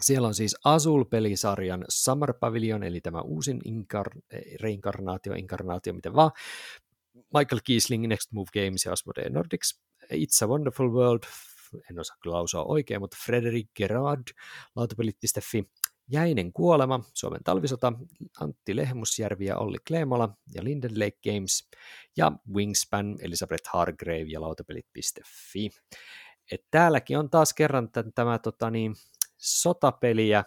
Siellä 0.00 0.28
on 0.28 0.34
siis 0.34 0.56
Azul-pelisarjan 0.64 1.84
Summer 1.88 2.34
Pavilion, 2.40 2.82
eli 2.82 3.00
tämä 3.00 3.20
uusin 3.20 3.60
inkar- 3.68 4.38
reinkarnaatio, 4.60 5.34
inkarnaatio, 5.34 5.92
miten 5.92 6.14
vaan. 6.14 6.30
Michael 7.14 7.60
Kiesling, 7.64 8.06
Next 8.06 8.32
Move 8.32 8.48
Games 8.54 8.84
ja 8.84 8.92
Asmodee 8.92 9.30
Nordics. 9.30 9.80
It's 10.12 10.44
a 10.44 10.46
Wonderful 10.46 10.92
World, 10.92 11.22
en 11.90 12.00
osaa 12.00 12.16
kyllä 12.22 12.34
lausua 12.36 12.64
oikein, 12.64 13.00
mutta 13.00 13.16
Frederick 13.26 13.70
Gerard, 13.76 14.22
lautapelit.fi. 14.76 15.70
Jäinen 16.12 16.52
kuolema, 16.52 17.00
Suomen 17.14 17.44
talvisota, 17.44 17.92
Antti 18.40 18.76
Lehmusjärvi 18.76 19.46
ja 19.46 19.58
Olli 19.58 19.78
Kleemola 19.86 20.36
ja 20.54 20.64
Linden 20.64 20.98
Lake 20.98 21.18
Games 21.24 21.68
ja 22.16 22.32
Wingspan, 22.54 23.16
Elisabeth 23.20 23.70
Hargrave 23.72 24.26
ja 24.28 24.40
lautapelit.fi. 24.40 25.70
Et 26.52 26.64
täälläkin 26.70 27.18
on 27.18 27.30
taas 27.30 27.54
kerran 27.54 27.90
tämä 28.14 28.38
tota 28.38 28.70
niin, 28.70 28.94
sotapeliä, 29.40 30.44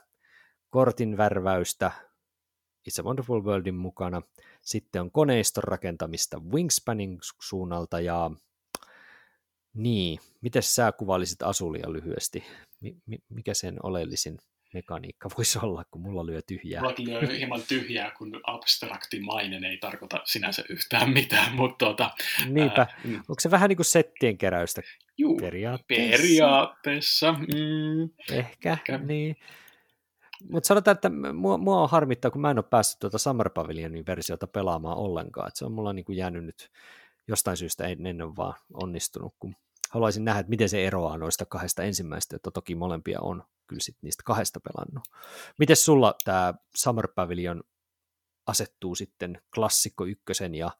kortin 0.69 1.17
värväystä 1.17 1.91
It's 2.89 3.01
a 3.01 3.03
Wonderful 3.03 3.43
Worldin 3.43 3.75
mukana, 3.75 4.21
sitten 4.61 5.01
on 5.01 5.11
koneiston 5.11 5.63
rakentamista 5.63 6.39
Wingspanin 6.39 7.19
suunnalta 7.41 7.99
ja 7.99 8.31
niin, 9.73 10.19
miten 10.41 10.63
sä 10.63 10.91
kuvailisit 10.91 11.41
Asulia 11.41 11.91
lyhyesti? 11.91 12.43
Mikä 13.29 13.53
sen 13.53 13.77
oleellisin 13.83 14.39
mekaniikka 14.73 15.29
voisi 15.37 15.59
olla, 15.61 15.85
kun 15.91 16.01
mulla 16.01 16.25
lyö 16.25 16.41
tyhjää. 16.41 16.81
Mulla 16.81 16.95
lyö 16.99 17.35
hieman 17.37 17.61
tyhjää, 17.67 18.11
kun 18.17 18.41
abstraktimainen 18.43 19.63
ei 19.63 19.77
tarkoita 19.77 20.21
sinänsä 20.25 20.63
yhtään 20.69 21.09
mitään, 21.09 21.55
mutta 21.59 21.85
tuota, 21.85 22.11
Niinpä. 22.45 22.81
Ää, 22.81 22.99
mm. 23.03 23.15
Onko 23.15 23.39
se 23.39 23.51
vähän 23.51 23.69
niin 23.69 23.77
kuin 23.77 23.85
settien 23.85 24.37
keräystä 24.37 24.81
Juu, 25.17 25.37
periaatteessa? 25.37 26.17
periaatteessa. 26.17 27.33
Mm, 27.33 28.09
ehkä, 28.31 28.73
ehkä, 28.73 28.97
niin. 28.97 29.35
Mutta 30.49 30.67
sanotaan, 30.67 30.95
että 30.95 31.09
mua, 31.33 31.57
mua 31.57 31.81
on 31.81 31.89
harmittaa, 31.89 32.31
kun 32.31 32.41
mä 32.41 32.51
en 32.51 32.57
ole 32.57 32.65
päässyt 32.69 32.99
tuota 32.99 33.17
Summer 33.17 33.49
Pavilionin 33.49 34.05
versiota 34.05 34.47
pelaamaan 34.47 34.97
ollenkaan. 34.97 35.47
Et 35.47 35.55
se 35.55 35.65
on 35.65 35.71
mulla 35.71 35.93
niin 35.93 36.05
kuin 36.05 36.17
jäänyt 36.17 36.45
nyt 36.45 36.71
jostain 37.27 37.57
syystä 37.57 37.87
en, 37.87 38.05
en 38.05 38.21
ole 38.21 38.35
vaan 38.35 38.53
onnistunut, 38.73 39.35
kun 39.39 39.55
haluaisin 39.93 40.25
nähdä, 40.25 40.39
että 40.39 40.49
miten 40.49 40.69
se 40.69 40.87
eroaa 40.87 41.17
noista 41.17 41.45
kahdesta 41.45 41.83
ensimmäistä, 41.83 42.35
että 42.35 42.51
toki 42.51 42.75
molempia 42.75 43.19
on 43.21 43.43
kyllä 43.67 43.81
sit 43.81 43.97
niistä 44.01 44.23
kahdesta 44.25 44.59
pelannut. 44.59 45.03
Miten 45.59 45.75
sulla 45.75 46.15
tämä 46.23 46.53
Summer 46.75 47.07
Pavilion 47.15 47.63
asettuu 48.47 48.95
sitten 48.95 49.41
klassikko 49.55 50.05
ykkösen 50.05 50.55
ja 50.55 50.71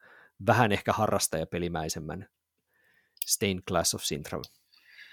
vähän 0.48 0.72
ehkä 0.72 0.94
harrastajapelimäisemmän 0.94 2.30
Stained 3.26 3.64
Class 3.68 3.94
of 3.94 4.04
Sintra 4.04 4.42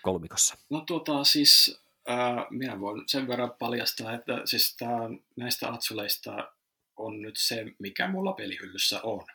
kolmikossa? 0.02 0.56
No 0.70 0.80
tuota 0.80 1.24
siis, 1.24 1.80
äh, 2.10 2.46
minä 2.50 2.80
voin 2.80 3.02
sen 3.06 3.28
verran 3.28 3.52
paljastaa, 3.58 4.14
että 4.14 4.42
siis 4.44 4.76
tää, 4.76 4.98
näistä 5.36 5.68
Atsuleista 5.72 6.52
on 7.00 7.22
nyt 7.22 7.36
se, 7.38 7.64
mikä 7.78 8.08
mulla 8.08 8.32
pelihyllyssä 8.32 9.00
on. 9.02 9.26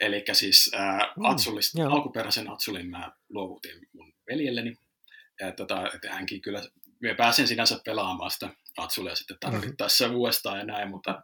Eli 0.00 0.24
siis 0.32 0.70
äh, 0.74 0.98
mm, 1.16 1.24
Atsulista, 1.24 1.88
alkuperäisen 1.88 2.50
Atsulin 2.50 2.90
mä 2.90 3.12
luovutin 3.28 3.88
mun 3.92 4.12
veljelleni. 4.30 4.78
Ja 5.40 5.52
tota, 5.52 5.90
että 5.94 6.14
hänkin 6.14 6.40
kyllä, 6.40 6.62
mä 7.00 7.14
pääsin 7.14 7.48
sinänsä 7.48 7.80
pelaamaan 7.84 8.30
sitä 8.30 8.50
Atsulia 8.76 9.14
sitten 9.14 9.36
tarvittaessa 9.40 10.04
mm-hmm. 10.04 10.18
uudestaan 10.18 10.58
ja 10.58 10.64
näin, 10.64 10.90
mutta 10.90 11.22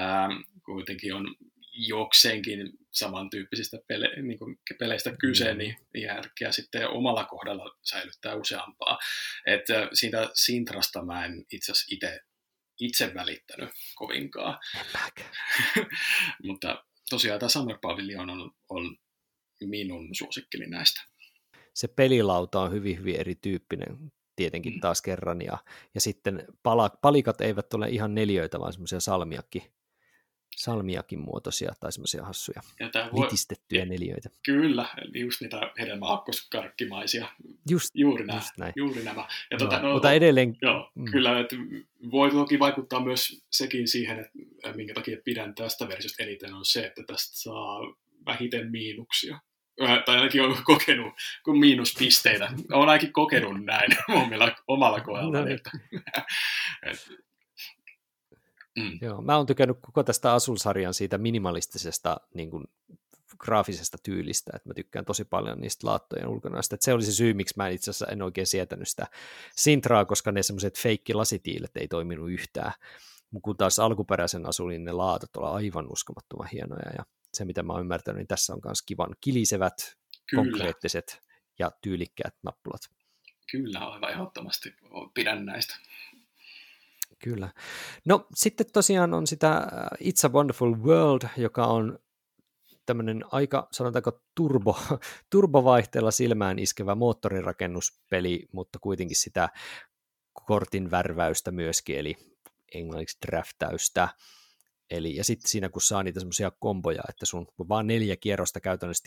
ähm, 0.00 0.32
kuitenkin 0.64 1.14
on 1.14 1.34
jokseenkin 1.72 2.70
samantyyppisistä 2.90 3.78
pele, 3.86 4.22
niin 4.22 4.38
kuin 4.38 4.58
peleistä 4.78 5.16
kyse, 5.20 5.52
mm. 5.52 5.58
niin 5.58 5.76
järkeä 5.94 6.52
sitten 6.52 6.88
omalla 6.88 7.24
kohdalla 7.24 7.76
säilyttää 7.82 8.34
useampaa. 8.34 8.98
että 9.46 9.88
siitä 9.92 10.30
Sintrasta 10.34 11.04
mä 11.04 11.24
en 11.24 11.44
itse 11.52 11.72
asiassa 11.72 11.94
itse 11.94 12.20
itse 12.80 13.14
välittänyt 13.14 13.70
kovinkaan. 13.94 14.58
Mutta 16.46 16.84
tosiaan 17.10 17.40
tämä 17.40 17.48
Summer 17.48 17.78
Pavilion 17.82 18.30
on, 18.30 18.50
on 18.68 18.96
minun 19.64 20.14
suosikkini 20.14 20.66
näistä. 20.66 21.00
Se 21.74 21.88
pelilauta 21.88 22.60
on 22.60 22.72
hyvin, 22.72 22.98
hyvin 22.98 23.16
erityyppinen 23.16 24.12
tietenkin 24.36 24.74
mm. 24.74 24.80
taas 24.80 25.02
kerran, 25.02 25.42
ja, 25.42 25.58
ja 25.94 26.00
sitten 26.00 26.46
pala, 26.62 26.88
palikat 26.88 27.40
eivät 27.40 27.74
ole 27.74 27.88
ihan 27.88 28.14
neljöitä, 28.14 28.60
vaan 28.60 28.72
semmoisia 28.72 29.00
salmiakki 29.00 29.72
salmiakin 30.56 31.20
muotoisia 31.20 31.72
tai 31.80 31.92
semmoisia 31.92 32.24
hassuja 32.24 32.62
voi... 33.12 33.24
litistettyjä 33.24 33.84
neliöitä. 33.84 34.30
Kyllä, 34.44 34.86
just 35.14 35.40
niitä 35.40 35.72
hedelmäakkoskarkkimaisia. 35.78 37.28
Just, 37.70 37.90
juuri, 37.94 38.26
nämä, 38.26 38.38
just 38.38 38.58
näin. 38.58 38.72
juuri 38.76 39.02
nämä. 39.02 39.28
Ja 39.50 39.58
tuota, 39.58 39.78
no, 39.78 39.92
mutta 39.92 40.12
edelleen... 40.12 40.56
Joo, 40.62 40.90
mm. 40.94 41.04
kyllä, 41.04 41.40
että 41.40 41.56
voi 42.10 42.30
toki 42.30 42.58
vaikuttaa 42.58 43.04
myös 43.04 43.44
sekin 43.50 43.88
siihen, 43.88 44.20
että 44.20 44.72
minkä 44.76 44.94
takia 44.94 45.16
pidän 45.24 45.54
tästä 45.54 45.88
versiosta 45.88 46.22
eniten 46.22 46.54
on 46.54 46.64
se, 46.64 46.86
että 46.86 47.02
tästä 47.06 47.36
saa 47.36 47.80
vähiten 48.26 48.70
miinuksia 48.70 49.40
tai 50.04 50.16
ainakin 50.16 50.42
on 50.42 50.56
kokenut 50.64 51.14
kuin 51.44 51.58
miinuspisteitä. 51.58 52.52
Olen 52.72 52.88
ainakin 52.88 53.12
kokenut 53.12 53.64
näin 53.64 53.90
omilla, 54.22 54.56
omalla 54.68 55.00
kohdalla. 55.00 55.38
No, 55.38 55.44
niin. 55.44 55.56
että, 55.56 55.70
Mm. 58.78 58.98
Joo, 59.00 59.22
mä 59.22 59.36
oon 59.36 59.46
tykännyt 59.46 59.78
koko 59.80 60.02
tästä 60.02 60.32
Asul-sarjan 60.32 60.94
siitä 60.94 61.18
minimalistisesta 61.18 62.16
niin 62.34 62.50
kuin, 62.50 62.64
graafisesta 63.38 63.98
tyylistä, 64.02 64.52
että 64.54 64.68
mä 64.68 64.74
tykkään 64.74 65.04
tosi 65.04 65.24
paljon 65.24 65.60
niistä 65.60 65.86
laattojen 65.86 66.28
ulkonaista. 66.28 66.74
Että 66.74 66.84
se 66.84 66.92
oli 66.92 67.02
se 67.02 67.12
syy, 67.12 67.34
miksi 67.34 67.54
mä 67.56 67.68
itse 67.68 67.90
asiassa 67.90 68.06
en 68.06 68.22
oikein 68.22 68.46
sietänyt 68.46 68.88
sitä 68.88 69.06
Sintraa, 69.56 70.04
koska 70.04 70.32
ne 70.32 70.42
semmoiset 70.42 70.78
feikki 70.78 71.14
lasitiilet 71.14 71.76
ei 71.76 71.88
toiminut 71.88 72.30
yhtään. 72.30 72.72
Kun 73.42 73.56
taas 73.56 73.78
alkuperäisen 73.78 74.46
Asulin 74.46 74.84
ne 74.84 74.92
laatat 74.92 75.36
ovat 75.36 75.54
aivan 75.54 75.92
uskomattoman 75.92 76.48
hienoja 76.52 76.90
ja 76.98 77.04
se, 77.34 77.44
mitä 77.44 77.62
mä 77.62 77.72
oon 77.72 77.80
ymmärtänyt, 77.80 78.18
niin 78.18 78.26
tässä 78.26 78.52
on 78.52 78.60
myös 78.64 78.82
kivan 78.82 79.16
kilisevät, 79.20 79.96
Kyllä. 80.30 80.42
konkreettiset 80.42 81.20
ja 81.58 81.70
tyylikkäät 81.82 82.34
nappulat. 82.42 82.80
Kyllä, 83.50 83.78
aivan 83.78 84.10
ehdottomasti 84.10 84.74
pidän 85.14 85.46
näistä. 85.46 85.76
Kyllä. 87.22 87.48
No 88.04 88.26
sitten 88.34 88.66
tosiaan 88.72 89.14
on 89.14 89.26
sitä 89.26 89.56
äh, 89.56 89.64
It's 90.02 90.26
a 90.26 90.28
Wonderful 90.28 90.76
World, 90.82 91.28
joka 91.36 91.66
on 91.66 91.98
tämmöinen 92.86 93.24
aika, 93.32 93.68
sanotaanko 93.72 94.22
turbo, 94.34 94.78
turbovaihteella 95.32 96.10
silmään 96.10 96.58
iskevä 96.58 96.94
moottorirakennuspeli, 96.94 98.48
mutta 98.52 98.78
kuitenkin 98.78 99.16
sitä 99.16 99.48
kortin 100.46 100.90
värväystä 100.90 101.50
myöskin, 101.50 101.98
eli 101.98 102.16
englanniksi 102.74 103.18
draftäystä. 103.26 104.08
Eli, 104.90 105.16
ja 105.16 105.24
sitten 105.24 105.50
siinä 105.50 105.68
kun 105.68 105.82
saa 105.82 106.02
niitä 106.02 106.20
semmoisia 106.20 106.52
komboja, 106.58 107.02
että 107.08 107.26
sun 107.26 107.46
vaan 107.68 107.86
neljä 107.86 108.16
kierrosta 108.16 108.60
käytännössä 108.60 109.04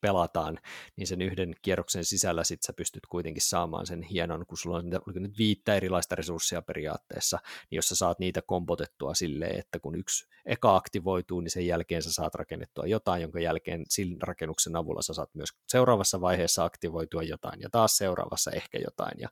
pelataan, 0.00 0.58
niin 0.96 1.06
sen 1.06 1.22
yhden 1.22 1.54
kierroksen 1.62 2.04
sisällä 2.04 2.44
sit 2.44 2.62
sä 2.62 2.72
pystyt 2.72 3.06
kuitenkin 3.06 3.42
saamaan 3.42 3.86
sen 3.86 4.02
hienon, 4.02 4.46
kun 4.46 4.58
sulla 4.58 4.76
on 4.76 4.90
nyt 5.14 5.38
viittä 5.38 5.74
erilaista 5.74 6.14
resurssia 6.14 6.62
periaatteessa, 6.62 7.38
niin 7.70 7.76
jos 7.76 7.88
sä 7.88 7.94
saat 7.94 8.18
niitä 8.18 8.42
kompotettua 8.42 9.14
silleen, 9.14 9.58
että 9.58 9.80
kun 9.80 9.94
yksi 9.94 10.28
eka 10.46 10.76
aktivoituu, 10.76 11.40
niin 11.40 11.50
sen 11.50 11.66
jälkeen 11.66 12.02
sä 12.02 12.12
saat 12.12 12.34
rakennettua 12.34 12.86
jotain, 12.86 13.22
jonka 13.22 13.40
jälkeen 13.40 13.84
sin 13.88 14.16
rakennuksen 14.22 14.76
avulla 14.76 15.02
sä 15.02 15.14
saat 15.14 15.34
myös 15.34 15.48
seuraavassa 15.68 16.20
vaiheessa 16.20 16.64
aktivoitua 16.64 17.22
jotain, 17.22 17.60
ja 17.60 17.68
taas 17.70 17.96
seuraavassa 17.96 18.50
ehkä 18.50 18.78
jotain, 18.84 19.20
ja 19.20 19.28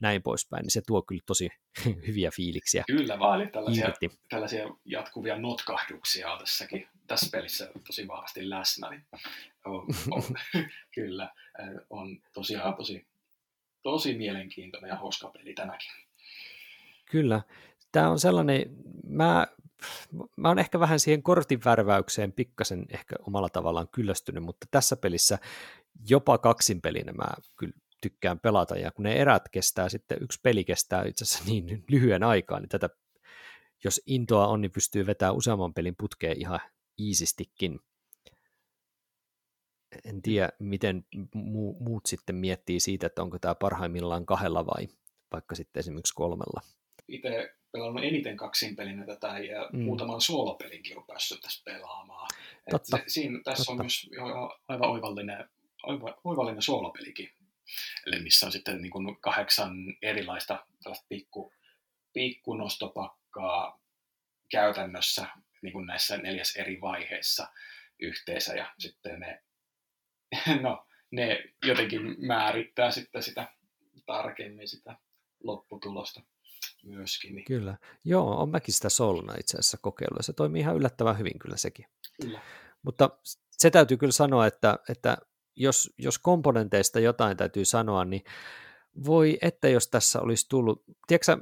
näin 0.00 0.22
poispäin, 0.22 0.62
niin 0.62 0.70
se 0.70 0.82
tuo 0.86 1.02
kyllä 1.02 1.22
tosi 1.26 1.48
hyviä 2.06 2.30
fiiliksiä. 2.36 2.84
Kyllä 2.86 3.18
vaan, 3.18 3.40
eli 3.40 3.50
tällaisia, 3.50 3.92
tällaisia 4.28 4.64
jatkuvia 4.84 5.38
notkahduksia 5.38 6.32
on 6.32 6.38
tässäkin, 6.38 6.88
tässä 7.06 7.28
pelissä 7.32 7.70
tosi 7.86 8.08
vahvasti 8.08 8.50
läsnä, 8.50 8.90
niin 8.90 9.06
on, 9.68 9.86
on, 10.10 10.22
kyllä, 10.94 11.34
on 11.90 12.20
tosiaan 12.32 12.74
tosi, 12.74 13.06
tosi 13.82 14.14
mielenkiintoinen 14.18 14.88
ja 14.88 14.96
hauska 14.96 15.30
peli 15.30 15.54
tämäkin. 15.54 15.90
Kyllä, 17.10 17.42
tämä 17.92 18.10
on 18.10 18.18
sellainen, 18.18 18.76
mä, 19.06 19.46
mä 20.36 20.48
oon 20.48 20.58
ehkä 20.58 20.80
vähän 20.80 21.00
siihen 21.00 21.22
kortin 21.22 21.60
värväykseen 21.64 22.32
pikkasen 22.32 22.86
ehkä 22.88 23.16
omalla 23.26 23.48
tavallaan 23.48 23.88
kyllästynyt, 23.88 24.42
mutta 24.42 24.66
tässä 24.70 24.96
pelissä 24.96 25.38
jopa 26.08 26.38
kaksin 26.38 26.80
pelinä 26.80 27.12
mä 27.12 27.26
kyllä 27.56 27.72
tykkään 28.00 28.40
pelata, 28.40 28.76
ja 28.76 28.90
kun 28.90 29.02
ne 29.02 29.12
erät 29.12 29.48
kestää 29.48 29.88
sitten, 29.88 30.18
yksi 30.20 30.40
peli 30.42 30.64
kestää 30.64 31.04
itse 31.04 31.24
asiassa 31.24 31.44
niin 31.50 31.84
lyhyen 31.88 32.22
aikaa, 32.22 32.60
niin 32.60 32.68
tätä, 32.68 32.90
jos 33.84 34.00
intoa 34.06 34.46
on, 34.46 34.60
niin 34.60 34.70
pystyy 34.70 35.06
vetämään 35.06 35.36
useamman 35.36 35.74
pelin 35.74 35.96
putkeen 35.98 36.40
ihan 36.40 36.60
iisistikin. 36.98 37.80
En 40.04 40.22
tiedä, 40.22 40.48
miten 40.58 41.04
mu- 41.36 41.82
muut 41.82 42.06
sitten 42.06 42.34
miettii 42.34 42.80
siitä, 42.80 43.06
että 43.06 43.22
onko 43.22 43.38
tämä 43.38 43.54
parhaimmillaan 43.54 44.26
kahdella 44.26 44.66
vai 44.66 44.88
vaikka 45.32 45.54
sitten 45.54 45.80
esimerkiksi 45.80 46.14
kolmella. 46.14 46.60
Itse 47.08 47.54
pelannut 47.72 48.04
eniten 48.04 48.36
kaksin 48.36 48.76
pelinä 48.76 49.06
tätä 49.06 49.38
ja 49.38 49.68
mm. 49.72 49.80
muutaman 49.80 50.20
soolopelinkin 50.20 50.98
on 50.98 51.04
päässyt 51.06 51.40
tässä 51.40 51.62
pelaamaan. 51.64 52.28
Totta. 52.70 52.96
se, 52.96 53.04
siinä, 53.06 53.40
tässä 53.44 53.64
Totta. 53.64 53.72
on 53.72 53.78
myös 53.78 54.10
aivan 54.68 54.90
oivallinen, 54.90 55.48
oiva, 55.82 56.20
oivallinen 56.24 56.62
soolopelikin 56.62 57.30
eli 58.06 58.20
missä 58.20 58.46
on 58.46 58.52
sitten 58.52 58.82
niin 58.82 58.90
kuin 58.90 59.20
kahdeksan 59.20 59.96
erilaista 60.02 60.66
pikku, 61.08 61.52
pikkunostopakkaa 62.12 63.80
käytännössä 64.48 65.26
niin 65.62 65.72
kuin 65.72 65.86
näissä 65.86 66.16
neljäs 66.16 66.56
eri 66.56 66.80
vaiheessa 66.80 67.48
yhteensä 67.98 68.54
ja 68.54 68.74
sitten 68.78 69.20
ne, 69.20 69.42
no, 70.62 70.86
ne 71.10 71.44
jotenkin 71.66 72.00
määrittää 72.26 72.90
sitten 72.90 73.22
sitä 73.22 73.52
tarkemmin 74.06 74.68
sitä 74.68 74.96
lopputulosta 75.42 76.22
myöskin. 76.84 77.34
Niin. 77.34 77.44
Kyllä. 77.44 77.76
Joo, 78.04 78.42
on 78.42 78.50
mäkin 78.50 78.74
sitä 78.74 78.88
solna 78.88 79.34
itse 79.40 79.58
asiassa 79.58 79.78
kokeillut 79.80 80.24
se 80.24 80.32
toimii 80.32 80.60
ihan 80.60 80.76
yllättävän 80.76 81.18
hyvin 81.18 81.38
kyllä 81.38 81.56
sekin. 81.56 81.86
Kyllä. 82.22 82.40
Mutta 82.82 83.10
se 83.50 83.70
täytyy 83.70 83.96
kyllä 83.96 84.12
sanoa, 84.12 84.46
että, 84.46 84.78
että 84.88 85.16
jos, 85.56 85.94
jos 85.98 86.18
komponenteista 86.18 87.00
jotain 87.00 87.36
täytyy 87.36 87.64
sanoa, 87.64 88.04
niin 88.04 88.24
voi 89.06 89.38
että 89.42 89.68
jos 89.68 89.88
tässä 89.88 90.20
olisi 90.20 90.48
tullut, 90.48 90.84
tiedätkö 91.06 91.38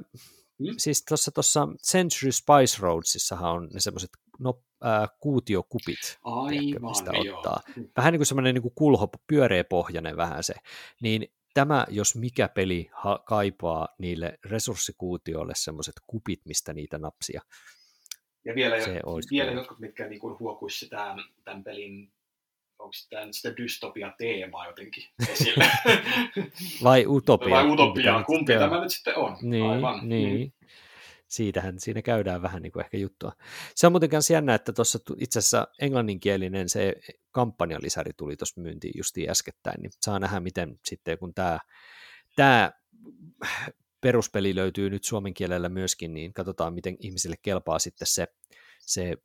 mm. 0.59 0.67
siis 0.77 1.05
tuossa 1.05 1.31
tuossa 1.31 1.67
Century 1.83 2.31
Spice 2.31 2.77
Roadsissahan 2.79 3.51
on 3.53 3.69
ne 3.73 3.79
semmoiset 3.79 4.09
no, 4.39 4.61
äh, 4.85 5.09
kuutiokupit, 5.19 6.19
Aivan, 6.23 6.89
mistä 6.89 7.11
joo. 7.25 7.37
ottaa. 7.37 7.61
Vähän 7.97 8.11
niin 8.11 8.19
kuin 8.19 8.27
semmoinen 8.27 8.53
niin 8.53 8.61
kuin 8.61 8.75
kulho, 8.75 9.09
pyöreäpohjainen 9.27 10.17
vähän 10.17 10.43
se, 10.43 10.53
niin 11.01 11.27
tämä, 11.53 11.85
jos 11.89 12.15
mikä 12.15 12.47
peli 12.47 12.89
ha- 12.91 13.23
kaipaa 13.25 13.87
niille 13.99 14.39
resurssikuutioille 14.45 15.53
semmoiset 15.55 15.95
kupit, 16.07 16.41
mistä 16.45 16.73
niitä 16.73 16.97
napsia. 16.97 17.41
Ja 18.45 18.55
vielä, 18.55 18.81
se 18.81 19.01
vielä 19.31 19.51
jotkut, 19.51 19.79
mitkä 19.79 20.07
niin 20.07 20.21
huokuisi 20.39 20.89
tämän, 20.89 21.23
tämän 21.43 21.63
pelin 21.63 22.11
onko 22.79 22.93
tämä 23.09 23.27
sitä 23.31 23.57
dystopia-teemaa 23.57 24.67
jotenkin 24.67 25.03
esille. 25.31 25.65
Vai 26.83 27.05
utopia. 27.07 27.49
Vai 27.49 27.71
utopia, 27.71 28.13
kumpi, 28.13 28.25
kumpi 28.25 28.53
tämä 28.53 28.81
nyt 28.81 28.91
sitten 28.91 29.17
on. 29.17 29.37
Niin, 29.41 29.65
Aivan. 29.65 30.09
niin. 30.09 30.39
Mm. 30.39 30.67
Siitähän 31.27 31.79
siinä 31.79 32.01
käydään 32.01 32.41
vähän 32.41 32.61
niin 32.61 32.71
kuin 32.71 32.83
ehkä 32.83 32.97
juttua. 32.97 33.31
Se 33.75 33.87
on 33.87 33.93
muuten 33.93 34.09
myös 34.11 34.29
jännä, 34.29 34.55
että 34.55 34.73
tuossa 34.73 34.99
itse 35.17 35.39
asiassa 35.39 35.67
englanninkielinen 35.81 36.69
se 36.69 36.95
kampanjalisäri 37.31 38.11
tuli 38.17 38.37
tuossa 38.37 38.61
myyntiin 38.61 38.93
justiin 38.97 39.29
äskettäin, 39.29 39.81
niin 39.81 39.91
saa 40.01 40.19
nähdä, 40.19 40.39
miten 40.39 40.79
sitten 40.85 41.17
kun 41.17 41.33
tämä, 41.33 41.59
tämä 42.35 42.71
peruspeli 44.01 44.55
löytyy 44.55 44.89
nyt 44.89 45.03
suomen 45.03 45.33
kielellä 45.33 45.69
myöskin, 45.69 46.13
niin 46.13 46.33
katsotaan, 46.33 46.73
miten 46.73 46.97
ihmisille 46.99 47.35
kelpaa 47.41 47.79
sitten 47.79 48.07
se, 48.07 48.27
se 48.79 49.17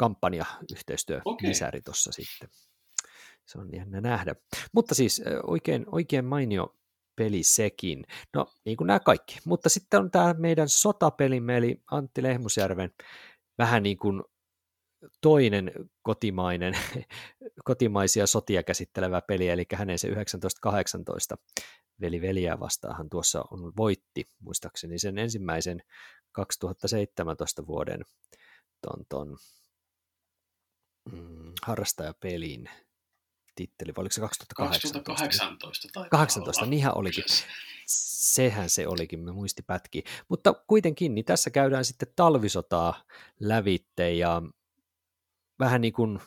kampanja-yhteistyö 0.00 1.20
okay. 1.24 1.48
lisäri 1.48 1.82
tuossa 1.82 2.12
sitten. 2.12 2.48
Se 3.46 3.58
on 3.58 3.68
jännä 3.72 4.00
nähdä. 4.00 4.34
Mutta 4.72 4.94
siis 4.94 5.22
oikein, 5.42 5.84
oikein 5.92 6.24
mainio 6.24 6.76
peli 7.16 7.42
sekin. 7.42 8.04
No, 8.34 8.46
niin 8.64 8.76
kuin 8.76 8.86
nämä 8.86 9.00
kaikki. 9.00 9.38
Mutta 9.44 9.68
sitten 9.68 10.00
on 10.00 10.10
tämä 10.10 10.34
meidän 10.38 10.68
sotapelimme, 10.68 11.56
eli 11.56 11.82
Antti 11.90 12.22
Lehmusjärven 12.22 12.90
vähän 13.58 13.82
niin 13.82 13.98
kuin 13.98 14.22
toinen 15.20 15.72
kotimainen, 16.02 16.74
kotimaisia 17.64 18.26
sotia 18.26 18.62
käsittelevä 18.62 19.20
peli, 19.20 19.48
eli 19.48 19.64
hänen 19.74 19.98
se 19.98 20.08
1918 20.08 21.36
veli 22.00 22.20
veliä 22.20 22.60
vastaahan 22.60 23.10
tuossa 23.10 23.44
on 23.50 23.72
voitti, 23.76 24.24
muistaakseni 24.38 24.98
sen 24.98 25.18
ensimmäisen 25.18 25.82
2017 26.32 27.66
vuoden 27.66 28.04
ton, 28.80 29.04
ton 29.08 29.36
mm, 31.12 31.52
harrastajapelin 31.62 32.70
titteli, 33.54 33.92
vai 33.96 34.02
oliko 34.02 34.12
se 34.12 34.20
2018? 34.20 35.00
2018 35.02 35.88
tai 35.92 36.08
18, 36.10 36.66
niinhän 36.66 36.96
olikin. 36.96 37.24
Sehän 37.86 38.70
se 38.70 38.86
olikin, 38.88 39.20
me 39.20 39.32
muisti 39.32 39.62
pätki. 39.62 40.04
Mutta 40.28 40.54
kuitenkin, 40.66 41.14
niin 41.14 41.24
tässä 41.24 41.50
käydään 41.50 41.84
sitten 41.84 42.08
talvisotaa 42.16 43.04
lävitte 43.40 44.12
ja 44.12 44.42
vähän 45.58 45.80
niin 45.80 45.92
kuin, 45.92 46.20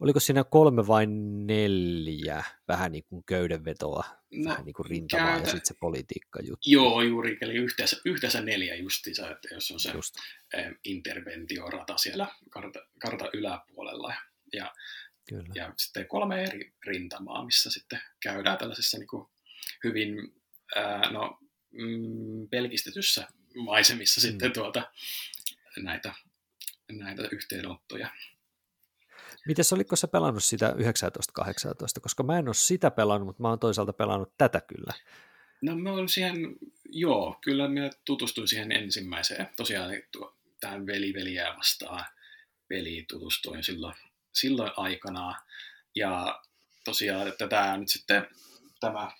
oliko 0.00 0.20
siinä 0.20 0.44
kolme 0.44 0.86
vai 0.86 1.06
neljä 1.46 2.44
vähän 2.68 2.92
niin 2.92 3.04
kuin 3.04 3.24
köydenvetoa, 3.24 4.04
no, 4.32 4.50
vähän 4.50 4.64
niin 4.64 4.74
kuin 4.74 4.86
rintamaa 4.86 5.26
käytä... 5.26 5.42
ja 5.42 5.46
sitten 5.46 5.66
se 5.66 5.74
politiikka 5.80 6.40
juttu. 6.40 6.70
Joo, 6.70 7.02
juuri, 7.02 7.38
eli 7.40 7.54
yhteensä, 7.54 7.96
yhteensä 8.04 8.40
neljä 8.40 8.74
justiinsa, 8.74 9.30
että 9.30 9.48
jos 9.54 9.70
on 9.70 9.80
se 9.80 9.90
Just. 9.90 10.14
interventiorata 10.84 11.96
siellä 11.96 12.28
karta, 12.50 12.80
karta 12.98 13.30
yläpuolella 13.32 14.14
ja 14.52 14.74
Kyllä. 15.28 15.48
Ja 15.54 15.72
sitten 15.76 16.08
kolme 16.08 16.42
eri 16.42 16.72
rintamaa, 16.86 17.44
missä 17.44 17.70
sitten 17.70 18.00
käydään 18.22 18.58
tällaisessa 18.58 18.98
niin 18.98 19.08
kuin 19.08 19.28
hyvin 19.84 20.42
ää, 20.76 21.10
no, 21.12 21.38
mm, 21.70 22.48
pelkistetyssä 22.50 23.28
maisemissa 23.56 24.20
mm. 24.20 24.22
sitten 24.22 24.52
tuota, 24.52 24.92
näitä, 25.76 26.14
näitä 26.92 27.22
yhteenottoja. 27.32 28.10
Mites 29.48 29.72
olitko 29.72 29.96
sä 29.96 30.08
pelannut 30.08 30.44
sitä 30.44 30.66
1918, 30.66 32.00
koska 32.00 32.22
mä 32.22 32.38
en 32.38 32.48
ole 32.48 32.54
sitä 32.54 32.90
pelannut, 32.90 33.26
mutta 33.26 33.42
mä 33.42 33.48
oon 33.48 33.58
toisaalta 33.58 33.92
pelannut 33.92 34.32
tätä 34.38 34.60
kyllä. 34.60 34.92
No 35.62 35.76
mä 35.76 35.92
olen 35.92 36.08
siihen, 36.08 36.36
joo, 36.90 37.38
kyllä 37.40 37.68
mä 37.68 37.90
tutustuin 38.04 38.48
siihen 38.48 38.72
ensimmäiseen, 38.72 39.48
tosiaan 39.56 39.90
tähän 40.60 40.86
veli 40.86 41.14
veliä 41.14 41.54
vastaan 41.56 42.04
peliin 42.68 43.06
tutustuin 43.06 43.64
silloin 43.64 43.94
silloin 44.34 44.72
aikanaan. 44.76 45.34
Ja 45.94 46.42
tosiaan, 46.84 47.28
että 47.28 47.48
tämä 47.48 47.76
nyt 47.76 47.88
sitten 47.88 48.26
tämä 48.80 49.10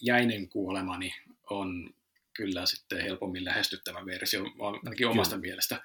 jäinen 0.00 0.48
kuolemani 0.48 1.14
on 1.50 1.94
kyllä 2.32 2.66
sitten 2.66 3.02
helpommin 3.02 3.44
lähestyttävä 3.44 4.06
versio, 4.06 4.44
ainakin 4.84 5.06
omasta 5.06 5.34
kyllä. 5.34 5.46
mielestä. 5.46 5.82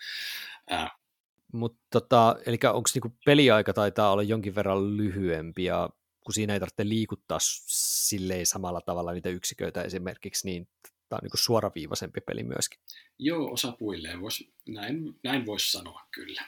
Mutta 1.53 1.79
tota, 1.91 2.35
eli 2.45 2.57
onko 2.73 2.89
niinku 2.93 3.17
peliaika 3.25 3.73
taitaa 3.73 4.11
olla 4.11 4.23
jonkin 4.23 4.55
verran 4.55 4.97
lyhyempi 4.97 5.63
ja 5.63 5.89
kun 6.25 6.33
siinä 6.33 6.53
ei 6.53 6.59
tarvitse 6.59 6.89
liikuttaa 6.89 7.37
silleen 7.41 8.45
samalla 8.45 8.81
tavalla 8.81 9.11
niitä 9.11 9.29
yksiköitä 9.29 9.81
esimerkiksi, 9.81 10.47
niin 10.47 10.67
tämä 11.09 11.17
on 11.17 11.19
niinku 11.23 11.37
suoraviivaisempi 11.37 12.21
peli 12.21 12.43
myöskin. 12.43 12.79
Joo, 13.19 13.51
osapuilleen 13.51 14.21
vois, 14.21 14.51
näin, 14.67 15.19
näin 15.23 15.45
voisi 15.45 15.71
sanoa 15.71 16.01
kyllä. 16.11 16.41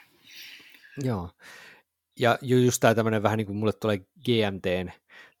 Joo, 1.02 1.30
ja 2.20 2.38
just 2.42 2.80
tämä 2.80 2.94
tämmöinen 2.94 3.22
vähän 3.22 3.36
niin 3.36 3.46
kuin 3.46 3.56
mulle 3.56 3.72
tulee 3.72 3.98
GMTn 3.98 4.90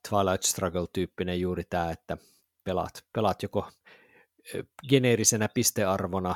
Twilight 0.08 0.42
Struggle-tyyppinen 0.42 1.40
juuri 1.40 1.64
tämä, 1.70 1.90
että 1.90 2.16
pelaat, 2.64 3.04
pelaat 3.12 3.42
joko 3.42 3.70
geneerisenä 4.88 5.48
pistearvona, 5.54 6.34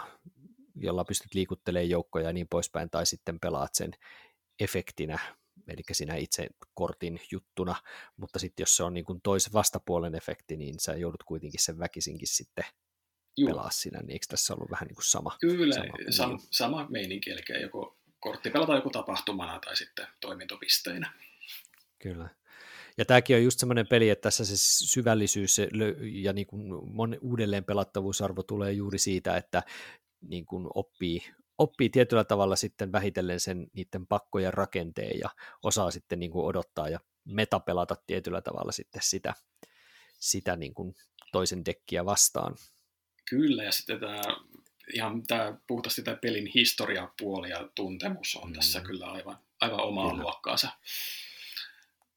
jolla 0.74 1.04
pystyt 1.04 1.34
liikuttelemaan 1.34 1.90
joukkoja 1.90 2.26
ja 2.26 2.32
niin 2.32 2.48
poispäin, 2.48 2.90
tai 2.90 3.06
sitten 3.06 3.40
pelaat 3.40 3.74
sen 3.74 3.90
efektinä 4.60 5.18
eli 5.68 5.82
sinä 5.92 6.14
itse 6.14 6.46
kortin 6.74 7.20
juttuna, 7.30 7.74
mutta 8.16 8.38
sitten 8.38 8.62
jos 8.62 8.76
se 8.76 8.82
on 8.82 8.94
niin 8.94 9.04
kuin 9.04 9.20
toisen 9.20 9.52
vastapuolen 9.52 10.14
efekti, 10.14 10.56
niin 10.56 10.80
sä 10.80 10.94
joudut 10.94 11.22
kuitenkin 11.22 11.62
sen 11.62 11.78
väkisinkin 11.78 12.28
sitten 12.28 12.64
Juu. 13.36 13.48
pelaa 13.48 13.70
sinä, 13.70 13.98
niin 13.98 14.10
eikö 14.10 14.26
tässä 14.28 14.54
ollut 14.54 14.70
vähän 14.70 14.86
niin 14.86 14.94
kuin 14.94 15.04
sama? 15.04 15.36
Kyllä, 15.40 15.74
sama, 15.74 15.86
sam, 16.10 16.30
niin. 16.30 16.40
sama 16.50 16.86
meininki, 16.90 17.30
eli 17.30 17.62
joko 17.62 17.98
kortti 18.20 18.50
pelataan 18.50 18.78
joku 18.78 18.90
tapahtumana 18.90 19.60
tai 19.60 19.76
sitten 19.76 20.06
toimintopisteinä. 20.20 21.12
Kyllä. 21.98 22.28
Ja 22.98 23.04
tämäkin 23.04 23.36
on 23.36 23.44
just 23.44 23.60
semmoinen 23.60 23.86
peli, 23.86 24.10
että 24.10 24.22
tässä 24.22 24.44
se 24.44 24.56
syvällisyys 24.86 25.56
ja 26.00 26.32
niin 26.32 26.46
kuin 26.46 26.72
uudelleen 27.20 27.64
pelattavuusarvo 27.64 28.42
tulee 28.42 28.72
juuri 28.72 28.98
siitä, 28.98 29.36
että 29.36 29.62
niin 30.28 30.46
kuin 30.46 30.66
oppii, 30.74 31.22
oppii 31.58 31.90
tietyllä 31.90 32.24
tavalla 32.24 32.56
sitten 32.56 32.92
vähitellen 32.92 33.40
sen 33.40 33.66
niiden 33.72 34.06
pakkojen 34.06 34.54
rakenteen 34.54 35.18
ja 35.18 35.28
osaa 35.62 35.90
sitten 35.90 36.18
niin 36.18 36.30
kuin 36.30 36.46
odottaa 36.46 36.88
ja 36.88 37.00
metapelata 37.24 37.96
tietyllä 38.06 38.40
tavalla 38.40 38.72
sitten 38.72 39.02
sitä, 39.04 39.34
sitä 40.18 40.56
niin 40.56 40.74
kuin 40.74 40.94
toisen 41.32 41.64
dekkiä 41.64 42.04
vastaan. 42.04 42.56
Kyllä, 43.30 43.64
ja 43.64 43.72
sitten 43.72 44.00
tämä 44.00 44.20
ihan 44.94 45.22
tämä 45.22 45.58
puhtaasti 45.66 46.02
tämä 46.02 46.16
pelin 46.16 46.50
historiapuoli 46.54 47.50
ja 47.50 47.68
tuntemus 47.74 48.36
on 48.42 48.48
mm. 48.48 48.54
tässä 48.54 48.80
kyllä 48.80 49.06
aivan, 49.06 49.38
aivan 49.60 49.80
omaa 49.80 50.10
kyllä. 50.10 50.22
luokkaansa. 50.22 50.68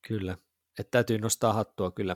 Kyllä, 0.08 0.38
että 0.80 0.92
täytyy 0.92 1.18
nostaa 1.18 1.54
hattua 1.54 1.92
kyllä 1.92 2.16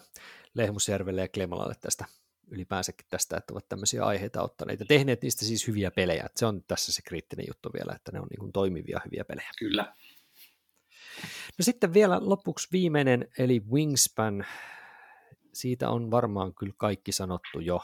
Lehmusjärvelle 0.54 1.22
ja 1.22 1.28
Klemalalle 1.28 1.76
tästä 1.82 2.06
ylipäänsäkin 2.52 3.08
tästä, 3.10 3.38
että 3.38 3.54
ovat 3.54 3.70
tämmöisiä 3.70 4.06
aiheita 4.06 4.42
ottaneet 4.42 4.80
ja 4.80 4.86
tehneet 4.86 5.22
niistä 5.22 5.46
siis 5.46 5.68
hyviä 5.68 5.92
pelejä. 5.92 6.24
Että 6.26 6.40
se 6.40 6.46
on 6.46 6.64
tässä 6.64 6.94
se 6.94 7.02
kriittinen 7.02 7.46
juttu 7.48 7.70
vielä, 7.74 7.94
että 7.96 8.12
ne 8.12 8.20
on 8.20 8.28
niin 8.40 8.52
toimivia 8.52 9.02
hyviä 9.06 9.26
pelejä. 9.26 9.50
Kyllä. 9.60 9.94
No 11.58 11.64
sitten 11.64 11.94
vielä 11.94 12.20
lopuksi 12.22 12.68
viimeinen, 12.72 13.28
eli 13.38 13.62
Wingspan. 13.72 14.46
Siitä 15.54 15.90
on 15.90 16.12
varmaan 16.12 16.54
kyllä 16.54 16.74
kaikki 16.78 17.12
sanottu 17.12 17.60
jo. 17.60 17.82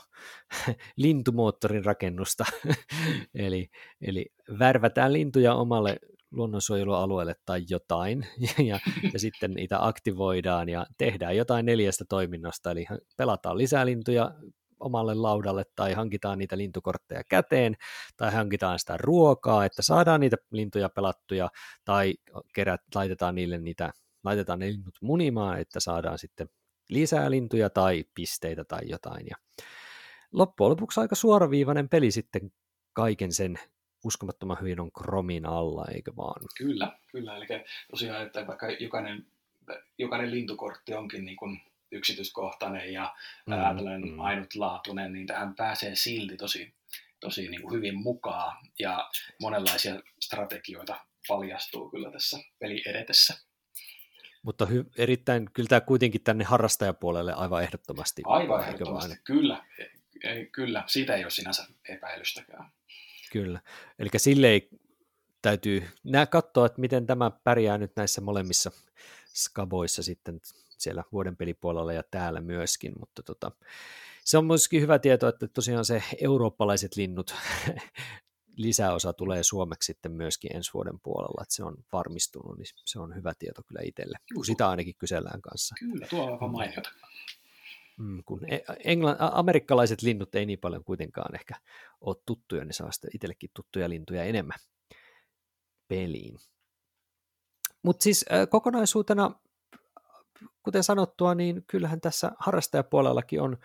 Lintumoottorin 0.96 1.86
rakennusta. 1.86 2.46
eli, 3.36 3.70
eli 4.02 4.26
värvätään 4.60 5.14
lintuja 5.14 5.56
omalle 5.56 6.00
luonnonsuojelualueelle 6.32 7.36
tai 7.46 7.64
jotain, 7.70 8.28
ja, 8.68 8.80
ja, 9.14 9.20
sitten 9.20 9.52
niitä 9.52 9.86
aktivoidaan 9.86 10.70
ja 10.70 10.86
tehdään 10.98 11.38
jotain 11.38 11.66
neljästä 11.66 12.06
toiminnasta, 12.10 12.72
eli 12.72 12.86
pelataan 13.18 13.58
lisää 13.58 13.86
lintuja 13.86 14.32
omalle 14.80 15.14
laudalle 15.14 15.64
tai 15.76 15.94
hankitaan 15.94 16.38
niitä 16.38 16.58
lintukortteja 16.58 17.24
käteen 17.30 17.76
tai 18.18 18.32
hankitaan 18.32 18.80
sitä 18.80 18.98
ruokaa, 18.98 19.66
että 19.66 19.82
saadaan 19.82 20.20
niitä 20.20 20.38
lintuja 20.52 20.90
pelattuja 20.90 21.50
tai 21.86 22.14
kerät, 22.54 22.82
laitetaan 22.96 23.36
niille 23.36 23.58
niitä, 23.58 23.92
laitetaan 24.24 24.60
ne 24.60 24.68
linnut 24.68 24.96
munimaan, 25.02 25.60
että 25.60 25.80
saadaan 25.80 26.20
sitten 26.20 26.50
lisää 26.90 27.32
lintuja 27.32 27.70
tai 27.70 28.04
pisteitä 28.14 28.64
tai 28.64 28.82
jotain. 28.84 29.26
Ja 29.30 29.36
loppujen 30.32 30.70
lopuksi 30.70 31.00
aika 31.00 31.16
suoraviivainen 31.16 31.90
peli 31.90 32.12
sitten 32.12 32.52
kaiken 32.94 33.34
sen 33.34 33.60
uskomattoman 34.08 34.58
hyvin 34.62 34.80
on 34.80 34.92
Chromin 34.92 35.46
alla, 35.46 35.86
eikö 35.94 36.12
vaan? 36.18 36.42
Kyllä, 36.58 37.00
kyllä. 37.12 37.38
Eli 37.38 37.46
tosiaan, 37.92 38.26
että 38.26 38.48
vaikka 38.48 38.70
jokainen, 38.70 39.26
jokainen 39.98 40.32
lintukortti 40.32 40.94
onkin 40.94 41.26
niin 41.26 41.38
kuin 41.38 41.62
yksityiskohtainen 41.92 42.94
ja 42.94 43.16
mm, 43.46 43.54
tällainen 43.54 44.10
mm. 44.10 44.20
ainutlaatuinen, 44.20 45.14
niin 45.14 45.28
tähän 45.28 45.56
pääsee 45.56 45.96
silti 45.96 46.38
tosi, 46.38 46.74
tosi 47.20 47.48
niin 47.48 47.62
kuin 47.62 47.74
hyvin 47.74 47.98
mukaan 47.98 48.58
ja 48.80 49.10
monenlaisia 49.42 50.02
strategioita 50.20 50.96
paljastuu 51.28 51.90
kyllä 51.90 52.12
tässä 52.12 52.38
peli 52.60 52.84
edetessä. 52.86 53.34
Mutta 54.44 54.66
hy- 54.66 54.92
erittäin, 54.98 55.50
kyllä 55.54 55.68
tämä 55.68 55.82
kuitenkin 55.82 56.24
tänne 56.24 56.44
harrastajapuolelle 56.44 57.34
aivan 57.34 57.64
ehdottomasti. 57.64 58.22
Aivan 58.26 58.64
ehdottomasti, 58.64 59.16
kyllä. 59.24 59.66
Ei, 60.24 60.46
kyllä, 60.46 60.84
siitä 60.88 61.16
ei 61.16 61.24
ole 61.24 61.32
sinänsä 61.32 61.68
epäilystäkään. 61.90 62.72
Kyllä, 63.32 63.62
eli 64.00 64.10
sille 64.18 64.48
ei 64.48 64.70
täytyy 65.42 65.84
nää 66.04 66.26
katsoa, 66.26 66.66
että 66.66 66.82
miten 66.82 67.06
tämä 67.06 67.32
pärjää 67.44 67.78
nyt 67.78 67.92
näissä 67.96 68.22
molemmissa 68.22 68.72
skaboissa 69.36 70.04
sitten 70.04 70.42
siellä 70.78 71.04
vuoden 71.12 71.38
pelipuolella 71.38 71.94
ja 71.94 72.04
täällä 72.12 72.42
myöskin, 72.42 72.94
mutta 73.00 73.24
tota, 73.24 73.52
se 74.24 74.38
on 74.38 74.46
myöskin 74.46 74.82
hyvä 74.82 75.00
tieto, 75.00 75.28
että 75.28 75.48
tosiaan 75.48 75.86
se 75.86 76.04
eurooppalaiset 76.22 76.96
linnut 76.96 77.36
lisäosa 78.58 79.14
tulee 79.14 79.44
suomeksi 79.44 79.86
sitten 79.86 80.12
myöskin 80.12 80.56
ensi 80.56 80.74
vuoden 80.74 81.00
puolella, 81.00 81.44
että 81.44 81.56
se 81.56 81.64
on 81.64 81.78
varmistunut, 81.94 82.58
niin 82.58 82.68
se 82.86 83.00
on 83.00 83.16
hyvä 83.16 83.34
tieto 83.40 83.62
kyllä 83.68 83.82
itselle, 83.84 84.18
kun 84.34 84.46
sitä 84.46 84.70
ainakin 84.70 84.96
kysellään 84.98 85.42
kanssa. 85.42 85.76
Kyllä, 85.80 86.08
tuo 86.10 86.24
on 86.24 86.34
aivan 86.34 86.52
mainiota. 86.52 86.90
Mm, 87.98 88.24
kun 88.26 88.54
e, 88.54 88.58
engla- 88.84 89.18
amerikkalaiset 89.20 90.02
linnut 90.02 90.36
ei 90.36 90.46
niin 90.46 90.60
paljon 90.60 90.84
kuitenkaan 90.84 91.36
ehkä 91.36 91.56
ole 92.02 92.16
tuttuja, 92.26 92.66
niin 92.66 92.74
saa 92.74 92.92
sitten 92.92 93.12
itsellekin 93.14 93.50
tuttuja 93.54 93.90
lintuja 93.90 94.24
enemmän 94.24 94.60
peliin. 95.88 96.38
Mutta 97.84 98.04
siis 98.04 98.26
kokonaisuutena, 98.50 99.32
kuten 100.64 100.84
sanottua, 100.84 101.36
niin 101.36 101.64
kyllähän 101.68 102.02
tässä 102.02 102.32
harrastajapuolellakin 102.40 103.42
on 103.42 103.58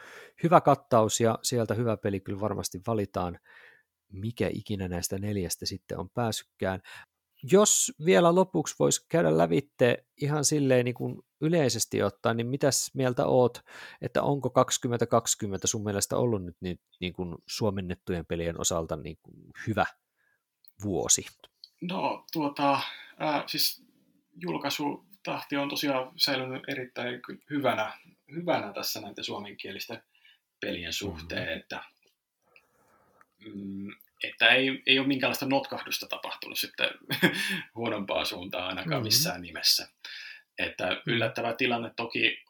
hyvä 0.43 0.61
kattaus 0.61 1.20
ja 1.20 1.39
sieltä 1.43 1.74
hyvä 1.74 1.97
peli 1.97 2.20
kyllä 2.20 2.41
varmasti 2.41 2.80
valitaan, 2.87 3.39
mikä 4.12 4.51
ikinä 4.53 4.89
näistä 4.89 5.18
neljästä 5.18 5.66
sitten 5.66 5.99
on 5.99 6.11
päässytkään. 6.11 6.80
Jos 7.43 7.93
vielä 8.05 8.34
lopuksi 8.34 8.74
voisi 8.78 9.07
käydä 9.09 9.38
lävitte 9.38 10.05
ihan 10.16 10.45
silleen 10.45 10.84
niin 10.84 10.95
kuin 10.95 11.22
yleisesti 11.40 12.03
ottaen, 12.03 12.36
niin 12.36 12.47
mitäs 12.47 12.90
mieltä 12.95 13.26
oot, 13.26 13.59
että 14.01 14.22
onko 14.22 14.51
2020 14.51 15.66
sun 15.66 15.84
mielestä 15.84 16.16
ollut 16.16 16.45
nyt 16.45 16.57
niin, 16.61 16.80
niin 17.01 17.12
kuin 17.12 17.34
suomennettujen 17.47 18.26
pelien 18.26 18.61
osalta 18.61 18.97
niin 18.97 19.18
kuin 19.22 19.36
hyvä 19.66 19.86
vuosi? 20.82 21.26
No 21.80 22.24
tuota, 22.32 22.72
äh, 22.72 23.45
siis 23.47 23.84
julkaisutahti 24.34 25.57
on 25.57 25.68
tosiaan 25.68 26.12
säilynyt 26.16 26.62
erittäin 26.68 27.20
hyvänä, 27.51 27.99
hyvänä 28.34 28.72
tässä 28.72 29.01
näiden 29.01 29.24
suomenkielisten 29.24 30.03
pelien 30.61 30.93
suhteen, 30.93 31.43
mm-hmm. 31.43 31.61
että 31.61 31.84
mm, 33.55 33.88
että 34.23 34.49
ei, 34.49 34.83
ei 34.87 34.99
ole 34.99 35.07
minkäänlaista 35.07 35.47
notkahdusta 35.47 36.07
tapahtunut 36.07 36.59
sitten 36.59 36.91
huonompaa 37.75 38.25
suuntaan 38.25 38.68
ainakaan 38.68 38.89
mm-hmm. 38.89 39.05
missään 39.05 39.43
nimessä. 39.43 39.89
Että 40.59 40.87
mm-hmm. 40.87 41.12
yllättävä 41.12 41.55
tilanne 41.55 41.91
toki 41.97 42.45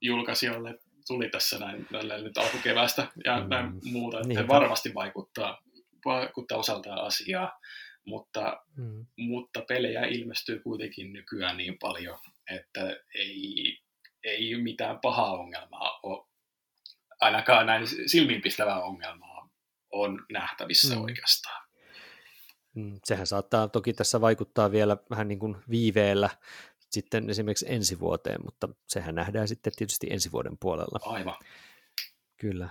julkaisijoille 0.00 0.78
tuli 1.06 1.28
tässä 1.28 1.58
näin 1.58 1.86
nyt 2.22 2.38
alkukeväästä 2.38 3.06
ja 3.24 3.36
mm-hmm. 3.36 3.48
näin 3.48 3.72
muuta, 3.84 4.16
että 4.16 4.28
niin, 4.28 4.48
varmasti 4.48 4.94
vaikuttaa, 4.94 5.62
vaikuttaa 6.04 6.58
osaltaan 6.58 7.04
asiaa, 7.04 7.60
mutta, 8.06 8.60
mm-hmm. 8.76 9.06
mutta 9.16 9.62
pelejä 9.68 10.04
ilmestyy 10.04 10.60
kuitenkin 10.60 11.12
nykyään 11.12 11.56
niin 11.56 11.78
paljon, 11.78 12.18
että 12.50 12.96
ei, 13.14 13.78
ei 14.24 14.56
mitään 14.56 14.98
pahaa 15.02 15.32
ongelmaa 15.32 16.00
ole, 16.02 16.26
ainakaan 17.20 17.66
näin 17.66 17.86
silmiinpistävää 18.06 18.82
ongelmaa 18.82 19.27
on 19.92 20.26
nähtävissä 20.32 20.94
mm. 20.94 21.02
oikeastaan. 21.02 21.68
Mm, 22.74 23.00
sehän 23.04 23.26
saattaa 23.26 23.68
toki 23.68 23.92
tässä 23.92 24.20
vaikuttaa 24.20 24.70
vielä 24.70 24.96
vähän 25.10 25.28
niin 25.28 25.38
kuin 25.38 25.56
viiveellä 25.70 26.30
sitten 26.90 27.30
esimerkiksi 27.30 27.66
ensi 27.68 28.00
vuoteen, 28.00 28.40
mutta 28.44 28.68
sehän 28.88 29.14
nähdään 29.14 29.48
sitten 29.48 29.72
tietysti 29.76 30.06
ensi 30.10 30.32
vuoden 30.32 30.58
puolella. 30.58 30.98
Aivan. 31.02 31.36
Kyllä. 32.36 32.68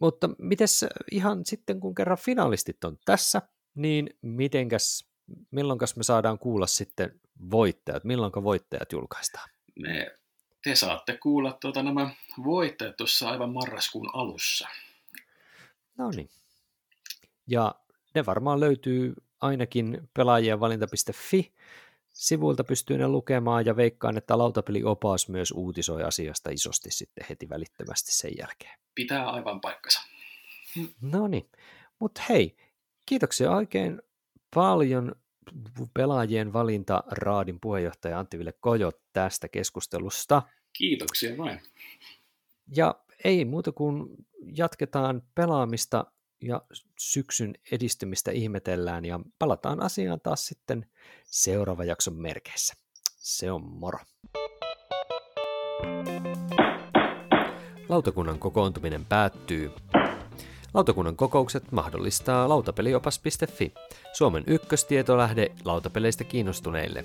Mutta 0.00 0.30
mites 0.38 0.86
ihan 1.10 1.46
sitten, 1.46 1.80
kun 1.80 1.94
kerran 1.94 2.18
finalistit 2.18 2.84
on 2.84 2.98
tässä, 3.04 3.42
niin 3.74 4.10
mitenkäs, 4.22 5.08
milloinkas 5.50 5.96
me 5.96 6.02
saadaan 6.02 6.38
kuulla 6.38 6.66
sitten 6.66 7.20
voittajat, 7.50 8.04
milloinka 8.04 8.42
voittajat 8.42 8.92
julkaistaan? 8.92 9.50
Me, 9.78 10.16
te 10.64 10.76
saatte 10.76 11.16
kuulla 11.16 11.52
tuota, 11.60 11.82
nämä 11.82 12.10
voittajat 12.44 12.96
tuossa 12.96 13.30
aivan 13.30 13.52
marraskuun 13.52 14.10
alussa. 14.14 14.68
No 16.00 16.10
niin. 16.10 16.30
Ja 17.46 17.74
ne 18.14 18.26
varmaan 18.26 18.60
löytyy 18.60 19.14
ainakin 19.40 20.08
pelaajienvalinta.fi 20.14 21.52
sivuilta 22.12 22.64
pystyy 22.64 22.98
ne 22.98 23.08
lukemaan 23.08 23.66
ja 23.66 23.76
veikkaan, 23.76 24.16
että 24.16 24.38
lautapeliopas 24.38 25.28
myös 25.28 25.52
uutisoi 25.52 26.02
asiasta 26.02 26.50
isosti 26.50 26.90
sitten 26.90 27.26
heti 27.28 27.48
välittömästi 27.48 28.12
sen 28.12 28.32
jälkeen. 28.38 28.78
Pitää 28.94 29.30
aivan 29.30 29.60
paikkansa. 29.60 30.00
No 31.02 31.28
niin, 31.28 31.50
mutta 31.98 32.22
hei, 32.28 32.56
kiitoksia 33.06 33.50
oikein 33.50 34.02
paljon 34.54 35.14
pelaajien 35.94 36.52
valinta 36.52 37.04
Raadin 37.06 37.60
puheenjohtaja 37.60 38.18
Antti 38.18 38.38
Ville 38.38 38.52
Kojo 38.60 38.92
tästä 39.12 39.48
keskustelusta. 39.48 40.42
Kiitoksia 40.72 41.36
vain. 41.38 41.62
Ja 42.76 42.94
ei 43.24 43.44
muuta 43.44 43.72
kuin 43.72 44.06
jatketaan 44.56 45.22
pelaamista 45.34 46.04
ja 46.42 46.62
syksyn 46.98 47.54
edistymistä 47.72 48.30
ihmetellään 48.30 49.04
ja 49.04 49.20
palataan 49.38 49.82
asiaan 49.82 50.20
taas 50.20 50.46
sitten 50.46 50.86
seuraava 51.24 51.84
jakson 51.84 52.14
merkeissä. 52.14 52.74
Se 53.16 53.52
on 53.52 53.64
moro. 53.64 53.98
Lautakunnan 57.88 58.38
kokoontuminen 58.38 59.04
päättyy. 59.04 59.70
Lautakunnan 60.74 61.16
kokoukset 61.16 61.72
mahdollistaa 61.72 62.48
lautapeliopas.fi, 62.48 63.74
Suomen 64.12 64.44
ykköstietolähde 64.46 65.52
lautapeleistä 65.64 66.24
kiinnostuneille. 66.24 67.04